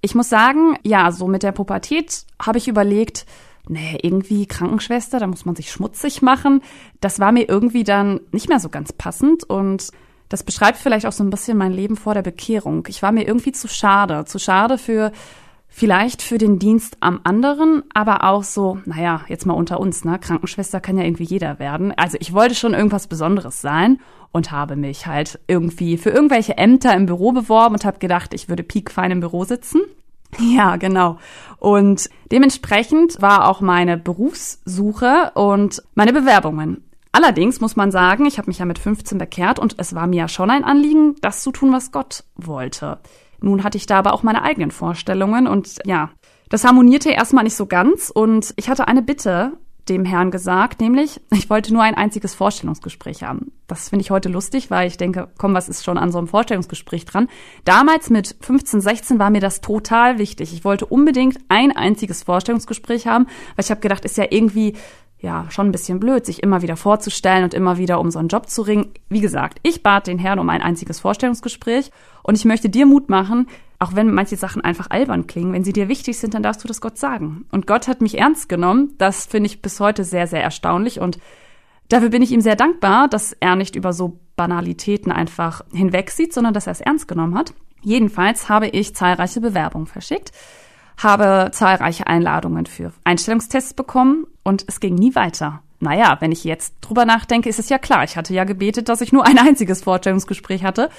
Ich 0.00 0.14
muss 0.14 0.28
sagen, 0.28 0.76
ja, 0.82 1.10
so 1.10 1.26
mit 1.26 1.42
der 1.42 1.52
Pubertät 1.52 2.24
habe 2.40 2.58
ich 2.58 2.68
überlegt, 2.68 3.26
nee, 3.68 3.98
irgendwie 4.02 4.46
Krankenschwester, 4.46 5.18
da 5.18 5.26
muss 5.26 5.44
man 5.44 5.56
sich 5.56 5.70
schmutzig 5.70 6.22
machen. 6.22 6.62
Das 7.00 7.18
war 7.20 7.32
mir 7.32 7.48
irgendwie 7.48 7.84
dann 7.84 8.20
nicht 8.32 8.48
mehr 8.48 8.60
so 8.60 8.68
ganz 8.68 8.92
passend 8.92 9.44
und 9.44 9.90
das 10.28 10.42
beschreibt 10.42 10.78
vielleicht 10.78 11.06
auch 11.06 11.12
so 11.12 11.24
ein 11.24 11.30
bisschen 11.30 11.56
mein 11.56 11.72
Leben 11.72 11.96
vor 11.96 12.14
der 12.14 12.22
Bekehrung. 12.22 12.86
Ich 12.88 13.02
war 13.02 13.12
mir 13.12 13.26
irgendwie 13.26 13.52
zu 13.52 13.66
schade, 13.66 14.24
zu 14.26 14.38
schade 14.38 14.78
für 14.78 15.12
vielleicht 15.68 16.22
für 16.22 16.38
den 16.38 16.58
Dienst 16.58 16.96
am 17.00 17.20
anderen, 17.24 17.82
aber 17.94 18.24
auch 18.24 18.42
so, 18.42 18.78
naja, 18.84 19.22
jetzt 19.28 19.46
mal 19.46 19.54
unter 19.54 19.78
uns, 19.80 20.04
ne? 20.04 20.18
Krankenschwester 20.18 20.80
kann 20.80 20.98
ja 20.98 21.04
irgendwie 21.04 21.24
jeder 21.24 21.58
werden. 21.58 21.92
Also 21.96 22.16
ich 22.20 22.32
wollte 22.32 22.54
schon 22.54 22.74
irgendwas 22.74 23.06
Besonderes 23.06 23.60
sein 23.60 24.00
und 24.32 24.50
habe 24.50 24.76
mich 24.76 25.06
halt 25.06 25.38
irgendwie 25.46 25.96
für 25.96 26.10
irgendwelche 26.10 26.56
Ämter 26.56 26.94
im 26.94 27.06
Büro 27.06 27.32
beworben 27.32 27.74
und 27.74 27.84
habe 27.84 27.98
gedacht, 27.98 28.34
ich 28.34 28.48
würde 28.48 28.62
piekfein 28.62 29.10
im 29.10 29.20
Büro 29.20 29.44
sitzen. 29.44 29.80
Ja, 30.38 30.76
genau. 30.76 31.16
Und 31.58 32.10
dementsprechend 32.30 33.20
war 33.22 33.48
auch 33.48 33.62
meine 33.62 33.96
Berufssuche 33.96 35.32
und 35.34 35.82
meine 35.94 36.12
Bewerbungen. 36.12 36.84
Allerdings 37.12 37.60
muss 37.60 37.76
man 37.76 37.90
sagen, 37.90 38.26
ich 38.26 38.36
habe 38.36 38.48
mich 38.48 38.58
ja 38.58 38.66
mit 38.66 38.78
15 38.78 39.16
bekehrt 39.16 39.58
und 39.58 39.76
es 39.78 39.94
war 39.94 40.06
mir 40.06 40.16
ja 40.16 40.28
schon 40.28 40.50
ein 40.50 40.64
Anliegen, 40.64 41.16
das 41.22 41.42
zu 41.42 41.50
tun, 41.50 41.72
was 41.72 41.92
Gott 41.92 42.24
wollte. 42.36 42.98
Nun 43.40 43.64
hatte 43.64 43.78
ich 43.78 43.86
da 43.86 43.98
aber 43.98 44.12
auch 44.12 44.22
meine 44.22 44.42
eigenen 44.42 44.70
Vorstellungen 44.70 45.46
und 45.46 45.78
ja, 45.84 46.10
das 46.48 46.64
harmonierte 46.64 47.10
erstmal 47.10 47.44
nicht 47.44 47.56
so 47.56 47.66
ganz 47.66 48.10
und 48.10 48.54
ich 48.56 48.68
hatte 48.68 48.88
eine 48.88 49.02
Bitte 49.02 49.52
dem 49.88 50.04
Herrn 50.04 50.30
gesagt, 50.30 50.80
nämlich 50.80 51.20
ich 51.32 51.48
wollte 51.50 51.72
nur 51.72 51.82
ein 51.82 51.94
einziges 51.94 52.34
Vorstellungsgespräch 52.34 53.22
haben. 53.22 53.52
Das 53.66 53.88
finde 53.88 54.02
ich 54.02 54.10
heute 54.10 54.28
lustig, 54.28 54.70
weil 54.70 54.86
ich 54.86 54.96
denke, 54.96 55.28
komm, 55.38 55.54
was 55.54 55.68
ist 55.68 55.84
schon 55.84 55.98
an 55.98 56.12
so 56.12 56.18
einem 56.18 56.28
Vorstellungsgespräch 56.28 57.04
dran? 57.04 57.28
Damals 57.64 58.10
mit 58.10 58.36
15, 58.40 58.80
16 58.80 59.18
war 59.18 59.30
mir 59.30 59.40
das 59.40 59.60
total 59.60 60.18
wichtig. 60.18 60.52
Ich 60.52 60.64
wollte 60.64 60.86
unbedingt 60.86 61.38
ein 61.48 61.74
einziges 61.74 62.22
Vorstellungsgespräch 62.22 63.06
haben, 63.06 63.26
weil 63.56 63.64
ich 63.64 63.70
habe 63.70 63.80
gedacht, 63.80 64.04
ist 64.04 64.16
ja 64.16 64.26
irgendwie 64.30 64.74
ja, 65.20 65.46
schon 65.50 65.66
ein 65.66 65.72
bisschen 65.72 65.98
blöd, 65.98 66.24
sich 66.24 66.42
immer 66.42 66.62
wieder 66.62 66.76
vorzustellen 66.76 67.42
und 67.42 67.54
immer 67.54 67.76
wieder 67.76 67.98
um 67.98 68.10
so 68.10 68.18
einen 68.18 68.28
Job 68.28 68.48
zu 68.48 68.62
ringen. 68.62 68.92
Wie 69.08 69.20
gesagt, 69.20 69.58
ich 69.62 69.82
bat 69.82 70.06
den 70.06 70.18
Herrn 70.18 70.38
um 70.38 70.48
ein 70.48 70.62
einziges 70.62 71.00
Vorstellungsgespräch 71.00 71.90
und 72.22 72.36
ich 72.36 72.44
möchte 72.44 72.68
dir 72.68 72.86
Mut 72.86 73.08
machen, 73.08 73.48
auch 73.80 73.94
wenn 73.94 74.12
manche 74.12 74.36
Sachen 74.36 74.62
einfach 74.62 74.90
albern 74.90 75.26
klingen, 75.26 75.52
wenn 75.52 75.64
sie 75.64 75.72
dir 75.72 75.88
wichtig 75.88 76.18
sind, 76.18 76.34
dann 76.34 76.42
darfst 76.42 76.62
du 76.62 76.68
das 76.68 76.80
Gott 76.80 76.98
sagen. 76.98 77.46
Und 77.50 77.66
Gott 77.66 77.88
hat 77.88 78.00
mich 78.00 78.18
ernst 78.18 78.48
genommen. 78.48 78.94
Das 78.98 79.26
finde 79.26 79.48
ich 79.48 79.62
bis 79.62 79.80
heute 79.80 80.04
sehr, 80.04 80.26
sehr 80.26 80.42
erstaunlich 80.42 81.00
und 81.00 81.18
dafür 81.88 82.10
bin 82.10 82.22
ich 82.22 82.30
ihm 82.30 82.40
sehr 82.40 82.56
dankbar, 82.56 83.08
dass 83.08 83.32
er 83.32 83.56
nicht 83.56 83.74
über 83.74 83.92
so 83.92 84.20
Banalitäten 84.36 85.10
einfach 85.10 85.62
hinwegsieht, 85.72 86.32
sondern 86.32 86.54
dass 86.54 86.68
er 86.68 86.72
es 86.72 86.80
ernst 86.80 87.08
genommen 87.08 87.36
hat. 87.36 87.54
Jedenfalls 87.82 88.48
habe 88.48 88.68
ich 88.68 88.94
zahlreiche 88.94 89.40
Bewerbungen 89.40 89.86
verschickt 89.86 90.32
habe 90.98 91.50
zahlreiche 91.52 92.06
Einladungen 92.06 92.66
für 92.66 92.92
Einstellungstests 93.04 93.74
bekommen 93.74 94.26
und 94.42 94.64
es 94.66 94.80
ging 94.80 94.94
nie 94.94 95.14
weiter. 95.14 95.62
Naja, 95.80 96.16
wenn 96.20 96.32
ich 96.32 96.42
jetzt 96.42 96.74
drüber 96.80 97.04
nachdenke, 97.04 97.48
ist 97.48 97.60
es 97.60 97.68
ja 97.68 97.78
klar. 97.78 98.02
Ich 98.02 98.16
hatte 98.16 98.34
ja 98.34 98.44
gebetet, 98.44 98.88
dass 98.88 99.00
ich 99.00 99.12
nur 99.12 99.26
ein 99.26 99.38
einziges 99.38 99.84
Vorstellungsgespräch 99.84 100.64
hatte. 100.64 100.90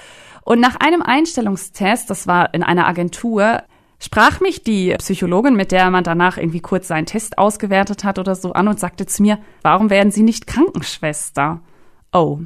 Und 0.43 0.61
nach 0.61 0.77
einem 0.77 1.01
Einstellungstest, 1.01 2.09
das 2.09 2.27
war 2.27 2.53
in 2.53 2.63
einer 2.63 2.87
Agentur, 2.87 3.61
sprach 3.99 4.39
mich 4.39 4.63
die 4.63 4.95
Psychologin, 4.97 5.55
mit 5.55 5.73
der 5.73 5.91
man 5.91 6.05
danach 6.05 6.37
irgendwie 6.37 6.61
kurz 6.61 6.87
seinen 6.87 7.05
Test 7.05 7.37
ausgewertet 7.37 8.05
hat 8.05 8.17
oder 8.19 8.35
so 8.35 8.53
an 8.53 8.69
und 8.69 8.79
sagte 8.79 9.05
zu 9.05 9.21
mir, 9.21 9.37
warum 9.61 9.89
werden 9.89 10.11
Sie 10.11 10.23
nicht 10.23 10.47
Krankenschwester? 10.47 11.59
Oh, 12.13 12.39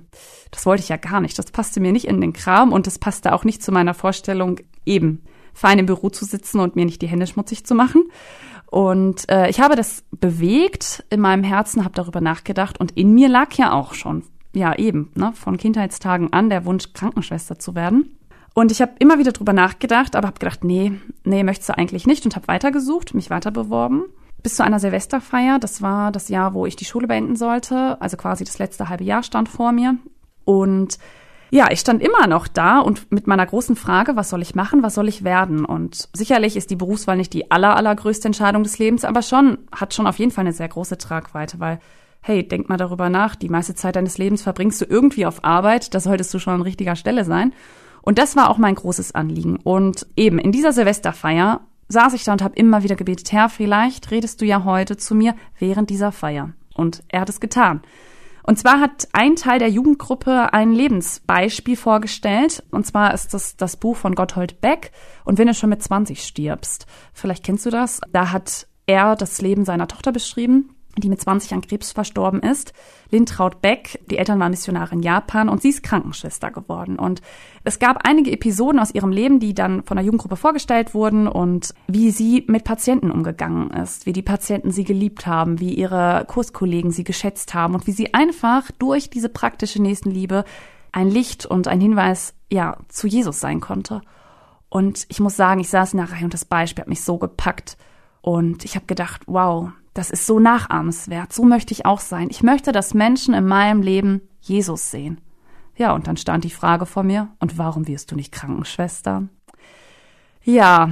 das 0.50 0.66
wollte 0.66 0.82
ich 0.82 0.90
ja 0.90 0.98
gar 0.98 1.22
nicht. 1.22 1.38
Das 1.38 1.52
passte 1.52 1.80
mir 1.80 1.92
nicht 1.92 2.06
in 2.06 2.20
den 2.20 2.34
Kram 2.34 2.74
und 2.74 2.88
das 2.88 2.98
passte 2.98 3.32
auch 3.32 3.44
nicht 3.44 3.62
zu 3.62 3.72
meiner 3.72 3.94
Vorstellung 3.94 4.60
eben 4.86 5.22
fein 5.54 5.80
im 5.80 5.86
Büro 5.86 6.10
zu 6.10 6.26
sitzen 6.26 6.60
und 6.60 6.76
mir 6.76 6.86
nicht 6.86 7.02
die 7.02 7.08
Hände 7.08 7.28
schmutzig 7.28 7.66
zu 7.66 7.76
machen. 7.76 8.04
Und 8.68 9.30
äh, 9.30 9.50
ich 9.50 9.60
habe 9.60 9.76
das 9.76 10.04
bewegt 10.12 11.04
in 11.10 11.20
meinem 11.20 11.44
Herzen, 11.44 11.84
habe 11.84 11.94
darüber 11.94 12.22
nachgedacht 12.22 12.80
und 12.80 12.92
in 12.94 13.14
mir 13.14 13.30
lag 13.30 13.54
ja 13.54 13.72
auch 13.72 13.94
schon, 13.94 14.24
ja 14.54 14.76
eben, 14.76 15.12
ne, 15.14 15.32
von 15.36 15.58
Kindheitstagen 15.58 16.34
an 16.34 16.50
der 16.50 16.66
Wunsch, 16.66 16.92
Krankenschwester 16.94 17.60
zu 17.60 17.76
werden. 17.76 18.18
Und 18.56 18.72
ich 18.72 18.82
habe 18.82 18.94
immer 19.00 19.20
wieder 19.20 19.32
drüber 19.32 19.54
nachgedacht, 19.54 20.16
aber 20.16 20.28
habe 20.28 20.40
gedacht, 20.40 20.64
nee, 20.64 20.94
nee, 21.24 21.44
möchtest 21.44 21.70
du 21.70 21.78
eigentlich 21.78 22.08
nicht 22.08 22.26
und 22.26 22.36
habe 22.36 22.48
weitergesucht, 22.48 23.14
mich 23.14 23.30
weiter 23.30 23.52
beworben. 23.52 24.06
Bis 24.44 24.56
zu 24.56 24.64
einer 24.64 24.80
Silvesterfeier, 24.80 25.58
das 25.60 25.82
war 25.82 26.12
das 26.12 26.30
Jahr, 26.30 26.54
wo 26.54 26.66
ich 26.66 26.76
die 26.76 26.86
Schule 26.86 27.08
beenden 27.08 27.36
sollte, 27.36 28.00
also 28.02 28.18
quasi 28.18 28.44
das 28.44 28.60
letzte 28.60 28.90
halbe 28.90 29.04
Jahr 29.04 29.24
stand 29.24 29.50
vor 29.50 29.72
mir. 29.72 29.98
Und 30.46 30.98
ja, 31.54 31.70
ich 31.70 31.82
stand 31.82 32.02
immer 32.02 32.26
noch 32.26 32.48
da 32.48 32.80
und 32.80 33.12
mit 33.12 33.28
meiner 33.28 33.46
großen 33.46 33.76
Frage, 33.76 34.16
was 34.16 34.32
soll 34.32 34.42
ich 34.42 34.56
machen, 34.56 34.82
was 34.82 34.96
soll 34.96 35.08
ich 35.08 35.24
werden? 35.24 35.66
Und 35.66 36.10
sicherlich 36.12 36.58
ist 36.58 36.72
die 36.72 36.76
Berufswahl 36.76 37.16
nicht 37.16 37.32
die 37.32 37.52
aller, 37.52 37.76
allergrößte 37.76 38.28
Entscheidung 38.28 38.64
des 38.64 38.80
Lebens, 38.80 39.06
aber 39.06 39.22
schon, 39.22 39.60
hat 39.72 39.94
schon 39.94 40.08
auf 40.08 40.18
jeden 40.18 40.32
Fall 40.32 40.46
eine 40.46 40.54
sehr 40.54 40.68
große 40.68 40.98
Tragweite, 40.98 41.60
weil, 41.60 41.80
hey, 42.22 42.48
denk 42.48 42.70
mal 42.70 42.78
darüber 42.78 43.08
nach, 43.10 43.36
die 43.36 43.50
meiste 43.50 43.76
Zeit 43.76 43.98
deines 43.98 44.18
Lebens 44.18 44.42
verbringst 44.42 44.82
du 44.82 44.86
irgendwie 44.86 45.28
auf 45.28 45.44
Arbeit, 45.44 45.94
da 45.94 46.00
solltest 46.00 46.34
du 46.34 46.40
schon 46.40 46.56
an 46.56 46.62
richtiger 46.64 46.96
Stelle 46.96 47.24
sein. 47.24 47.54
Und 48.02 48.18
das 48.18 48.36
war 48.36 48.50
auch 48.50 48.58
mein 48.58 48.74
großes 48.74 49.14
Anliegen. 49.14 49.58
Und 49.58 50.08
eben 50.16 50.40
in 50.40 50.52
dieser 50.52 50.74
Silvesterfeier 50.74 51.62
saß 51.88 52.14
ich 52.16 52.24
da 52.24 52.32
und 52.32 52.42
habe 52.42 52.56
immer 52.56 52.82
wieder 52.82 52.96
gebetet, 52.96 53.32
Herr, 53.32 53.48
vielleicht 53.48 54.10
redest 54.10 54.42
du 54.42 54.46
ja 54.46 54.64
heute 54.64 54.98
zu 54.98 55.14
mir 55.14 55.36
während 55.60 55.92
dieser 55.92 56.12
Feier. 56.12 56.50
Und 56.74 57.04
er 57.10 57.22
hat 57.22 57.30
es 57.30 57.40
getan. 57.40 57.84
Und 58.44 58.60
zwar 58.60 58.80
hat 58.80 59.08
ein 59.14 59.36
Teil 59.36 59.60
der 59.60 59.70
Jugendgruppe 59.70 60.54
ein 60.54 60.74
Lebensbeispiel 60.74 61.78
vorgestellt. 61.78 62.64
Und 62.72 62.86
zwar 62.86 63.14
ist 63.14 63.34
das 63.34 63.56
das 63.56 63.78
Buch 63.78 63.96
von 63.96 64.16
Gotthold 64.16 64.62
Beck. 64.62 64.92
Und 65.24 65.40
wenn 65.40 65.48
du 65.48 65.54
schon 65.54 65.70
mit 65.70 65.82
20 65.82 66.22
stirbst, 66.22 66.86
vielleicht 67.14 67.44
kennst 67.44 67.66
du 67.66 67.70
das, 67.70 68.02
da 68.12 68.32
hat 68.32 68.68
er 68.86 69.16
das 69.16 69.42
Leben 69.42 69.64
seiner 69.64 69.88
Tochter 69.88 70.12
beschrieben 70.12 70.76
die 70.98 71.10
mit 71.10 71.20
20 71.20 71.54
an 71.54 71.62
Krebs 71.62 71.92
verstorben 71.92 72.40
ist. 72.42 72.74
Lintraud 73.10 73.62
Beck, 73.62 74.00
die 74.10 74.18
Eltern 74.18 74.40
waren 74.40 74.52
Missionare 74.52 74.94
in 74.94 75.02
Japan 75.02 75.50
und 75.50 75.62
sie 75.62 75.70
ist 75.70 75.84
Krankenschwester 75.84 76.52
geworden. 76.52 77.00
Und 77.00 77.22
es 77.64 77.80
gab 77.80 78.08
einige 78.08 78.32
Episoden 78.32 78.80
aus 78.80 78.94
ihrem 78.94 79.12
Leben, 79.12 79.40
die 79.40 79.54
dann 79.54 79.84
von 79.84 79.98
der 79.98 80.06
Jugendgruppe 80.06 80.36
vorgestellt 80.36 80.94
wurden 80.94 81.28
und 81.28 81.74
wie 81.88 82.12
sie 82.12 82.44
mit 82.48 82.64
Patienten 82.64 83.12
umgegangen 83.12 83.72
ist, 83.72 84.06
wie 84.06 84.14
die 84.14 84.22
Patienten 84.22 84.72
sie 84.72 84.84
geliebt 84.84 85.26
haben, 85.26 85.60
wie 85.60 85.74
ihre 85.74 86.26
Kurskollegen 86.28 86.92
sie 86.92 87.04
geschätzt 87.04 87.54
haben 87.54 87.74
und 87.74 87.88
wie 87.88 87.92
sie 87.92 88.14
einfach 88.14 88.70
durch 88.78 89.10
diese 89.10 89.30
praktische 89.30 89.82
Nächstenliebe 89.82 90.46
ein 90.92 91.10
Licht 91.10 91.46
und 91.46 91.68
ein 91.68 91.82
Hinweis, 91.82 92.36
ja, 92.52 92.78
zu 92.88 93.08
Jesus 93.08 93.40
sein 93.40 93.60
konnte. 93.60 94.02
Und 94.70 95.06
ich 95.10 95.20
muss 95.20 95.36
sagen, 95.36 95.60
ich 95.60 95.70
saß 95.70 95.94
in 95.94 95.98
der 95.98 96.12
Reihe 96.12 96.24
und 96.24 96.34
das 96.34 96.46
Beispiel 96.46 96.82
hat 96.82 96.90
mich 96.90 97.04
so 97.04 97.18
gepackt. 97.18 97.78
Und 98.22 98.64
ich 98.64 98.76
habe 98.76 98.86
gedacht, 98.86 99.24
wow, 99.26 99.72
das 99.94 100.10
ist 100.10 100.26
so 100.26 100.40
nachahmenswert. 100.40 101.34
So 101.34 101.44
möchte 101.44 101.74
ich 101.74 101.86
auch 101.86 102.00
sein. 102.00 102.28
Ich 102.30 102.44
möchte, 102.44 102.72
dass 102.72 102.94
Menschen 102.94 103.34
in 103.34 103.46
meinem 103.46 103.82
Leben 103.82 104.22
Jesus 104.42 104.92
sehen. 104.92 105.22
Ja, 105.76 105.94
und 105.94 106.08
dann 106.08 106.18
stand 106.18 106.44
die 106.44 106.50
Frage 106.50 106.86
vor 106.86 107.04
mir, 107.04 107.30
und 107.40 107.58
warum 107.58 107.88
wirst 107.88 108.12
du 108.12 108.16
nicht 108.16 108.32
Krankenschwester? 108.32 109.28
Ja, 110.44 110.92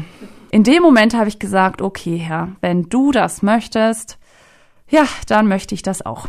in 0.50 0.64
dem 0.64 0.82
Moment 0.82 1.14
habe 1.14 1.28
ich 1.28 1.40
gesagt, 1.40 1.82
okay, 1.82 2.18
Herr, 2.18 2.50
wenn 2.62 2.90
du 2.90 3.12
das 3.12 3.42
möchtest, 3.42 4.18
ja, 4.90 5.06
dann 5.28 5.48
möchte 5.48 5.76
ich 5.76 5.84
das 5.84 6.06
auch. 6.06 6.28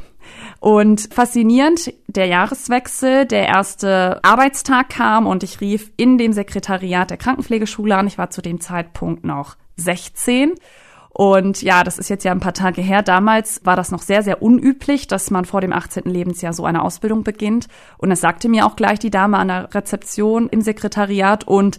Und 0.60 1.08
faszinierend, 1.12 1.92
der 2.06 2.26
Jahreswechsel, 2.26 3.26
der 3.26 3.48
erste 3.48 4.20
Arbeitstag 4.22 4.90
kam 4.90 5.26
und 5.26 5.42
ich 5.42 5.60
rief 5.60 5.90
in 5.96 6.18
dem 6.18 6.32
Sekretariat 6.32 7.10
der 7.10 7.16
Krankenpflegeschule 7.16 7.96
an. 7.96 8.06
Ich 8.06 8.18
war 8.18 8.30
zu 8.30 8.42
dem 8.42 8.60
Zeitpunkt 8.60 9.24
noch 9.24 9.56
16 9.76 10.52
und 11.14 11.60
ja, 11.60 11.84
das 11.84 11.98
ist 11.98 12.08
jetzt 12.08 12.24
ja 12.24 12.32
ein 12.32 12.40
paar 12.40 12.54
Tage 12.54 12.80
her. 12.80 13.02
Damals 13.02 13.60
war 13.64 13.76
das 13.76 13.90
noch 13.90 14.00
sehr, 14.00 14.22
sehr 14.22 14.40
unüblich, 14.40 15.06
dass 15.06 15.30
man 15.30 15.44
vor 15.44 15.60
dem 15.60 15.72
18. 15.72 16.04
Lebensjahr 16.04 16.54
so 16.54 16.64
eine 16.64 16.82
Ausbildung 16.82 17.22
beginnt. 17.22 17.68
Und 17.98 18.08
das 18.08 18.22
sagte 18.22 18.48
mir 18.48 18.64
auch 18.64 18.76
gleich 18.76 18.98
die 18.98 19.10
Dame 19.10 19.36
an 19.36 19.48
der 19.48 19.74
Rezeption 19.74 20.48
im 20.48 20.62
Sekretariat 20.62 21.46
und 21.46 21.78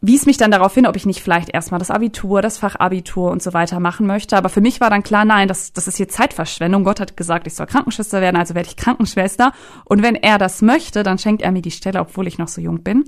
wies 0.00 0.26
mich 0.26 0.36
dann 0.36 0.52
darauf 0.52 0.74
hin, 0.74 0.86
ob 0.86 0.94
ich 0.94 1.06
nicht 1.06 1.22
vielleicht 1.22 1.48
erstmal 1.48 1.80
das 1.80 1.90
Abitur, 1.90 2.40
das 2.40 2.58
Fachabitur 2.58 3.32
und 3.32 3.42
so 3.42 3.52
weiter 3.52 3.80
machen 3.80 4.06
möchte. 4.06 4.36
Aber 4.36 4.48
für 4.48 4.60
mich 4.60 4.80
war 4.80 4.90
dann 4.90 5.02
klar, 5.02 5.24
nein, 5.24 5.48
das, 5.48 5.72
das 5.72 5.88
ist 5.88 5.96
hier 5.96 6.08
Zeitverschwendung. 6.08 6.84
Gott 6.84 7.00
hat 7.00 7.16
gesagt, 7.16 7.48
ich 7.48 7.54
soll 7.54 7.66
Krankenschwester 7.66 8.20
werden, 8.20 8.36
also 8.36 8.54
werde 8.54 8.68
ich 8.68 8.76
Krankenschwester. 8.76 9.52
Und 9.84 10.02
wenn 10.02 10.14
er 10.14 10.38
das 10.38 10.62
möchte, 10.62 11.02
dann 11.02 11.18
schenkt 11.18 11.42
er 11.42 11.50
mir 11.50 11.62
die 11.62 11.72
Stelle, 11.72 11.98
obwohl 11.98 12.28
ich 12.28 12.38
noch 12.38 12.48
so 12.48 12.60
jung 12.60 12.84
bin. 12.84 13.06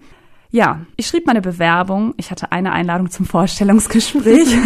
Ja, 0.51 0.81
ich 0.97 1.07
schrieb 1.07 1.27
meine 1.27 1.43
Bewerbung. 1.43 2.15
Ich 2.17 2.31
hatte 2.31 2.53
eine 2.53 2.73
Einladung 2.73 3.11
zum 3.11 3.27
Vorstellungsgespräch. 3.27 4.57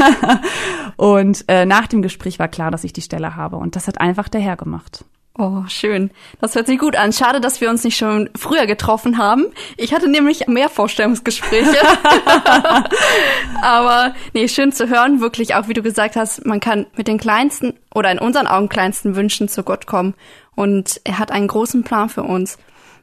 und 0.96 1.44
äh, 1.48 1.66
nach 1.66 1.88
dem 1.88 2.02
Gespräch 2.02 2.38
war 2.38 2.48
klar, 2.48 2.70
dass 2.70 2.84
ich 2.84 2.92
die 2.92 3.02
Stelle 3.02 3.34
habe. 3.34 3.56
Und 3.56 3.74
das 3.74 3.88
hat 3.88 4.00
einfach 4.00 4.28
der 4.28 4.40
Herr 4.40 4.56
gemacht. 4.56 5.04
Oh, 5.38 5.64
schön. 5.66 6.10
Das 6.40 6.54
hört 6.54 6.66
sich 6.66 6.78
gut 6.78 6.94
an. 6.94 7.12
Schade, 7.12 7.40
dass 7.40 7.60
wir 7.60 7.70
uns 7.70 7.82
nicht 7.84 7.96
schon 7.96 8.28
früher 8.36 8.66
getroffen 8.66 9.16
haben. 9.16 9.46
Ich 9.78 9.94
hatte 9.94 10.08
nämlich 10.08 10.46
mehr 10.46 10.68
Vorstellungsgespräche. 10.68 11.74
Aber 13.62 14.14
nee, 14.34 14.46
schön 14.46 14.72
zu 14.72 14.88
hören, 14.88 15.20
wirklich 15.20 15.54
auch, 15.54 15.68
wie 15.68 15.74
du 15.74 15.82
gesagt 15.82 16.16
hast, 16.16 16.44
man 16.44 16.60
kann 16.60 16.86
mit 16.96 17.08
den 17.08 17.18
kleinsten 17.18 17.74
oder 17.94 18.12
in 18.12 18.18
unseren 18.18 18.46
Augen 18.46 18.68
kleinsten 18.68 19.16
Wünschen 19.16 19.48
zu 19.48 19.62
Gott 19.62 19.86
kommen. 19.86 20.14
Und 20.54 21.00
er 21.04 21.18
hat 21.18 21.32
einen 21.32 21.48
großen 21.48 21.82
Plan 21.82 22.10
für 22.10 22.24
uns. 22.24 22.58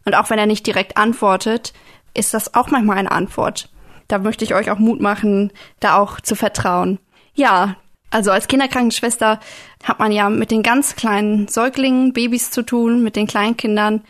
Und 0.05 0.13
auch 0.13 0.29
wenn 0.29 0.39
er 0.39 0.45
nicht 0.45 0.67
direkt 0.67 0.97
antwortet, 0.97 1.73
ist 2.13 2.33
das 2.33 2.53
auch 2.53 2.69
manchmal 2.69 2.97
eine 2.97 3.11
Antwort. 3.11 3.69
Da 4.07 4.17
möchte 4.17 4.43
ich 4.43 4.55
euch 4.55 4.71
auch 4.71 4.79
Mut 4.79 5.01
machen, 5.01 5.51
da 5.79 5.97
auch 5.97 6.19
zu 6.19 6.35
vertrauen. 6.35 6.99
Ja, 7.35 7.75
also 8.11 8.31
als 8.31 8.47
Kinderkrankenschwester 8.47 9.39
hat 9.83 9.99
man 9.99 10.11
ja 10.11 10.29
mit 10.29 10.51
den 10.51 10.63
ganz 10.63 10.95
kleinen 10.95 11.47
Säuglingen, 11.47 12.13
Babys 12.13 12.49
zu 12.49 12.63
tun, 12.63 13.03
mit 13.03 13.15
den 13.15 13.27
Kleinkindern, 13.27 14.03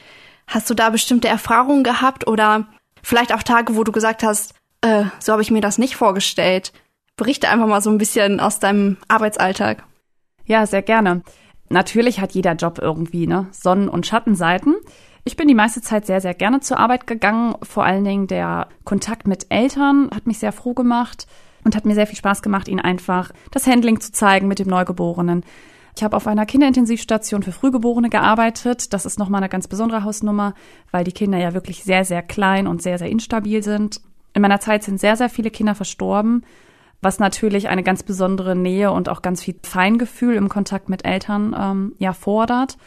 Hast 0.50 0.68
du 0.68 0.74
da 0.74 0.90
bestimmte 0.90 1.28
Erfahrungen 1.28 1.84
gehabt 1.84 2.28
oder 2.28 2.66
vielleicht 3.04 3.34
auch 3.34 3.44
Tage, 3.44 3.76
wo 3.76 3.84
du 3.84 3.92
gesagt 3.92 4.24
hast, 4.24 4.56
äh, 4.82 5.04
so 5.20 5.32
habe 5.32 5.44
ich 5.44 5.52
mir 5.52 5.62
das 5.62 5.78
nicht 5.78 5.96
vorgestellt? 5.96 6.74
Berichte 7.16 7.50
einfach 7.50 7.68
mal 7.68 7.82
so 7.82 7.92
ein 7.92 8.00
bisschen 8.00 8.40
aus 8.40 8.60
deinem 8.60 8.98
Arbeitsalltag. 9.08 9.84
Ja, 10.46 10.66
sehr 10.66 10.82
gerne. 10.82 11.22
Natürlich 11.70 12.20
hat 12.20 12.32
jeder 12.32 12.54
Job 12.54 12.80
irgendwie 12.82 13.28
ne 13.28 13.48
Sonnen- 13.52 13.90
und 13.90 14.08
Schattenseiten. 14.08 14.76
Ich 15.26 15.36
bin 15.36 15.48
die 15.48 15.56
meiste 15.56 15.82
Zeit 15.82 16.06
sehr, 16.06 16.22
sehr 16.22 16.34
gerne 16.34 16.62
zur 16.62 16.80
Arbeit 16.80 17.08
gegangen. 17.08 17.56
Vor 17.62 17.84
allen 17.84 18.04
Dingen 18.04 18.28
der 18.28 18.68
Kontakt 18.84 19.28
mit 19.28 19.48
Eltern 19.50 20.10
hat 20.14 20.28
mich 20.28 20.40
sehr 20.40 20.52
froh 20.52 20.74
gemacht 20.74 21.28
und 21.64 21.76
hat 21.76 21.86
mir 21.86 21.96
sehr 21.96 22.08
viel 22.08 22.18
Spaß 22.18 22.42
gemacht, 22.42 22.68
ihnen 22.68 22.80
einfach 22.80 23.32
das 23.52 23.68
Handling 23.68 24.00
zu 24.00 24.12
zeigen 24.12 24.48
mit 24.48 24.60
dem 24.60 24.70
Neugeborenen. 24.70 25.44
Ich 25.96 26.04
habe 26.04 26.16
auf 26.16 26.28
einer 26.28 26.46
Kinderintensivstation 26.46 27.44
für 27.44 27.52
Frühgeborene 27.52 28.10
gearbeitet. 28.10 28.94
Das 28.94 29.06
ist 29.06 29.20
nochmal 29.20 29.42
eine 29.42 29.50
ganz 29.50 29.68
besondere 29.68 30.04
Hausnummer, 30.04 30.54
weil 30.92 31.04
die 31.04 31.12
Kinder 31.12 31.38
ja 31.38 31.54
wirklich 31.54 31.84
sehr, 31.84 32.06
sehr 32.06 32.22
klein 32.22 32.68
und 32.68 32.82
sehr, 32.82 32.98
sehr 32.98 33.10
instabil 33.10 33.64
sind. 33.64 34.00
In 34.34 34.42
meiner 34.42 34.62
Zeit 34.62 34.84
sind 34.84 35.00
sehr, 35.00 35.18
sehr 35.18 35.30
viele 35.30 35.52
Kinder 35.52 35.76
verstorben, 35.76 36.46
was 37.02 37.20
natürlich 37.20 37.68
eine 37.68 37.84
ganz 37.84 38.04
besondere 38.04 38.56
Nähe 38.56 38.92
und 38.92 39.10
auch 39.10 39.22
ganz 39.22 39.44
viel 39.44 39.56
Feingefühl 39.64 40.36
im 40.36 40.48
Kontakt 40.48 40.88
mit 40.88 41.04
Eltern 41.04 41.56
ähm, 41.60 41.96
ja 41.98 42.14
fordert. 42.14 42.78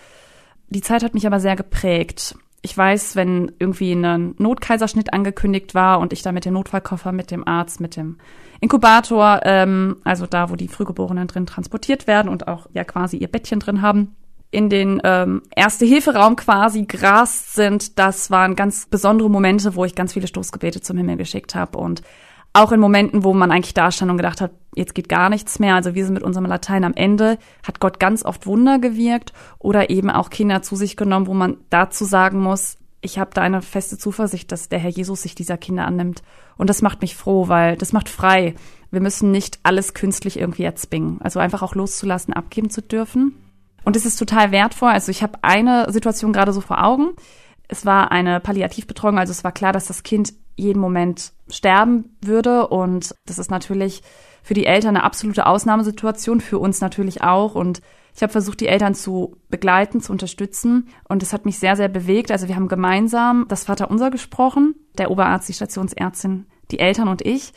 Die 0.72 0.80
Zeit 0.80 1.02
hat 1.02 1.12
mich 1.12 1.26
aber 1.26 1.38
sehr 1.38 1.54
geprägt. 1.54 2.34
Ich 2.62 2.76
weiß, 2.76 3.14
wenn 3.14 3.52
irgendwie 3.58 3.92
ein 3.92 4.34
Notkaiserschnitt 4.38 5.12
angekündigt 5.12 5.74
war 5.74 5.98
und 5.98 6.14
ich 6.14 6.22
da 6.22 6.32
mit 6.32 6.46
dem 6.46 6.54
Notfallkoffer, 6.54 7.12
mit 7.12 7.30
dem 7.30 7.46
Arzt, 7.46 7.80
mit 7.80 7.94
dem 7.96 8.16
Inkubator, 8.60 9.40
ähm, 9.42 9.96
also 10.04 10.26
da, 10.26 10.48
wo 10.48 10.56
die 10.56 10.68
Frühgeborenen 10.68 11.26
drin 11.28 11.44
transportiert 11.44 12.06
werden 12.06 12.28
und 12.28 12.48
auch 12.48 12.68
ja 12.72 12.84
quasi 12.84 13.18
ihr 13.18 13.28
Bettchen 13.28 13.60
drin 13.60 13.82
haben, 13.82 14.16
in 14.50 14.70
den 14.70 15.00
ähm, 15.04 15.42
Erste-Hilfe-Raum 15.54 16.36
quasi 16.36 16.84
grast 16.84 17.54
sind, 17.54 17.98
das 17.98 18.30
waren 18.30 18.56
ganz 18.56 18.86
besondere 18.86 19.28
Momente, 19.28 19.74
wo 19.74 19.84
ich 19.84 19.94
ganz 19.94 20.14
viele 20.14 20.26
Stoßgebete 20.26 20.80
zum 20.80 20.96
Himmel 20.96 21.16
geschickt 21.16 21.54
habe 21.54 21.76
und 21.76 22.02
auch 22.52 22.72
in 22.72 22.80
Momenten, 22.80 23.24
wo 23.24 23.32
man 23.32 23.50
eigentlich 23.50 23.74
da 23.74 23.90
stand 23.90 24.10
und 24.10 24.18
gedacht 24.18 24.40
hat, 24.40 24.52
jetzt 24.74 24.94
geht 24.94 25.08
gar 25.08 25.30
nichts 25.30 25.58
mehr. 25.58 25.74
Also 25.74 25.94
wir 25.94 26.04
sind 26.04 26.14
mit 26.14 26.22
unserem 26.22 26.46
Latein 26.46 26.84
am 26.84 26.94
Ende, 26.94 27.38
hat 27.66 27.80
Gott 27.80 27.98
ganz 27.98 28.24
oft 28.24 28.46
Wunder 28.46 28.78
gewirkt 28.78 29.32
oder 29.58 29.90
eben 29.90 30.10
auch 30.10 30.30
Kinder 30.30 30.62
zu 30.62 30.76
sich 30.76 30.96
genommen, 30.96 31.26
wo 31.26 31.34
man 31.34 31.58
dazu 31.70 32.04
sagen 32.04 32.40
muss, 32.40 32.76
ich 33.00 33.18
habe 33.18 33.30
da 33.34 33.42
eine 33.42 33.62
feste 33.62 33.98
Zuversicht, 33.98 34.52
dass 34.52 34.68
der 34.68 34.78
Herr 34.78 34.90
Jesus 34.90 35.22
sich 35.22 35.34
dieser 35.34 35.56
Kinder 35.56 35.86
annimmt. 35.86 36.22
Und 36.56 36.70
das 36.70 36.82
macht 36.82 37.02
mich 37.02 37.16
froh, 37.16 37.48
weil 37.48 37.76
das 37.76 37.92
macht 37.92 38.08
frei. 38.08 38.54
Wir 38.92 39.00
müssen 39.00 39.32
nicht 39.32 39.58
alles 39.64 39.92
künstlich 39.92 40.38
irgendwie 40.38 40.62
erzwingen. 40.62 41.20
Also 41.20 41.40
einfach 41.40 41.62
auch 41.62 41.74
loszulassen, 41.74 42.32
abgeben 42.32 42.70
zu 42.70 42.80
dürfen. 42.80 43.34
Und 43.84 43.96
es 43.96 44.06
ist 44.06 44.18
total 44.18 44.52
wertvoll. 44.52 44.90
Also 44.90 45.10
ich 45.10 45.22
habe 45.24 45.38
eine 45.42 45.90
Situation 45.90 46.32
gerade 46.32 46.52
so 46.52 46.60
vor 46.60 46.84
Augen. 46.84 47.10
Es 47.66 47.84
war 47.84 48.12
eine 48.12 48.38
Palliativbetreuung, 48.38 49.18
also 49.18 49.32
es 49.32 49.42
war 49.44 49.52
klar, 49.52 49.72
dass 49.72 49.86
das 49.86 50.02
Kind 50.02 50.34
jeden 50.56 50.80
Moment 50.80 51.32
sterben 51.48 52.16
würde. 52.20 52.68
Und 52.68 53.14
das 53.26 53.38
ist 53.38 53.50
natürlich 53.50 54.02
für 54.42 54.54
die 54.54 54.66
Eltern 54.66 54.96
eine 54.96 55.04
absolute 55.04 55.46
Ausnahmesituation, 55.46 56.40
für 56.40 56.58
uns 56.58 56.80
natürlich 56.80 57.22
auch. 57.22 57.54
Und 57.54 57.80
ich 58.14 58.22
habe 58.22 58.32
versucht, 58.32 58.60
die 58.60 58.68
Eltern 58.68 58.94
zu 58.94 59.36
begleiten, 59.48 60.00
zu 60.00 60.12
unterstützen. 60.12 60.88
Und 61.08 61.22
es 61.22 61.32
hat 61.32 61.44
mich 61.44 61.58
sehr, 61.58 61.76
sehr 61.76 61.88
bewegt. 61.88 62.30
Also 62.30 62.48
wir 62.48 62.56
haben 62.56 62.68
gemeinsam 62.68 63.46
das 63.48 63.64
Vaterunser 63.64 64.10
gesprochen, 64.10 64.74
der 64.98 65.10
Oberarzt, 65.10 65.48
die 65.48 65.54
Stationsärztin, 65.54 66.46
die 66.70 66.78
Eltern 66.78 67.08
und 67.08 67.22
ich. 67.22 67.52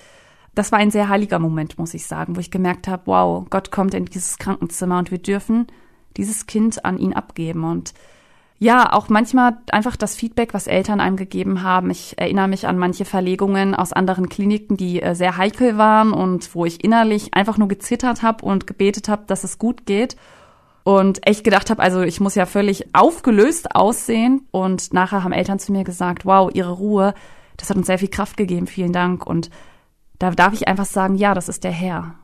Das 0.53 0.71
war 0.71 0.79
ein 0.79 0.91
sehr 0.91 1.09
heiliger 1.09 1.39
Moment, 1.39 1.77
muss 1.77 1.93
ich 1.93 2.07
sagen, 2.07 2.37
wo 2.37 2.39
ich 2.39 2.49
gemerkt 2.51 2.87
habe, 2.87 3.03
wow, 3.07 3.45
Gott 3.49 3.71
kommt 3.71 3.93
in 3.93 4.05
dieses 4.05 4.37
Krankenzimmer 4.37 4.99
und 4.99 5.11
wir 5.11 5.17
dürfen 5.17 5.67
dieses 6.15 6.45
Kind 6.45 6.85
an 6.85 6.97
ihn 6.97 7.13
abgeben. 7.13 7.65
Und 7.65 7.93
ja, 8.57 8.93
auch 8.93 9.09
manchmal 9.09 9.57
einfach 9.71 9.97
das 9.97 10.15
Feedback, 10.15 10.53
was 10.53 10.67
Eltern 10.67 11.01
einem 11.01 11.17
gegeben 11.17 11.61
haben. 11.61 11.91
Ich 11.91 12.17
erinnere 12.17 12.47
mich 12.47 12.67
an 12.67 12.77
manche 12.77 13.03
Verlegungen 13.03 13.75
aus 13.75 13.91
anderen 13.91 14.29
Kliniken, 14.29 14.77
die 14.77 15.01
äh, 15.01 15.13
sehr 15.13 15.35
heikel 15.35 15.77
waren 15.77 16.13
und 16.13 16.55
wo 16.55 16.65
ich 16.65 16.83
innerlich 16.83 17.33
einfach 17.33 17.57
nur 17.57 17.67
gezittert 17.67 18.21
habe 18.21 18.45
und 18.45 18.65
gebetet 18.65 19.09
habe, 19.09 19.23
dass 19.27 19.43
es 19.43 19.57
gut 19.57 19.85
geht. 19.85 20.15
Und 20.83 21.27
echt 21.27 21.43
gedacht 21.43 21.69
habe, 21.69 21.81
also 21.81 22.01
ich 22.01 22.19
muss 22.19 22.35
ja 22.35 22.45
völlig 22.45 22.95
aufgelöst 22.95 23.75
aussehen. 23.75 24.47
Und 24.51 24.93
nachher 24.93 25.23
haben 25.23 25.33
Eltern 25.33 25.59
zu 25.59 25.71
mir 25.71 25.83
gesagt, 25.83 26.25
wow, 26.25 26.49
ihre 26.53 26.71
Ruhe, 26.71 27.13
das 27.57 27.69
hat 27.69 27.77
uns 27.77 27.87
sehr 27.87 27.99
viel 27.99 28.07
Kraft 28.07 28.37
gegeben, 28.37 28.67
vielen 28.67 28.93
Dank. 28.93 29.25
Und 29.25 29.49
da 30.19 30.31
darf 30.31 30.53
ich 30.53 30.67
einfach 30.67 30.85
sagen, 30.85 31.15
ja, 31.15 31.33
das 31.33 31.49
ist 31.49 31.63
der 31.63 31.71
Herr. 31.71 32.15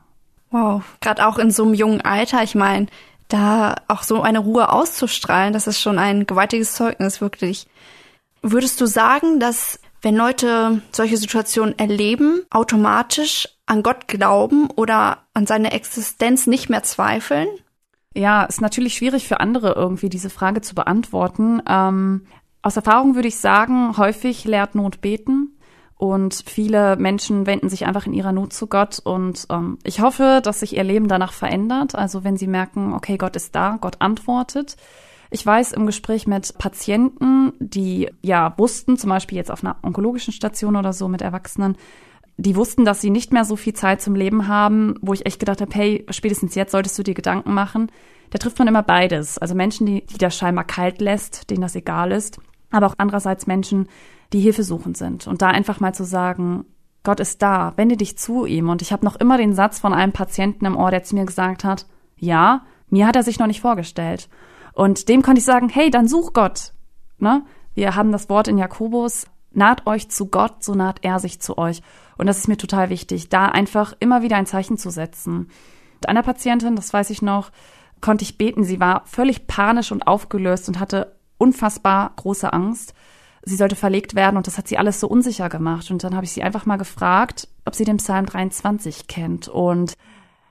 Wow, 0.50 0.82
gerade 1.00 1.26
auch 1.26 1.38
in 1.38 1.50
so 1.50 1.64
einem 1.64 1.74
jungen 1.74 2.02
Alter, 2.02 2.42
ich 2.42 2.54
meine, 2.54 2.86
da 3.32 3.76
auch 3.88 4.02
so 4.02 4.22
eine 4.22 4.40
Ruhe 4.40 4.70
auszustrahlen, 4.70 5.52
das 5.52 5.66
ist 5.66 5.80
schon 5.80 5.98
ein 5.98 6.26
gewaltiges 6.26 6.74
Zeugnis, 6.74 7.20
wirklich. 7.20 7.66
Würdest 8.42 8.80
du 8.80 8.86
sagen, 8.86 9.40
dass 9.40 9.78
wenn 10.02 10.16
Leute 10.16 10.82
solche 10.90 11.16
Situationen 11.16 11.78
erleben, 11.78 12.42
automatisch 12.50 13.48
an 13.66 13.82
Gott 13.82 14.08
glauben 14.08 14.68
oder 14.70 15.18
an 15.32 15.46
seine 15.46 15.72
Existenz 15.72 16.46
nicht 16.46 16.68
mehr 16.68 16.82
zweifeln? 16.82 17.48
Ja, 18.14 18.42
ist 18.44 18.60
natürlich 18.60 18.94
schwierig 18.94 19.26
für 19.26 19.40
andere 19.40 19.72
irgendwie 19.72 20.08
diese 20.08 20.28
Frage 20.28 20.60
zu 20.60 20.74
beantworten. 20.74 21.62
Ähm, 21.66 22.26
aus 22.60 22.76
Erfahrung 22.76 23.14
würde 23.14 23.28
ich 23.28 23.38
sagen, 23.38 23.96
häufig 23.96 24.44
lehrt 24.44 24.74
Not 24.74 25.00
beten. 25.00 25.56
Und 26.02 26.42
viele 26.46 26.96
Menschen 26.96 27.46
wenden 27.46 27.68
sich 27.68 27.86
einfach 27.86 28.06
in 28.06 28.12
ihrer 28.12 28.32
Not 28.32 28.52
zu 28.52 28.66
Gott. 28.66 28.98
Und 28.98 29.46
ähm, 29.50 29.78
ich 29.84 30.00
hoffe, 30.00 30.40
dass 30.42 30.58
sich 30.58 30.76
ihr 30.76 30.82
Leben 30.82 31.06
danach 31.06 31.32
verändert. 31.32 31.94
Also 31.94 32.24
wenn 32.24 32.36
sie 32.36 32.48
merken, 32.48 32.92
okay, 32.92 33.16
Gott 33.16 33.36
ist 33.36 33.54
da, 33.54 33.78
Gott 33.80 34.00
antwortet. 34.00 34.76
Ich 35.30 35.46
weiß 35.46 35.70
im 35.70 35.86
Gespräch 35.86 36.26
mit 36.26 36.58
Patienten, 36.58 37.52
die 37.60 38.10
ja 38.20 38.52
wussten, 38.56 38.96
zum 38.96 39.10
Beispiel 39.10 39.38
jetzt 39.38 39.52
auf 39.52 39.62
einer 39.62 39.76
onkologischen 39.84 40.32
Station 40.32 40.74
oder 40.74 40.92
so 40.92 41.06
mit 41.06 41.22
Erwachsenen, 41.22 41.76
die 42.36 42.56
wussten, 42.56 42.84
dass 42.84 43.00
sie 43.00 43.10
nicht 43.10 43.32
mehr 43.32 43.44
so 43.44 43.54
viel 43.54 43.74
Zeit 43.74 44.02
zum 44.02 44.16
Leben 44.16 44.48
haben, 44.48 44.96
wo 45.02 45.12
ich 45.12 45.24
echt 45.24 45.38
gedacht 45.38 45.60
habe, 45.60 45.72
hey, 45.72 46.04
spätestens 46.10 46.56
jetzt 46.56 46.72
solltest 46.72 46.98
du 46.98 47.04
dir 47.04 47.14
Gedanken 47.14 47.54
machen. 47.54 47.92
Da 48.30 48.38
trifft 48.38 48.58
man 48.58 48.66
immer 48.66 48.82
beides. 48.82 49.38
Also 49.38 49.54
Menschen, 49.54 49.86
die, 49.86 50.04
die 50.04 50.18
das 50.18 50.36
scheinbar 50.36 50.64
kalt 50.64 51.00
lässt, 51.00 51.48
denen 51.48 51.62
das 51.62 51.76
egal 51.76 52.10
ist, 52.10 52.40
aber 52.72 52.88
auch 52.88 52.94
andererseits 52.98 53.46
Menschen, 53.46 53.86
die 54.32 54.40
hilfesuchend 54.40 54.96
sind. 54.96 55.26
Und 55.26 55.42
da 55.42 55.48
einfach 55.48 55.80
mal 55.80 55.94
zu 55.94 56.04
sagen, 56.04 56.64
Gott 57.02 57.20
ist 57.20 57.42
da, 57.42 57.72
wende 57.76 57.96
dich 57.96 58.16
zu 58.16 58.46
ihm. 58.46 58.68
Und 58.68 58.82
ich 58.82 58.92
habe 58.92 59.04
noch 59.04 59.16
immer 59.16 59.36
den 59.36 59.54
Satz 59.54 59.80
von 59.80 59.92
einem 59.92 60.12
Patienten 60.12 60.66
im 60.66 60.76
Ohr, 60.76 60.90
der 60.90 61.02
zu 61.02 61.14
mir 61.14 61.24
gesagt 61.24 61.64
hat, 61.64 61.86
ja, 62.16 62.62
mir 62.88 63.06
hat 63.06 63.16
er 63.16 63.22
sich 63.22 63.38
noch 63.38 63.46
nicht 63.46 63.60
vorgestellt. 63.60 64.28
Und 64.74 65.08
dem 65.08 65.22
konnte 65.22 65.40
ich 65.40 65.44
sagen, 65.44 65.68
hey, 65.68 65.90
dann 65.90 66.08
such 66.08 66.32
Gott. 66.32 66.72
Ne? 67.18 67.42
Wir 67.74 67.94
haben 67.96 68.12
das 68.12 68.28
Wort 68.28 68.48
in 68.48 68.58
Jakobus, 68.58 69.26
naht 69.50 69.86
euch 69.86 70.08
zu 70.08 70.26
Gott, 70.26 70.62
so 70.62 70.74
naht 70.74 71.00
er 71.02 71.18
sich 71.18 71.40
zu 71.40 71.58
euch. 71.58 71.82
Und 72.16 72.26
das 72.26 72.38
ist 72.38 72.48
mir 72.48 72.56
total 72.56 72.90
wichtig, 72.90 73.28
da 73.28 73.46
einfach 73.46 73.94
immer 73.98 74.22
wieder 74.22 74.36
ein 74.36 74.46
Zeichen 74.46 74.78
zu 74.78 74.90
setzen. 74.90 75.48
Mit 75.94 76.08
einer 76.08 76.22
Patientin, 76.22 76.76
das 76.76 76.92
weiß 76.92 77.10
ich 77.10 77.22
noch, 77.22 77.50
konnte 78.00 78.24
ich 78.24 78.38
beten. 78.38 78.64
Sie 78.64 78.80
war 78.80 79.02
völlig 79.06 79.46
panisch 79.46 79.92
und 79.92 80.06
aufgelöst 80.06 80.68
und 80.68 80.78
hatte 80.78 81.16
unfassbar 81.38 82.12
große 82.16 82.52
Angst 82.52 82.94
sie 83.44 83.56
sollte 83.56 83.76
verlegt 83.76 84.14
werden 84.14 84.36
und 84.36 84.46
das 84.46 84.58
hat 84.58 84.68
sie 84.68 84.78
alles 84.78 85.00
so 85.00 85.08
unsicher 85.08 85.48
gemacht. 85.48 85.90
Und 85.90 86.04
dann 86.04 86.14
habe 86.14 86.24
ich 86.24 86.32
sie 86.32 86.42
einfach 86.42 86.66
mal 86.66 86.76
gefragt, 86.76 87.48
ob 87.64 87.74
sie 87.74 87.84
den 87.84 87.96
Psalm 87.96 88.26
23 88.26 89.08
kennt. 89.08 89.48
Und 89.48 89.94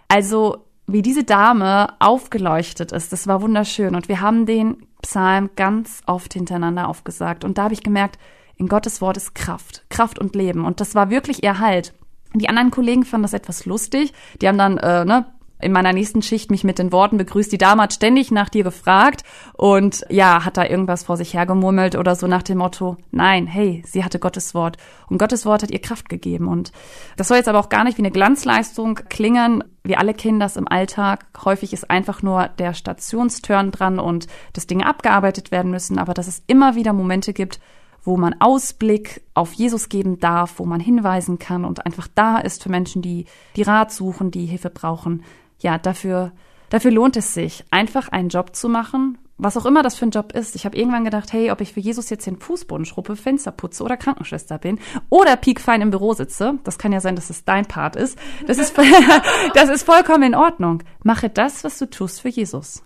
also 0.08 0.65
wie 0.88 1.01
diese 1.01 1.23
Dame 1.23 1.93
aufgeleuchtet 1.99 2.91
ist, 2.91 3.13
das 3.13 3.27
war 3.27 3.41
wunderschön. 3.41 3.95
Und 3.95 4.10
wir 4.10 4.21
haben 4.21 4.45
den 4.45 4.86
Psalm 5.01 5.49
ganz 5.56 6.01
oft 6.06 6.34
hintereinander 6.34 6.88
aufgesagt. 6.88 7.43
Und 7.43 7.58
da 7.58 7.63
habe 7.63 7.73
ich 7.73 7.84
gemerkt, 7.84 8.19
in 8.56 8.67
Gottes 8.67 9.01
Wort 9.01 9.17
ist 9.17 9.34
Kraft, 9.34 9.86
Kraft 9.89 10.19
und 10.19 10.36
Leben. 10.36 10.65
Und 10.65 10.82
das 10.82 10.93
war 10.93 11.10
wirklich 11.10 11.43
ihr 11.43 11.60
Halt. 11.60 11.93
Die 12.34 12.49
anderen 12.49 12.71
Kollegen 12.71 13.04
fanden 13.04 13.23
das 13.23 13.34
etwas 13.34 13.65
lustig. 13.65 14.13
Die 14.41 14.47
haben 14.47 14.58
dann 14.58 14.77
äh, 14.77 15.06
ne, 15.06 15.25
in 15.62 15.71
meiner 15.71 15.93
nächsten 15.93 16.21
Schicht 16.21 16.52
mich 16.52 16.63
mit 16.63 16.80
den 16.80 16.91
Worten 16.91 17.17
begrüßt. 17.17 17.52
Die 17.52 17.58
Dame 17.58 17.84
hat 17.84 17.93
ständig 17.93 18.32
nach 18.32 18.50
dir 18.50 18.63
gefragt 18.63 19.24
und 19.54 20.06
ja, 20.10 20.45
hat 20.45 20.58
da 20.58 20.65
irgendwas 20.65 21.04
vor 21.04 21.17
sich 21.17 21.34
hergemurmelt 21.34 21.95
oder 21.95 22.15
so 22.15 22.28
nach 22.28 22.43
dem 22.43 22.60
Motto, 22.60 22.97
nein, 23.12 23.47
hey, 23.47 23.84
sie 23.86 24.04
hatte 24.04 24.19
Gottes 24.19 24.54
Wort. 24.54 24.78
Und 25.08 25.17
Gottes 25.17 25.45
Wort 25.45 25.63
hat 25.63 25.71
ihr 25.71 25.82
Kraft 25.82 26.10
gegeben. 26.10 26.47
Und 26.47 26.71
das 27.17 27.28
soll 27.28 27.38
jetzt 27.38 27.50
aber 27.50 27.60
auch 27.60 27.69
gar 27.69 27.84
nicht 27.84 27.97
wie 27.97 28.02
eine 28.02 28.12
Glanzleistung 28.12 28.95
klingen. 29.10 29.63
Wir 29.84 30.00
alle 30.00 30.13
kennen 30.13 30.39
das 30.39 30.58
im 30.58 30.67
Alltag. 30.67 31.26
Häufig 31.43 31.74
ist 31.74 31.89
einfach 31.89 32.21
nur 32.21 32.47
der 32.47 32.74
Stationsturn 32.74 33.71
dran 33.71 34.00
und 34.00 34.28
dass 34.54 34.67
Dinge 34.67 34.86
abgearbeitet 34.86 35.52
werden 35.52 35.71
müssen, 35.71 35.97
aber 35.97 36.13
dass 36.13 36.28
es 36.28 36.43
immer 36.47 36.76
wieder 36.76 36.93
Momente 36.93 37.34
gibt, 37.34 37.60
wo 38.04 38.17
man 38.17 38.36
Ausblick 38.39 39.21
auf 39.34 39.54
Jesus 39.54 39.89
geben 39.89 40.19
darf, 40.19 40.58
wo 40.58 40.65
man 40.65 40.80
hinweisen 40.80 41.39
kann 41.39 41.65
und 41.65 41.86
einfach 41.86 42.08
da 42.13 42.38
ist 42.39 42.63
für 42.63 42.69
Menschen, 42.69 43.02
die 43.02 43.26
die 43.56 43.62
Rat 43.62 43.91
suchen, 43.91 44.32
die 44.32 44.45
Hilfe 44.45 44.69
brauchen 44.69 45.24
ja, 45.62 45.78
dafür, 45.78 46.32
dafür 46.69 46.91
lohnt 46.91 47.17
es 47.17 47.34
sich, 47.34 47.63
einfach 47.71 48.10
einen 48.10 48.30
Job 48.30 48.56
zu 48.56 48.69
machen, 48.69 49.17
was 49.38 49.58
auch 49.58 49.65
immer 49.65 49.82
das 49.82 49.95
für 49.95 50.06
ein 50.06 50.12
Job 50.12 50.34
ist. 50.34 50.56
Ich 50.56 50.65
habe 50.65 50.78
irgendwann 50.78 51.04
gedacht, 51.04 51.34
hey, 51.34 51.50
ob 51.50 51.62
ich 51.62 51.74
für 51.74 51.80
Jesus 51.80 52.12
jetzt 52.12 52.28
den 52.28 52.38
Fußboden 52.38 52.86
schruppe, 52.86 53.15
Fenster 53.15 53.52
putze 53.52 53.84
oder 53.84 53.97
Krankenschwester 53.97 54.60
bin 54.60 54.80
oder 55.10 55.36
piekfein 55.36 55.82
im 55.82 55.89
Büro 55.89 56.13
sitze, 56.13 56.60
das 56.63 56.78
kann 56.78 56.91
ja 56.91 57.00
sein, 57.00 57.15
dass 57.15 57.32
es 57.32 57.43
dein 57.43 57.65
Part 57.65 57.95
ist. 57.95 58.19
Das 58.45 58.60
ist, 58.60 58.78
das 59.56 59.69
ist 59.69 59.84
vollkommen 59.84 60.24
in 60.24 60.36
Ordnung. 60.36 60.84
Mache 61.04 61.30
das, 61.30 61.63
was 61.63 61.80
du 61.80 61.89
tust 61.89 62.21
für 62.21 62.30
Jesus. 62.30 62.84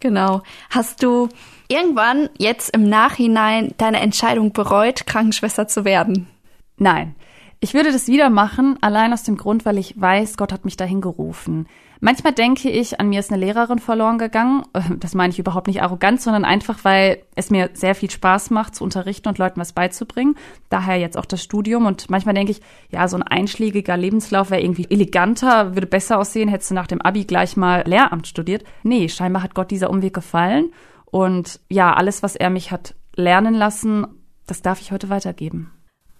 Genau. 0.00 0.40
Hast 0.70 1.02
du 1.02 1.28
irgendwann 1.68 2.30
jetzt 2.38 2.74
im 2.74 2.88
Nachhinein 2.88 3.74
deine 3.76 4.00
Entscheidung 4.00 4.52
bereut, 4.52 5.06
Krankenschwester 5.06 5.68
zu 5.68 5.84
werden? 5.84 6.26
Nein. 6.78 7.14
Ich 7.62 7.74
würde 7.74 7.92
das 7.92 8.08
wieder 8.08 8.30
machen, 8.30 8.78
allein 8.80 9.12
aus 9.12 9.22
dem 9.22 9.36
Grund, 9.36 9.66
weil 9.66 9.76
ich 9.76 10.00
weiß, 10.00 10.38
Gott 10.38 10.50
hat 10.50 10.64
mich 10.64 10.78
dahin 10.78 11.02
gerufen. 11.02 11.68
Manchmal 12.02 12.32
denke 12.32 12.70
ich, 12.70 12.98
an 12.98 13.10
mir 13.10 13.20
ist 13.20 13.30
eine 13.30 13.44
Lehrerin 13.44 13.78
verloren 13.78 14.18
gegangen. 14.18 14.62
Das 14.98 15.14
meine 15.14 15.32
ich 15.32 15.38
überhaupt 15.38 15.66
nicht 15.66 15.82
arrogant, 15.82 16.20
sondern 16.20 16.44
einfach, 16.44 16.78
weil 16.82 17.22
es 17.34 17.50
mir 17.50 17.70
sehr 17.74 17.94
viel 17.94 18.10
Spaß 18.10 18.50
macht, 18.50 18.74
zu 18.74 18.84
unterrichten 18.84 19.28
und 19.28 19.38
Leuten 19.38 19.60
was 19.60 19.72
beizubringen. 19.72 20.36
Daher 20.68 20.96
jetzt 20.96 21.16
auch 21.16 21.26
das 21.26 21.42
Studium. 21.42 21.86
Und 21.86 22.10
manchmal 22.10 22.34
denke 22.34 22.52
ich, 22.52 22.60
ja, 22.90 23.06
so 23.06 23.16
ein 23.16 23.22
einschlägiger 23.22 23.96
Lebenslauf 23.96 24.50
wäre 24.50 24.62
irgendwie 24.62 24.86
eleganter, 24.90 25.74
würde 25.74 25.86
besser 25.86 26.18
aussehen, 26.18 26.48
hättest 26.48 26.70
du 26.70 26.74
nach 26.74 26.86
dem 26.86 27.00
Abi 27.00 27.24
gleich 27.24 27.56
mal 27.56 27.84
Lehramt 27.86 28.26
studiert. 28.26 28.64
Nee, 28.82 29.08
scheinbar 29.08 29.42
hat 29.42 29.54
Gott 29.54 29.70
dieser 29.70 29.90
Umweg 29.90 30.14
gefallen. 30.14 30.72
Und 31.04 31.60
ja, 31.68 31.92
alles, 31.92 32.22
was 32.22 32.36
er 32.36 32.50
mich 32.50 32.72
hat 32.72 32.94
lernen 33.14 33.54
lassen, 33.54 34.06
das 34.46 34.62
darf 34.62 34.80
ich 34.80 34.92
heute 34.92 35.08
weitergeben. 35.08 35.70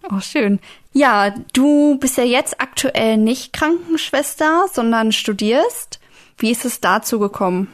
Oh, 0.09 0.21
schön. 0.21 0.61
Ja, 0.93 1.31
du 1.53 1.99
bist 1.99 2.17
ja 2.17 2.25
jetzt 2.25 2.61
aktuell 2.61 3.17
nicht 3.17 3.53
Krankenschwester, 3.53 4.67
sondern 4.73 5.13
studierst. 5.13 6.01
Wie 6.39 6.51
ist 6.51 6.65
es 6.65 6.81
dazu 6.81 7.19
gekommen? 7.19 7.69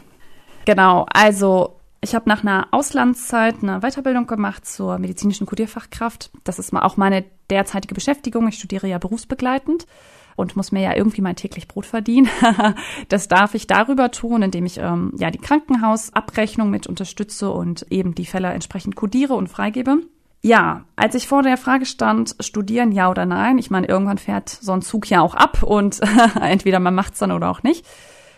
Genau, 0.64 1.06
also 1.08 1.76
ich 2.00 2.14
habe 2.14 2.28
nach 2.28 2.42
einer 2.42 2.68
Auslandszeit 2.72 3.62
eine 3.62 3.80
Weiterbildung 3.80 4.26
gemacht 4.26 4.66
zur 4.66 4.98
medizinischen 4.98 5.46
Kodierfachkraft. 5.46 6.30
Das 6.44 6.58
ist 6.58 6.74
auch 6.74 6.96
meine 6.96 7.24
derzeitige 7.48 7.94
Beschäftigung. 7.94 8.48
Ich 8.48 8.56
studiere 8.56 8.86
ja 8.86 8.98
berufsbegleitend 8.98 9.86
und 10.34 10.56
muss 10.56 10.72
mir 10.72 10.82
ja 10.82 10.94
irgendwie 10.94 11.22
mein 11.22 11.36
täglich 11.36 11.68
Brot 11.68 11.86
verdienen. 11.86 12.28
das 13.08 13.28
darf 13.28 13.54
ich 13.54 13.66
darüber 13.66 14.10
tun, 14.10 14.42
indem 14.42 14.66
ich 14.66 14.78
ähm, 14.78 15.12
ja 15.16 15.30
die 15.30 15.38
Krankenhausabrechnung 15.38 16.70
mit 16.70 16.86
unterstütze 16.86 17.50
und 17.50 17.86
eben 17.90 18.14
die 18.14 18.26
Fälle 18.26 18.48
entsprechend 18.48 18.96
kodiere 18.96 19.34
und 19.34 19.48
freigebe. 19.48 20.02
Ja, 20.46 20.84
als 20.94 21.16
ich 21.16 21.26
vor 21.26 21.42
der 21.42 21.56
Frage 21.56 21.86
stand, 21.86 22.36
studieren 22.38 22.92
ja 22.92 23.10
oder 23.10 23.26
nein, 23.26 23.58
ich 23.58 23.68
meine, 23.68 23.88
irgendwann 23.88 24.16
fährt 24.16 24.48
so 24.48 24.70
ein 24.70 24.80
Zug 24.80 25.10
ja 25.10 25.20
auch 25.20 25.34
ab 25.34 25.64
und 25.64 25.98
entweder 26.40 26.78
man 26.78 26.94
macht's 26.94 27.18
dann 27.18 27.32
oder 27.32 27.50
auch 27.50 27.64
nicht. 27.64 27.84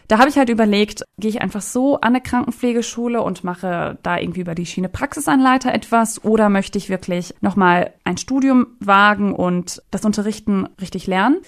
Da 0.09 0.19
habe 0.19 0.31
ich 0.31 0.39
halt 0.39 0.49
überlegt, 0.49 1.05
gehe 1.19 1.29
ich 1.29 1.43
einfach 1.43 1.61
so 1.61 1.97
an 1.97 2.15
eine 2.15 2.23
Krankenpflegeschule 2.23 3.21
und 3.21 3.45
mache 3.45 3.99
da 4.03 4.17
irgendwie 4.17 4.41
über 4.41 4.55
die 4.55 4.65
Schiene 4.65 4.89
Praxisanleiter 4.89 5.75
etwas 5.75 6.25
oder 6.25 6.49
möchte 6.49 6.79
ich 6.79 6.89
wirklich 6.89 7.35
nochmal 7.43 7.93
ein 8.05 8.17
Studium 8.17 8.69
wagen 8.81 9.35
und 9.35 9.83
das 9.91 10.07
Unterrichten 10.07 10.67
richtig 10.81 11.09
lernen? 11.09 11.43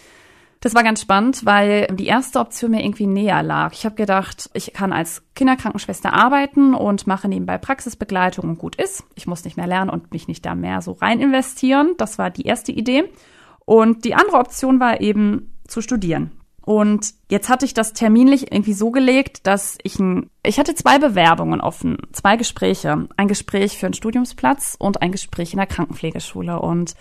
Das 0.62 0.74
war 0.74 0.82
ganz 0.82 1.00
spannend, 1.00 1.46
weil 1.46 1.86
die 1.86 2.06
erste 2.06 2.38
Option 2.38 2.72
mir 2.72 2.84
irgendwie 2.84 3.06
näher 3.06 3.42
lag. 3.42 3.72
Ich 3.72 3.86
habe 3.86 3.94
gedacht, 3.94 4.50
ich 4.52 4.74
kann 4.74 4.92
als 4.92 5.22
Kinderkrankenschwester 5.34 6.12
arbeiten 6.12 6.74
und 6.74 7.06
mache 7.06 7.28
nebenbei 7.28 7.56
Praxisbegleitung 7.56 8.44
und 8.50 8.58
gut 8.58 8.76
ist. 8.76 9.04
Ich 9.14 9.26
muss 9.26 9.44
nicht 9.44 9.56
mehr 9.56 9.66
lernen 9.66 9.90
und 9.90 10.12
mich 10.12 10.28
nicht 10.28 10.44
da 10.44 10.54
mehr 10.54 10.82
so 10.82 10.92
rein 10.92 11.20
investieren. 11.20 11.94
Das 11.96 12.18
war 12.18 12.28
die 12.28 12.44
erste 12.44 12.72
Idee. 12.72 13.10
Und 13.64 14.04
die 14.04 14.14
andere 14.14 14.36
Option 14.36 14.80
war 14.80 15.00
eben 15.00 15.50
zu 15.66 15.80
studieren. 15.80 16.32
Und 16.60 17.14
jetzt 17.30 17.48
hatte 17.48 17.64
ich 17.64 17.72
das 17.72 17.94
terminlich 17.94 18.52
irgendwie 18.52 18.74
so 18.74 18.90
gelegt, 18.90 19.46
dass 19.46 19.78
ich 19.82 19.98
ein, 19.98 20.28
ich 20.44 20.58
hatte 20.58 20.74
zwei 20.74 20.98
Bewerbungen 20.98 21.62
offen, 21.62 21.96
zwei 22.12 22.36
Gespräche. 22.36 23.08
Ein 23.16 23.28
Gespräch 23.28 23.78
für 23.78 23.86
einen 23.86 23.94
Studiumsplatz 23.94 24.76
und 24.78 25.00
ein 25.00 25.10
Gespräch 25.10 25.54
in 25.54 25.56
der 25.56 25.66
Krankenpflegeschule. 25.66 26.60
Und 26.60 26.94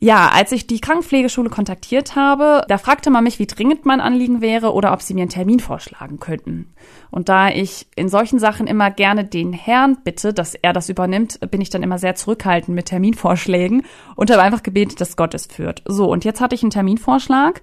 ja, 0.00 0.28
als 0.28 0.52
ich 0.52 0.68
die 0.68 0.80
Krankenpflegeschule 0.80 1.50
kontaktiert 1.50 2.14
habe, 2.14 2.64
da 2.68 2.78
fragte 2.78 3.10
man 3.10 3.24
mich, 3.24 3.40
wie 3.40 3.48
dringend 3.48 3.84
mein 3.84 4.00
Anliegen 4.00 4.40
wäre 4.40 4.72
oder 4.72 4.92
ob 4.92 5.02
sie 5.02 5.12
mir 5.12 5.22
einen 5.22 5.30
Termin 5.30 5.58
vorschlagen 5.58 6.20
könnten. 6.20 6.72
Und 7.10 7.28
da 7.28 7.48
ich 7.48 7.88
in 7.96 8.08
solchen 8.08 8.38
Sachen 8.38 8.68
immer 8.68 8.92
gerne 8.92 9.24
den 9.24 9.52
Herrn 9.52 9.98
bitte, 10.04 10.32
dass 10.32 10.54
er 10.54 10.72
das 10.72 10.88
übernimmt, 10.88 11.40
bin 11.50 11.60
ich 11.60 11.70
dann 11.70 11.82
immer 11.82 11.98
sehr 11.98 12.14
zurückhaltend 12.14 12.76
mit 12.76 12.86
Terminvorschlägen 12.86 13.84
und 14.14 14.30
habe 14.30 14.42
einfach 14.42 14.62
gebetet, 14.62 15.00
dass 15.00 15.16
Gott 15.16 15.34
es 15.34 15.46
führt. 15.46 15.82
So, 15.84 16.10
und 16.10 16.24
jetzt 16.24 16.40
hatte 16.40 16.54
ich 16.54 16.62
einen 16.62 16.70
Terminvorschlag 16.70 17.60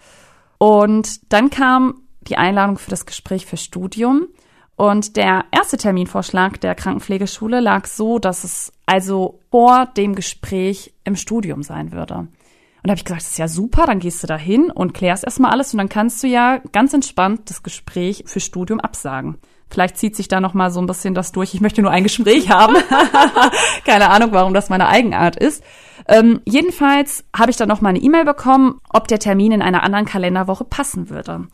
und 0.57 1.31
dann 1.31 1.49
kam 1.49 2.01
die 2.21 2.37
Einladung 2.37 2.77
für 2.77 2.89
das 2.89 3.05
Gespräch 3.05 3.45
für 3.45 3.57
Studium. 3.57 4.27
Und 4.75 5.15
der 5.15 5.45
erste 5.51 5.77
Terminvorschlag 5.77 6.59
der 6.59 6.75
Krankenpflegeschule 6.75 7.59
lag 7.61 7.85
so, 7.85 8.19
dass 8.19 8.43
es 8.43 8.73
also 8.85 9.39
vor 9.49 9.85
dem 9.97 10.15
Gespräch 10.15 10.93
im 11.05 11.15
Studium 11.15 11.63
sein 11.63 11.91
würde. 11.91 12.27
Und 12.85 12.89
da 12.89 12.91
habe 12.91 12.97
ich 12.97 13.05
gesagt, 13.05 13.21
das 13.21 13.31
ist 13.31 13.39
ja 13.39 13.47
super, 13.47 13.85
dann 13.87 13.99
gehst 13.99 14.21
du 14.21 14.27
da 14.27 14.37
hin 14.37 14.69
und 14.69 14.93
klärst 14.93 15.23
erstmal 15.23 15.51
alles 15.51 15.73
und 15.73 15.79
dann 15.79 15.89
kannst 15.89 16.21
du 16.21 16.27
ja 16.27 16.59
ganz 16.71 16.93
entspannt 16.93 17.49
das 17.49 17.63
Gespräch 17.63 18.25
für 18.27 18.39
Studium 18.39 18.79
absagen. 18.79 19.37
Vielleicht 19.69 19.97
zieht 19.97 20.15
sich 20.15 20.27
da 20.27 20.39
noch 20.39 20.53
mal 20.53 20.69
so 20.69 20.79
ein 20.79 20.85
bisschen 20.85 21.15
das 21.15 21.31
durch. 21.31 21.53
Ich 21.55 21.61
möchte 21.61 21.81
nur 21.81 21.89
ein 21.89 22.03
Gespräch 22.03 22.49
haben. 22.49 22.75
Keine 23.85 24.11
Ahnung, 24.11 24.31
warum 24.33 24.53
das 24.53 24.69
meine 24.69 24.87
Eigenart 24.87 25.35
ist. 25.35 25.63
Ähm, 26.07 26.41
jedenfalls 26.45 27.25
habe 27.35 27.49
ich 27.49 27.57
dann 27.57 27.69
noch 27.69 27.81
mal 27.81 27.89
eine 27.89 27.99
E-Mail 27.99 28.25
bekommen, 28.25 28.79
ob 28.89 29.07
der 29.07 29.19
Termin 29.19 29.51
in 29.51 29.61
einer 29.63 29.81
anderen 29.81 30.05
Kalenderwoche 30.05 30.65
passen 30.65 31.09
würde. 31.09 31.47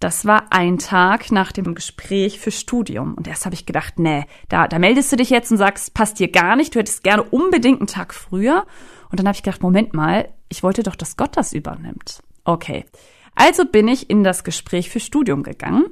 Das 0.00 0.24
war 0.24 0.44
ein 0.50 0.78
Tag 0.78 1.30
nach 1.30 1.52
dem 1.52 1.74
Gespräch 1.74 2.40
für 2.40 2.50
Studium. 2.50 3.14
Und 3.14 3.28
erst 3.28 3.44
habe 3.44 3.54
ich 3.54 3.66
gedacht, 3.66 3.98
nee, 3.98 4.24
da, 4.48 4.66
da 4.66 4.78
meldest 4.78 5.12
du 5.12 5.16
dich 5.16 5.28
jetzt 5.28 5.50
und 5.50 5.58
sagst, 5.58 5.92
passt 5.92 6.18
dir 6.18 6.32
gar 6.32 6.56
nicht, 6.56 6.74
du 6.74 6.78
hättest 6.78 7.04
gerne 7.04 7.22
unbedingt 7.22 7.80
einen 7.80 7.86
Tag 7.86 8.14
früher. 8.14 8.66
Und 9.10 9.20
dann 9.20 9.28
habe 9.28 9.36
ich 9.36 9.42
gedacht, 9.42 9.62
Moment 9.62 9.92
mal, 9.92 10.30
ich 10.48 10.62
wollte 10.62 10.82
doch, 10.82 10.96
dass 10.96 11.18
Gott 11.18 11.36
das 11.36 11.52
übernimmt. 11.52 12.22
Okay. 12.44 12.86
Also 13.34 13.64
bin 13.64 13.88
ich 13.88 14.10
in 14.10 14.24
das 14.24 14.42
Gespräch 14.42 14.90
für 14.90 15.00
Studium 15.00 15.42
gegangen 15.42 15.86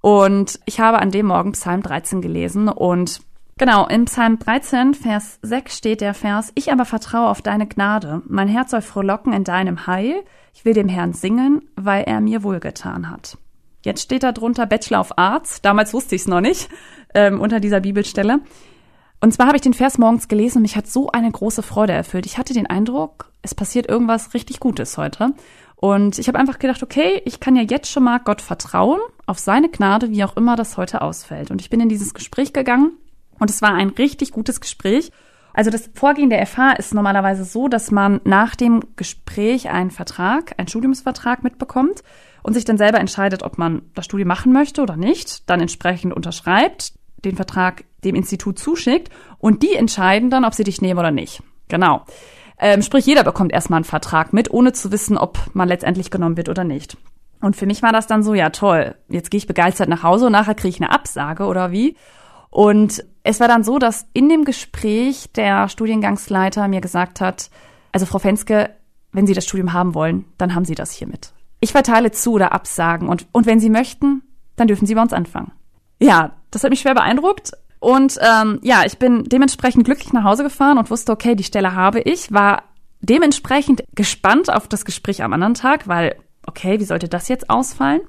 und 0.00 0.58
ich 0.64 0.80
habe 0.80 0.98
an 1.00 1.10
dem 1.10 1.26
Morgen 1.26 1.52
Psalm 1.52 1.82
13 1.82 2.20
gelesen 2.20 2.68
und 2.68 3.20
Genau, 3.58 3.88
in 3.88 4.04
Psalm 4.04 4.38
13, 4.38 4.94
Vers 4.94 5.40
6 5.42 5.76
steht 5.76 6.00
der 6.00 6.14
Vers, 6.14 6.52
Ich 6.54 6.70
aber 6.70 6.84
vertraue 6.84 7.26
auf 7.28 7.42
deine 7.42 7.66
Gnade. 7.66 8.22
Mein 8.28 8.46
Herz 8.46 8.70
soll 8.70 8.82
frohlocken 8.82 9.32
in 9.32 9.42
deinem 9.42 9.88
Heil. 9.88 10.22
Ich 10.54 10.64
will 10.64 10.74
dem 10.74 10.88
Herrn 10.88 11.12
singen, 11.12 11.68
weil 11.74 12.04
er 12.04 12.20
mir 12.20 12.44
wohlgetan 12.44 13.10
hat. 13.10 13.36
Jetzt 13.84 14.02
steht 14.02 14.22
da 14.22 14.32
drunter 14.32 14.66
Bachelor 14.66 15.00
of 15.00 15.12
Arts. 15.16 15.62
Damals 15.62 15.94
wusste 15.94 16.14
ich 16.14 16.22
es 16.22 16.28
noch 16.28 16.40
nicht, 16.40 16.68
ähm, 17.14 17.40
unter 17.40 17.60
dieser 17.60 17.80
Bibelstelle. 17.80 18.40
Und 19.20 19.32
zwar 19.32 19.46
habe 19.46 19.56
ich 19.56 19.62
den 19.62 19.74
Vers 19.74 19.98
morgens 19.98 20.28
gelesen 20.28 20.58
und 20.58 20.62
mich 20.62 20.76
hat 20.76 20.86
so 20.86 21.10
eine 21.10 21.30
große 21.30 21.62
Freude 21.62 21.92
erfüllt. 21.92 22.26
Ich 22.26 22.38
hatte 22.38 22.54
den 22.54 22.66
Eindruck, 22.66 23.32
es 23.42 23.54
passiert 23.54 23.88
irgendwas 23.88 24.34
richtig 24.34 24.60
Gutes 24.60 24.96
heute. 24.96 25.34
Und 25.74 26.18
ich 26.18 26.28
habe 26.28 26.38
einfach 26.38 26.58
gedacht, 26.58 26.82
okay, 26.82 27.22
ich 27.24 27.40
kann 27.40 27.56
ja 27.56 27.62
jetzt 27.62 27.90
schon 27.90 28.02
mal 28.04 28.18
Gott 28.18 28.42
vertrauen, 28.42 29.00
auf 29.26 29.38
seine 29.38 29.68
Gnade, 29.68 30.10
wie 30.10 30.24
auch 30.24 30.36
immer 30.36 30.56
das 30.56 30.76
heute 30.76 31.02
ausfällt. 31.02 31.50
Und 31.50 31.60
ich 31.60 31.70
bin 31.70 31.80
in 31.80 31.88
dieses 31.88 32.14
Gespräch 32.14 32.52
gegangen 32.52 32.92
und 33.38 33.50
es 33.50 33.62
war 33.62 33.74
ein 33.74 33.90
richtig 33.90 34.32
gutes 34.32 34.60
Gespräch. 34.60 35.12
Also 35.58 35.70
das 35.70 35.90
Vorgehen 35.92 36.30
der 36.30 36.46
FH 36.46 36.74
ist 36.74 36.94
normalerweise 36.94 37.42
so, 37.42 37.66
dass 37.66 37.90
man 37.90 38.20
nach 38.22 38.54
dem 38.54 38.80
Gespräch 38.94 39.68
einen 39.68 39.90
Vertrag, 39.90 40.54
einen 40.56 40.68
Studiumsvertrag 40.68 41.42
mitbekommt 41.42 42.04
und 42.44 42.52
sich 42.52 42.64
dann 42.64 42.78
selber 42.78 43.00
entscheidet, 43.00 43.42
ob 43.42 43.58
man 43.58 43.82
das 43.96 44.04
Studium 44.04 44.28
machen 44.28 44.52
möchte 44.52 44.80
oder 44.82 44.94
nicht, 44.94 45.50
dann 45.50 45.60
entsprechend 45.60 46.14
unterschreibt, 46.14 46.92
den 47.24 47.34
Vertrag 47.34 47.82
dem 48.04 48.14
Institut 48.14 48.60
zuschickt 48.60 49.10
und 49.38 49.64
die 49.64 49.74
entscheiden 49.74 50.30
dann, 50.30 50.44
ob 50.44 50.54
sie 50.54 50.62
dich 50.62 50.80
nehmen 50.80 51.00
oder 51.00 51.10
nicht. 51.10 51.42
Genau. 51.66 52.04
Ähm, 52.60 52.80
sprich, 52.80 53.04
jeder 53.04 53.24
bekommt 53.24 53.50
erstmal 53.50 53.78
einen 53.78 53.84
Vertrag 53.84 54.32
mit, 54.32 54.52
ohne 54.52 54.72
zu 54.72 54.92
wissen, 54.92 55.18
ob 55.18 55.40
man 55.54 55.66
letztendlich 55.66 56.12
genommen 56.12 56.36
wird 56.36 56.48
oder 56.48 56.62
nicht. 56.62 56.96
Und 57.40 57.56
für 57.56 57.66
mich 57.66 57.82
war 57.82 57.90
das 57.90 58.06
dann 58.06 58.22
so, 58.22 58.32
ja 58.32 58.50
toll, 58.50 58.94
jetzt 59.08 59.32
gehe 59.32 59.38
ich 59.38 59.48
begeistert 59.48 59.88
nach 59.88 60.04
Hause 60.04 60.26
und 60.26 60.32
nachher 60.32 60.54
kriege 60.54 60.68
ich 60.68 60.80
eine 60.80 60.92
Absage 60.92 61.46
oder 61.46 61.72
wie. 61.72 61.96
Und 62.50 63.04
es 63.22 63.40
war 63.40 63.48
dann 63.48 63.64
so, 63.64 63.78
dass 63.78 64.06
in 64.12 64.28
dem 64.28 64.44
Gespräch 64.44 65.30
der 65.34 65.68
Studiengangsleiter 65.68 66.66
mir 66.68 66.80
gesagt 66.80 67.20
hat, 67.20 67.50
also 67.92 68.06
Frau 68.06 68.18
Fenske, 68.18 68.70
wenn 69.12 69.26
Sie 69.26 69.34
das 69.34 69.44
Studium 69.44 69.72
haben 69.72 69.94
wollen, 69.94 70.24
dann 70.38 70.54
haben 70.54 70.64
Sie 70.64 70.74
das 70.74 70.92
hiermit. 70.92 71.32
Ich 71.60 71.72
verteile 71.72 72.10
zu 72.10 72.32
oder 72.32 72.52
Absagen 72.52 73.08
und, 73.08 73.26
und 73.32 73.46
wenn 73.46 73.60
Sie 73.60 73.70
möchten, 73.70 74.22
dann 74.56 74.68
dürfen 74.68 74.86
Sie 74.86 74.94
bei 74.94 75.02
uns 75.02 75.12
anfangen. 75.12 75.52
Ja, 75.98 76.36
das 76.50 76.64
hat 76.64 76.70
mich 76.70 76.80
schwer 76.80 76.94
beeindruckt. 76.94 77.52
Und 77.80 78.18
ähm, 78.20 78.58
ja, 78.62 78.82
ich 78.84 78.98
bin 78.98 79.24
dementsprechend 79.24 79.84
glücklich 79.84 80.12
nach 80.12 80.24
Hause 80.24 80.42
gefahren 80.42 80.78
und 80.78 80.90
wusste, 80.90 81.12
okay, 81.12 81.34
die 81.34 81.44
Stelle 81.44 81.74
habe 81.74 82.00
ich, 82.00 82.32
war 82.32 82.64
dementsprechend 83.00 83.84
gespannt 83.94 84.52
auf 84.52 84.66
das 84.68 84.84
Gespräch 84.84 85.22
am 85.22 85.32
anderen 85.32 85.54
Tag, 85.54 85.86
weil, 85.86 86.16
okay, 86.46 86.80
wie 86.80 86.84
sollte 86.84 87.08
das 87.08 87.28
jetzt 87.28 87.50
ausfallen? 87.50 88.00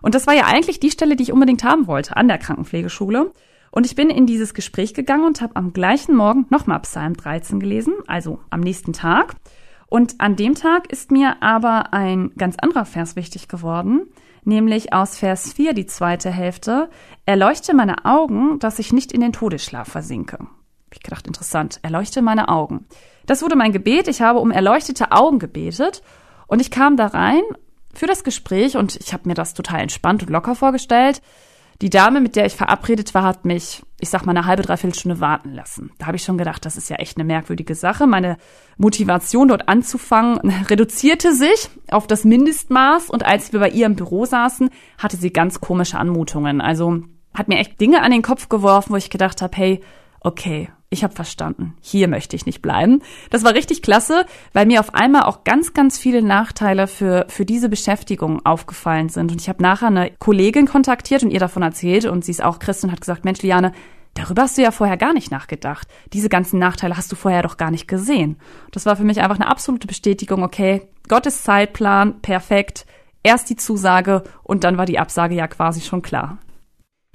Und 0.00 0.14
das 0.14 0.26
war 0.26 0.34
ja 0.34 0.44
eigentlich 0.44 0.80
die 0.80 0.90
Stelle, 0.90 1.16
die 1.16 1.24
ich 1.24 1.32
unbedingt 1.32 1.64
haben 1.64 1.86
wollte, 1.86 2.16
an 2.16 2.28
der 2.28 2.38
Krankenpflegeschule. 2.38 3.32
Und 3.70 3.86
ich 3.86 3.94
bin 3.94 4.10
in 4.10 4.26
dieses 4.26 4.54
Gespräch 4.54 4.94
gegangen 4.94 5.24
und 5.24 5.40
habe 5.40 5.56
am 5.56 5.72
gleichen 5.72 6.16
Morgen 6.16 6.46
nochmal 6.50 6.80
Psalm 6.80 7.16
13 7.16 7.60
gelesen, 7.60 7.94
also 8.06 8.40
am 8.50 8.60
nächsten 8.60 8.92
Tag. 8.92 9.34
Und 9.88 10.20
an 10.20 10.36
dem 10.36 10.54
Tag 10.54 10.90
ist 10.90 11.10
mir 11.10 11.42
aber 11.42 11.92
ein 11.92 12.32
ganz 12.36 12.56
anderer 12.60 12.84
Vers 12.84 13.16
wichtig 13.16 13.48
geworden, 13.48 14.02
nämlich 14.44 14.92
aus 14.92 15.16
Vers 15.16 15.52
4 15.52 15.72
die 15.72 15.86
zweite 15.86 16.30
Hälfte. 16.30 16.90
Erleuchte 17.26 17.74
meine 17.74 18.04
Augen, 18.04 18.58
dass 18.58 18.78
ich 18.78 18.92
nicht 18.92 19.12
in 19.12 19.20
den 19.20 19.32
Todesschlaf 19.32 19.88
versinke. 19.88 20.38
Ich 20.92 21.02
gedacht, 21.02 21.26
interessant. 21.26 21.78
Erleuchte 21.82 22.22
meine 22.22 22.48
Augen. 22.48 22.86
Das 23.26 23.42
wurde 23.42 23.56
mein 23.56 23.72
Gebet. 23.72 24.08
Ich 24.08 24.22
habe 24.22 24.40
um 24.40 24.50
erleuchtete 24.50 25.12
Augen 25.12 25.38
gebetet. 25.38 26.02
Und 26.48 26.60
ich 26.60 26.72
kam 26.72 26.96
da 26.96 27.06
rein 27.06 27.42
für 27.94 28.06
das 28.06 28.24
Gespräch 28.24 28.76
und 28.76 28.96
ich 28.96 29.12
habe 29.12 29.28
mir 29.28 29.34
das 29.34 29.54
total 29.54 29.80
entspannt 29.80 30.22
und 30.22 30.30
locker 30.30 30.56
vorgestellt. 30.56 31.22
Die 31.82 31.90
Dame, 31.90 32.20
mit 32.20 32.36
der 32.36 32.44
ich 32.44 32.56
verabredet 32.56 33.14
war, 33.14 33.22
hat 33.22 33.46
mich, 33.46 33.82
ich 34.00 34.10
sag 34.10 34.26
mal, 34.26 34.36
eine 34.36 34.44
halbe, 34.44 34.62
dreiviertel 34.62 34.98
Stunde 34.98 35.20
warten 35.20 35.54
lassen. 35.54 35.90
Da 35.98 36.06
habe 36.06 36.16
ich 36.16 36.22
schon 36.22 36.36
gedacht, 36.36 36.66
das 36.66 36.76
ist 36.76 36.90
ja 36.90 36.96
echt 36.96 37.16
eine 37.16 37.24
merkwürdige 37.24 37.74
Sache. 37.74 38.06
Meine 38.06 38.36
Motivation, 38.76 39.48
dort 39.48 39.68
anzufangen, 39.68 40.38
reduzierte 40.68 41.34
sich 41.34 41.70
auf 41.90 42.06
das 42.06 42.24
Mindestmaß. 42.24 43.08
Und 43.08 43.24
als 43.24 43.52
wir 43.52 43.60
bei 43.60 43.70
ihr 43.70 43.86
im 43.86 43.96
Büro 43.96 44.26
saßen, 44.26 44.68
hatte 44.98 45.16
sie 45.16 45.32
ganz 45.32 45.60
komische 45.60 45.98
Anmutungen. 45.98 46.60
Also 46.60 47.02
hat 47.32 47.48
mir 47.48 47.58
echt 47.58 47.80
Dinge 47.80 48.02
an 48.02 48.10
den 48.10 48.22
Kopf 48.22 48.50
geworfen, 48.50 48.92
wo 48.92 48.96
ich 48.96 49.08
gedacht 49.08 49.40
habe, 49.40 49.56
hey, 49.56 49.80
okay, 50.20 50.68
ich 50.92 51.04
habe 51.04 51.14
verstanden, 51.14 51.74
hier 51.80 52.08
möchte 52.08 52.34
ich 52.34 52.46
nicht 52.46 52.62
bleiben. 52.62 53.00
Das 53.30 53.44
war 53.44 53.54
richtig 53.54 53.80
klasse, 53.80 54.26
weil 54.52 54.66
mir 54.66 54.80
auf 54.80 54.92
einmal 54.92 55.22
auch 55.22 55.44
ganz, 55.44 55.72
ganz 55.72 55.96
viele 55.96 56.20
Nachteile 56.20 56.88
für, 56.88 57.26
für 57.28 57.44
diese 57.44 57.68
Beschäftigung 57.68 58.44
aufgefallen 58.44 59.08
sind. 59.08 59.30
Und 59.30 59.40
ich 59.40 59.48
habe 59.48 59.62
nachher 59.62 59.86
eine 59.86 60.10
Kollegin 60.18 60.66
kontaktiert 60.66 61.22
und 61.22 61.30
ihr 61.30 61.38
davon 61.38 61.62
erzählt 61.62 62.06
und 62.06 62.24
sie 62.24 62.32
ist 62.32 62.42
auch 62.42 62.58
Christin 62.58 62.88
und 62.88 62.92
hat 62.92 63.00
gesagt, 63.02 63.24
Mensch, 63.24 63.40
Liane, 63.42 63.70
darüber 64.14 64.42
hast 64.42 64.58
du 64.58 64.62
ja 64.62 64.72
vorher 64.72 64.96
gar 64.96 65.12
nicht 65.12 65.30
nachgedacht. 65.30 65.86
Diese 66.12 66.28
ganzen 66.28 66.58
Nachteile 66.58 66.96
hast 66.96 67.12
du 67.12 67.16
vorher 67.16 67.44
doch 67.44 67.56
gar 67.56 67.70
nicht 67.70 67.86
gesehen. 67.86 68.36
Das 68.72 68.84
war 68.84 68.96
für 68.96 69.04
mich 69.04 69.20
einfach 69.20 69.38
eine 69.38 69.46
absolute 69.46 69.86
Bestätigung, 69.86 70.42
okay, 70.42 70.82
Gottes 71.08 71.44
Zeitplan, 71.44 72.20
perfekt. 72.20 72.84
Erst 73.22 73.48
die 73.48 73.56
Zusage 73.56 74.24
und 74.42 74.64
dann 74.64 74.76
war 74.76 74.86
die 74.86 74.98
Absage 74.98 75.36
ja 75.36 75.46
quasi 75.46 75.82
schon 75.82 76.02
klar. 76.02 76.38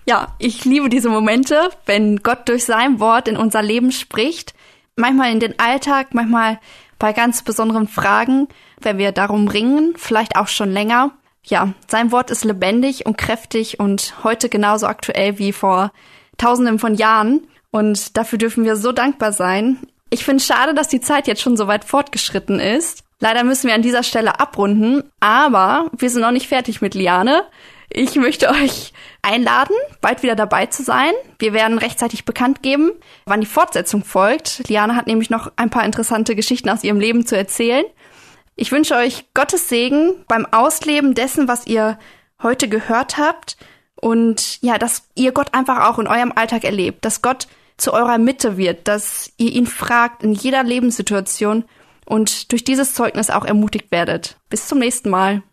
Ja, 0.06 0.36
ich 0.38 0.66
liebe 0.66 0.90
diese 0.90 1.10
Momente, 1.10 1.70
wenn 1.86 2.18
Gott 2.18 2.48
durch 2.48 2.66
sein 2.66 3.00
Wort 3.00 3.28
in 3.28 3.38
unser 3.38 3.64
Leben 3.64 3.92
spricht. 3.92 4.54
Manchmal 4.96 5.32
in 5.32 5.40
den 5.40 5.60
Alltag, 5.60 6.14
manchmal 6.14 6.60
bei 7.00 7.12
ganz 7.12 7.42
besonderen 7.42 7.88
Fragen, 7.88 8.48
wenn 8.80 8.98
wir 8.98 9.12
darum 9.12 9.48
ringen, 9.48 9.94
vielleicht 9.98 10.38
auch 10.38 10.48
schon 10.48 10.72
länger. 10.72 11.12
Ja, 11.44 11.74
sein 11.88 12.12
Wort 12.12 12.32
ist 12.32 12.46
lebendig 12.46 13.06
und 13.06 13.18
kräftig 13.18 13.80
und 13.80 14.14
heute 14.24 14.48
genauso 14.48 14.88
aktuell 14.88 15.38
wie 15.38 15.52
vor 15.52 15.92
tausenden 16.38 16.80
von 16.80 16.96
Jahren. 16.96 17.48
Und 17.72 18.16
dafür 18.16 18.38
dürfen 18.38 18.64
wir 18.64 18.76
so 18.76 18.92
dankbar 18.92 19.34
sein. 19.34 19.80
Ich 20.10 20.24
finde 20.24 20.38
es 20.38 20.46
schade, 20.46 20.74
dass 20.74 20.88
die 20.88 21.02
Zeit 21.02 21.28
jetzt 21.28 21.42
schon 21.42 21.58
so 21.58 21.68
weit 21.68 21.84
fortgeschritten 21.84 22.60
ist. 22.60 23.04
Leider 23.20 23.44
müssen 23.44 23.68
wir 23.68 23.76
an 23.76 23.82
dieser 23.82 24.04
Stelle 24.04 24.40
abrunden, 24.40 25.04
aber 25.20 25.90
wir 25.98 26.10
sind 26.10 26.22
noch 26.22 26.32
nicht 26.32 26.48
fertig 26.48 26.82
mit 26.82 26.96
Liane. 26.96 27.44
Ich 27.90 28.16
möchte 28.16 28.50
euch 28.50 28.94
einladen, 29.22 29.76
bald 30.02 30.24
wieder 30.24 30.36
dabei 30.36 30.66
zu 30.66 30.84
sein. 30.84 31.12
Wir 31.40 31.54
werden 31.54 31.78
rechtzeitig 31.78 32.26
bekannt 32.26 32.62
geben, 32.64 32.92
wann 33.26 33.42
die 33.42 33.48
Fortsetzung 33.48 34.04
folgt. 34.04 34.68
Liane 34.68 34.96
hat 34.96 35.08
nämlich 35.08 35.30
noch 35.30 35.52
ein 35.56 35.70
paar 35.70 35.86
interessante 35.86 36.36
Geschichten 36.36 36.70
aus 36.70 36.84
ihrem 36.84 37.00
Leben 37.00 37.26
zu 37.26 37.38
erzählen. 37.38 37.86
Ich 38.56 38.72
wünsche 38.72 38.96
euch 38.96 39.26
Gottes 39.34 39.70
Segen 39.70 40.24
beim 40.28 40.46
Ausleben 40.46 41.14
dessen, 41.14 41.48
was 41.48 41.68
ihr 41.68 42.00
heute 42.42 42.70
gehört 42.70 43.18
habt 43.18 43.58
und 43.96 44.62
ja, 44.62 44.78
dass 44.78 45.10
ihr 45.16 45.32
Gott 45.32 45.54
einfach 45.54 45.90
auch 45.90 46.00
in 46.00 46.08
eurem 46.08 46.32
Alltag 46.34 46.64
erlebt, 46.64 47.06
dass 47.06 47.22
Gott 47.22 47.48
zu 47.78 47.94
eurer 47.94 48.18
Mitte 48.18 48.58
wird, 48.58 48.88
dass 48.88 49.32
ihr 49.38 49.52
ihn 49.52 49.68
fragt 49.68 50.24
in 50.24 50.34
jeder 50.34 50.64
Lebenssituation 50.64 51.66
und 52.06 52.52
durch 52.52 52.64
dieses 52.64 52.94
Zeugnis 52.94 53.30
auch 53.30 53.46
ermutigt 53.46 53.92
werdet. 53.92 54.38
Bis 54.50 54.68
zum 54.68 54.80
nächsten 54.80 55.10
Mal. 55.10 55.44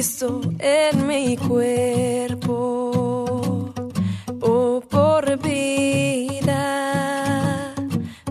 En 0.00 1.08
mi 1.08 1.36
cuerpo, 1.36 2.54
oh 4.40 4.80
por 4.88 5.36
vida, 5.38 6.54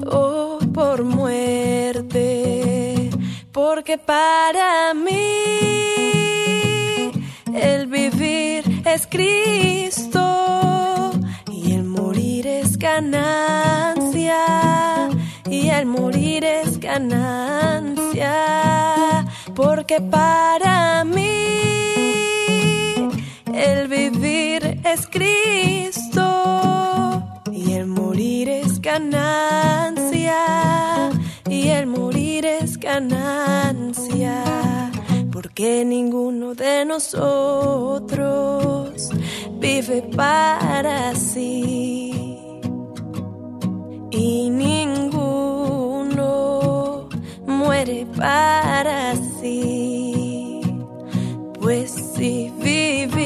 oh 0.09 0.59
por 0.74 1.03
muerte, 1.03 3.09
porque 3.51 3.97
para 3.97 4.93
mí 4.93 5.11
el 7.53 7.88
vivir 7.88 8.63
es 8.86 9.05
Cristo 9.05 10.22
y 11.51 11.74
el 11.74 11.84
morir 11.84 12.47
es 12.47 12.78
ganancia 12.78 14.38
y 15.49 15.68
el 15.68 15.86
morir 15.86 16.45
es 16.45 16.80
ganancia, 16.80 18.32
porque 19.53 19.99
para 19.99 21.03
mí 21.03 21.47
es 24.98 25.08
Cristo 25.08 26.24
y 27.52 27.74
el 27.74 27.88
morir 27.88 28.50
es 28.50 28.80
ganancia 28.82 30.38
y 31.50 31.68
el 31.68 31.88
morir 31.88 32.45
es 32.45 32.78
ganancia 32.78 34.43
porque 35.32 35.86
ninguno 35.86 36.56
de 36.56 36.86
nosotros 36.86 38.24
vive 39.60 40.02
para 40.16 41.14
sí. 41.16 42.39
Y 44.12 44.50
ninguno 44.50 46.18
muere 47.45 48.08
para 48.18 49.16
sí. 49.39 50.62
Pues 51.60 51.91
si 52.16 52.52
vivimos 52.60 53.16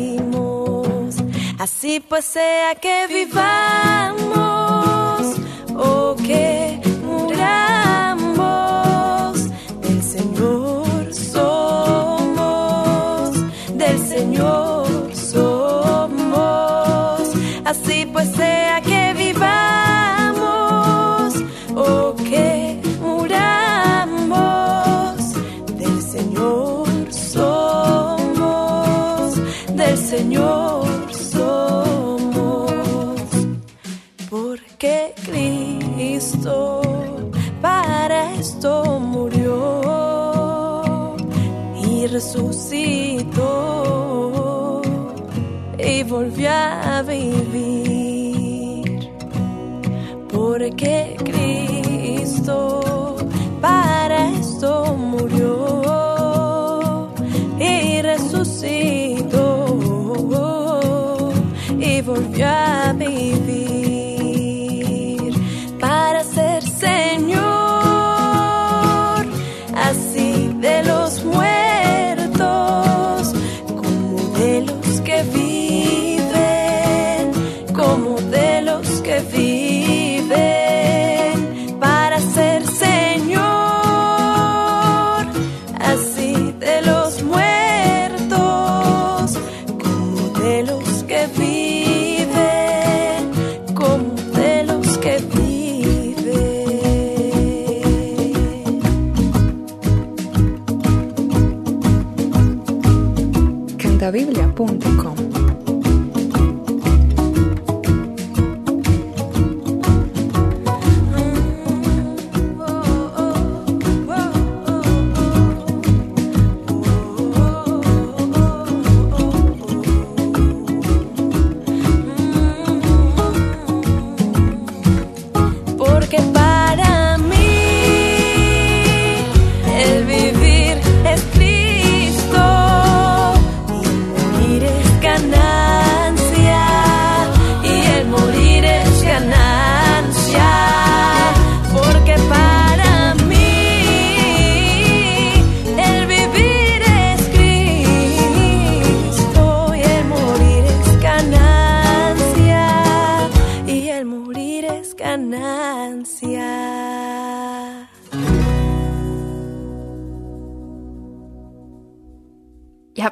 Así 1.60 2.00
pues 2.00 2.24
sea 2.24 2.76
que 2.76 3.08
vivamos 3.08 4.89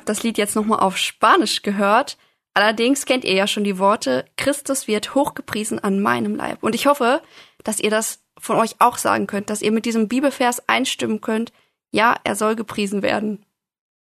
das 0.09 0.23
Lied 0.23 0.37
jetzt 0.37 0.55
nochmal 0.55 0.79
auf 0.79 0.97
Spanisch 0.97 1.61
gehört. 1.61 2.17
Allerdings 2.53 3.05
kennt 3.05 3.23
ihr 3.23 3.33
ja 3.33 3.47
schon 3.47 3.63
die 3.63 3.77
Worte, 3.77 4.25
Christus 4.35 4.87
wird 4.87 5.13
hochgepriesen 5.13 5.79
an 5.79 6.01
meinem 6.01 6.35
Leib. 6.35 6.63
Und 6.63 6.73
ich 6.73 6.87
hoffe, 6.87 7.21
dass 7.63 7.79
ihr 7.79 7.91
das 7.91 8.23
von 8.39 8.55
euch 8.57 8.75
auch 8.79 8.97
sagen 8.97 9.27
könnt, 9.27 9.49
dass 9.49 9.61
ihr 9.61 9.71
mit 9.71 9.85
diesem 9.85 10.07
Bibelvers 10.07 10.67
einstimmen 10.67 11.21
könnt, 11.21 11.51
ja, 11.91 12.15
er 12.23 12.35
soll 12.35 12.55
gepriesen 12.55 13.01
werden. 13.01 13.45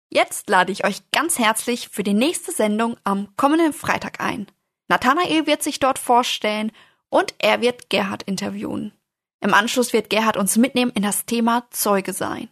Jetzt 0.09 0.49
lade 0.49 0.71
ich 0.71 0.85
euch 0.85 1.09
ganz 1.11 1.39
herzlich 1.39 1.89
für 1.89 2.03
die 2.03 2.13
nächste 2.13 2.51
Sendung 2.51 2.97
am 3.03 3.29
kommenden 3.37 3.73
Freitag 3.73 4.19
ein. 4.19 4.47
Nathanael 4.89 5.47
wird 5.47 5.63
sich 5.63 5.79
dort 5.79 5.99
vorstellen 5.99 6.71
und 7.09 7.33
er 7.39 7.61
wird 7.61 7.89
Gerhard 7.89 8.23
interviewen. 8.23 8.91
Im 9.39 9.53
Anschluss 9.53 9.93
wird 9.93 10.09
Gerhard 10.09 10.37
uns 10.37 10.57
mitnehmen 10.57 10.91
in 10.91 11.01
das 11.01 11.25
Thema 11.25 11.65
Zeuge 11.71 12.13
sein. 12.13 12.49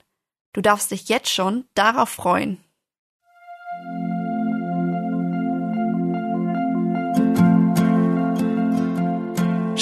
Du 0.53 0.61
darfst 0.61 0.91
dich 0.91 1.09
jetzt 1.09 1.29
schon 1.29 1.65
darauf 1.75 2.09
freuen. 2.09 2.63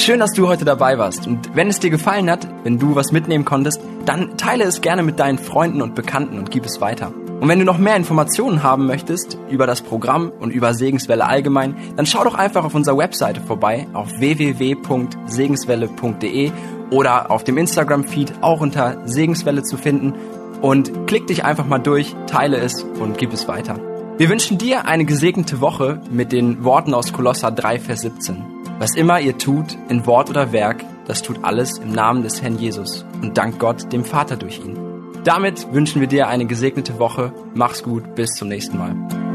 Schön, 0.08 0.22
dass 0.22 0.32
du 0.32 0.48
heute 0.48 0.64
dabei 0.64 0.98
warst. 0.98 1.28
Und 1.28 1.54
wenn 1.54 1.68
es 1.68 1.80
dir 1.80 1.89
gefallen 1.89 2.32
hat, 2.32 2.48
wenn 2.64 2.80
du 2.80 2.95
was 2.95 3.12
mitnehmen 3.12 3.43
konntest, 3.43 3.82
dann 4.06 4.38
teile 4.38 4.64
es 4.64 4.80
gerne 4.80 5.04
mit 5.04 5.20
deinen 5.20 5.38
Freunden 5.38 5.82
und 5.82 5.95
Bekannten 5.95 6.39
und 6.39 6.50
gib 6.50 6.66
es 6.66 6.80
weiter. 6.80 7.12
Und 7.41 7.50
wenn 7.50 7.60
du 7.60 7.66
noch 7.66 7.78
mehr 7.78 7.98
Informationen 7.98 8.64
haben 8.64 8.88
möchtest 8.88 9.38
über 9.50 9.68
das 9.68 9.82
Programm 9.82 10.32
und 10.39 10.52
über 10.52 10.74
Segenswelle 10.74 11.28
allgemein, 11.28 11.76
dann 11.98 12.06
schau 12.06 12.24
doch 12.24 12.36
einfach 12.36 12.64
auf 12.64 12.74
unserer 12.74 12.98
Webseite 12.98 13.41
vorbei 13.41 13.86
auf 13.91 14.08
www.segenswelle.de 14.18 16.52
oder 16.89 17.30
auf 17.30 17.43
dem 17.43 17.58
Instagram-Feed 17.58 18.41
auch 18.41 18.62
unter 18.62 19.06
Segenswelle 19.06 19.64
zu 19.64 19.76
finden 19.76 20.14
und 20.62 21.08
klick 21.08 21.28
dich 21.28 21.43
einfach 21.45 21.66
mal 21.66 21.80
durch, 21.80 22.16
teile 22.28 22.58
es 22.58 22.84
und 22.84 23.18
gib 23.18 23.34
es 23.34 23.47
weiter. 23.47 23.80
Wir 24.18 24.30
wünschen 24.30 24.58
dir 24.58 24.86
eine 24.86 25.05
gesegnete 25.05 25.62
Woche 25.62 26.01
mit 26.10 26.32
den 26.32 26.64
Worten 26.64 26.93
aus 26.93 27.14
Kolosser 27.14 27.51
3, 27.51 27.80
Vers 27.80 28.01
17. 28.01 28.43
Was 28.80 28.95
immer 28.95 29.20
ihr 29.20 29.38
tut, 29.38 29.78
in 29.89 30.05
Wort 30.05 30.30
oder 30.30 30.51
Werk, 30.51 30.84
das 31.05 31.22
tut 31.22 31.43
alles 31.43 31.78
im 31.78 31.91
Namen 31.91 32.24
des 32.24 32.41
Herrn 32.41 32.58
Jesus 32.58 33.05
und 33.22 33.38
dank 33.38 33.60
Gott, 33.60 33.91
dem 33.93 34.03
Vater 34.03 34.36
durch 34.36 34.60
ihn. 34.60 34.78
Damit 35.24 35.72
wünschen 35.74 35.99
wir 35.99 36.08
dir 36.08 36.28
eine 36.28 36.45
gesegnete 36.45 36.99
Woche. 36.99 37.34
Mach's 37.53 37.84
gut, 37.84 38.16
bis 38.16 38.32
zum 38.32 38.47
nächsten 38.47 38.78
Mal. 38.78 39.26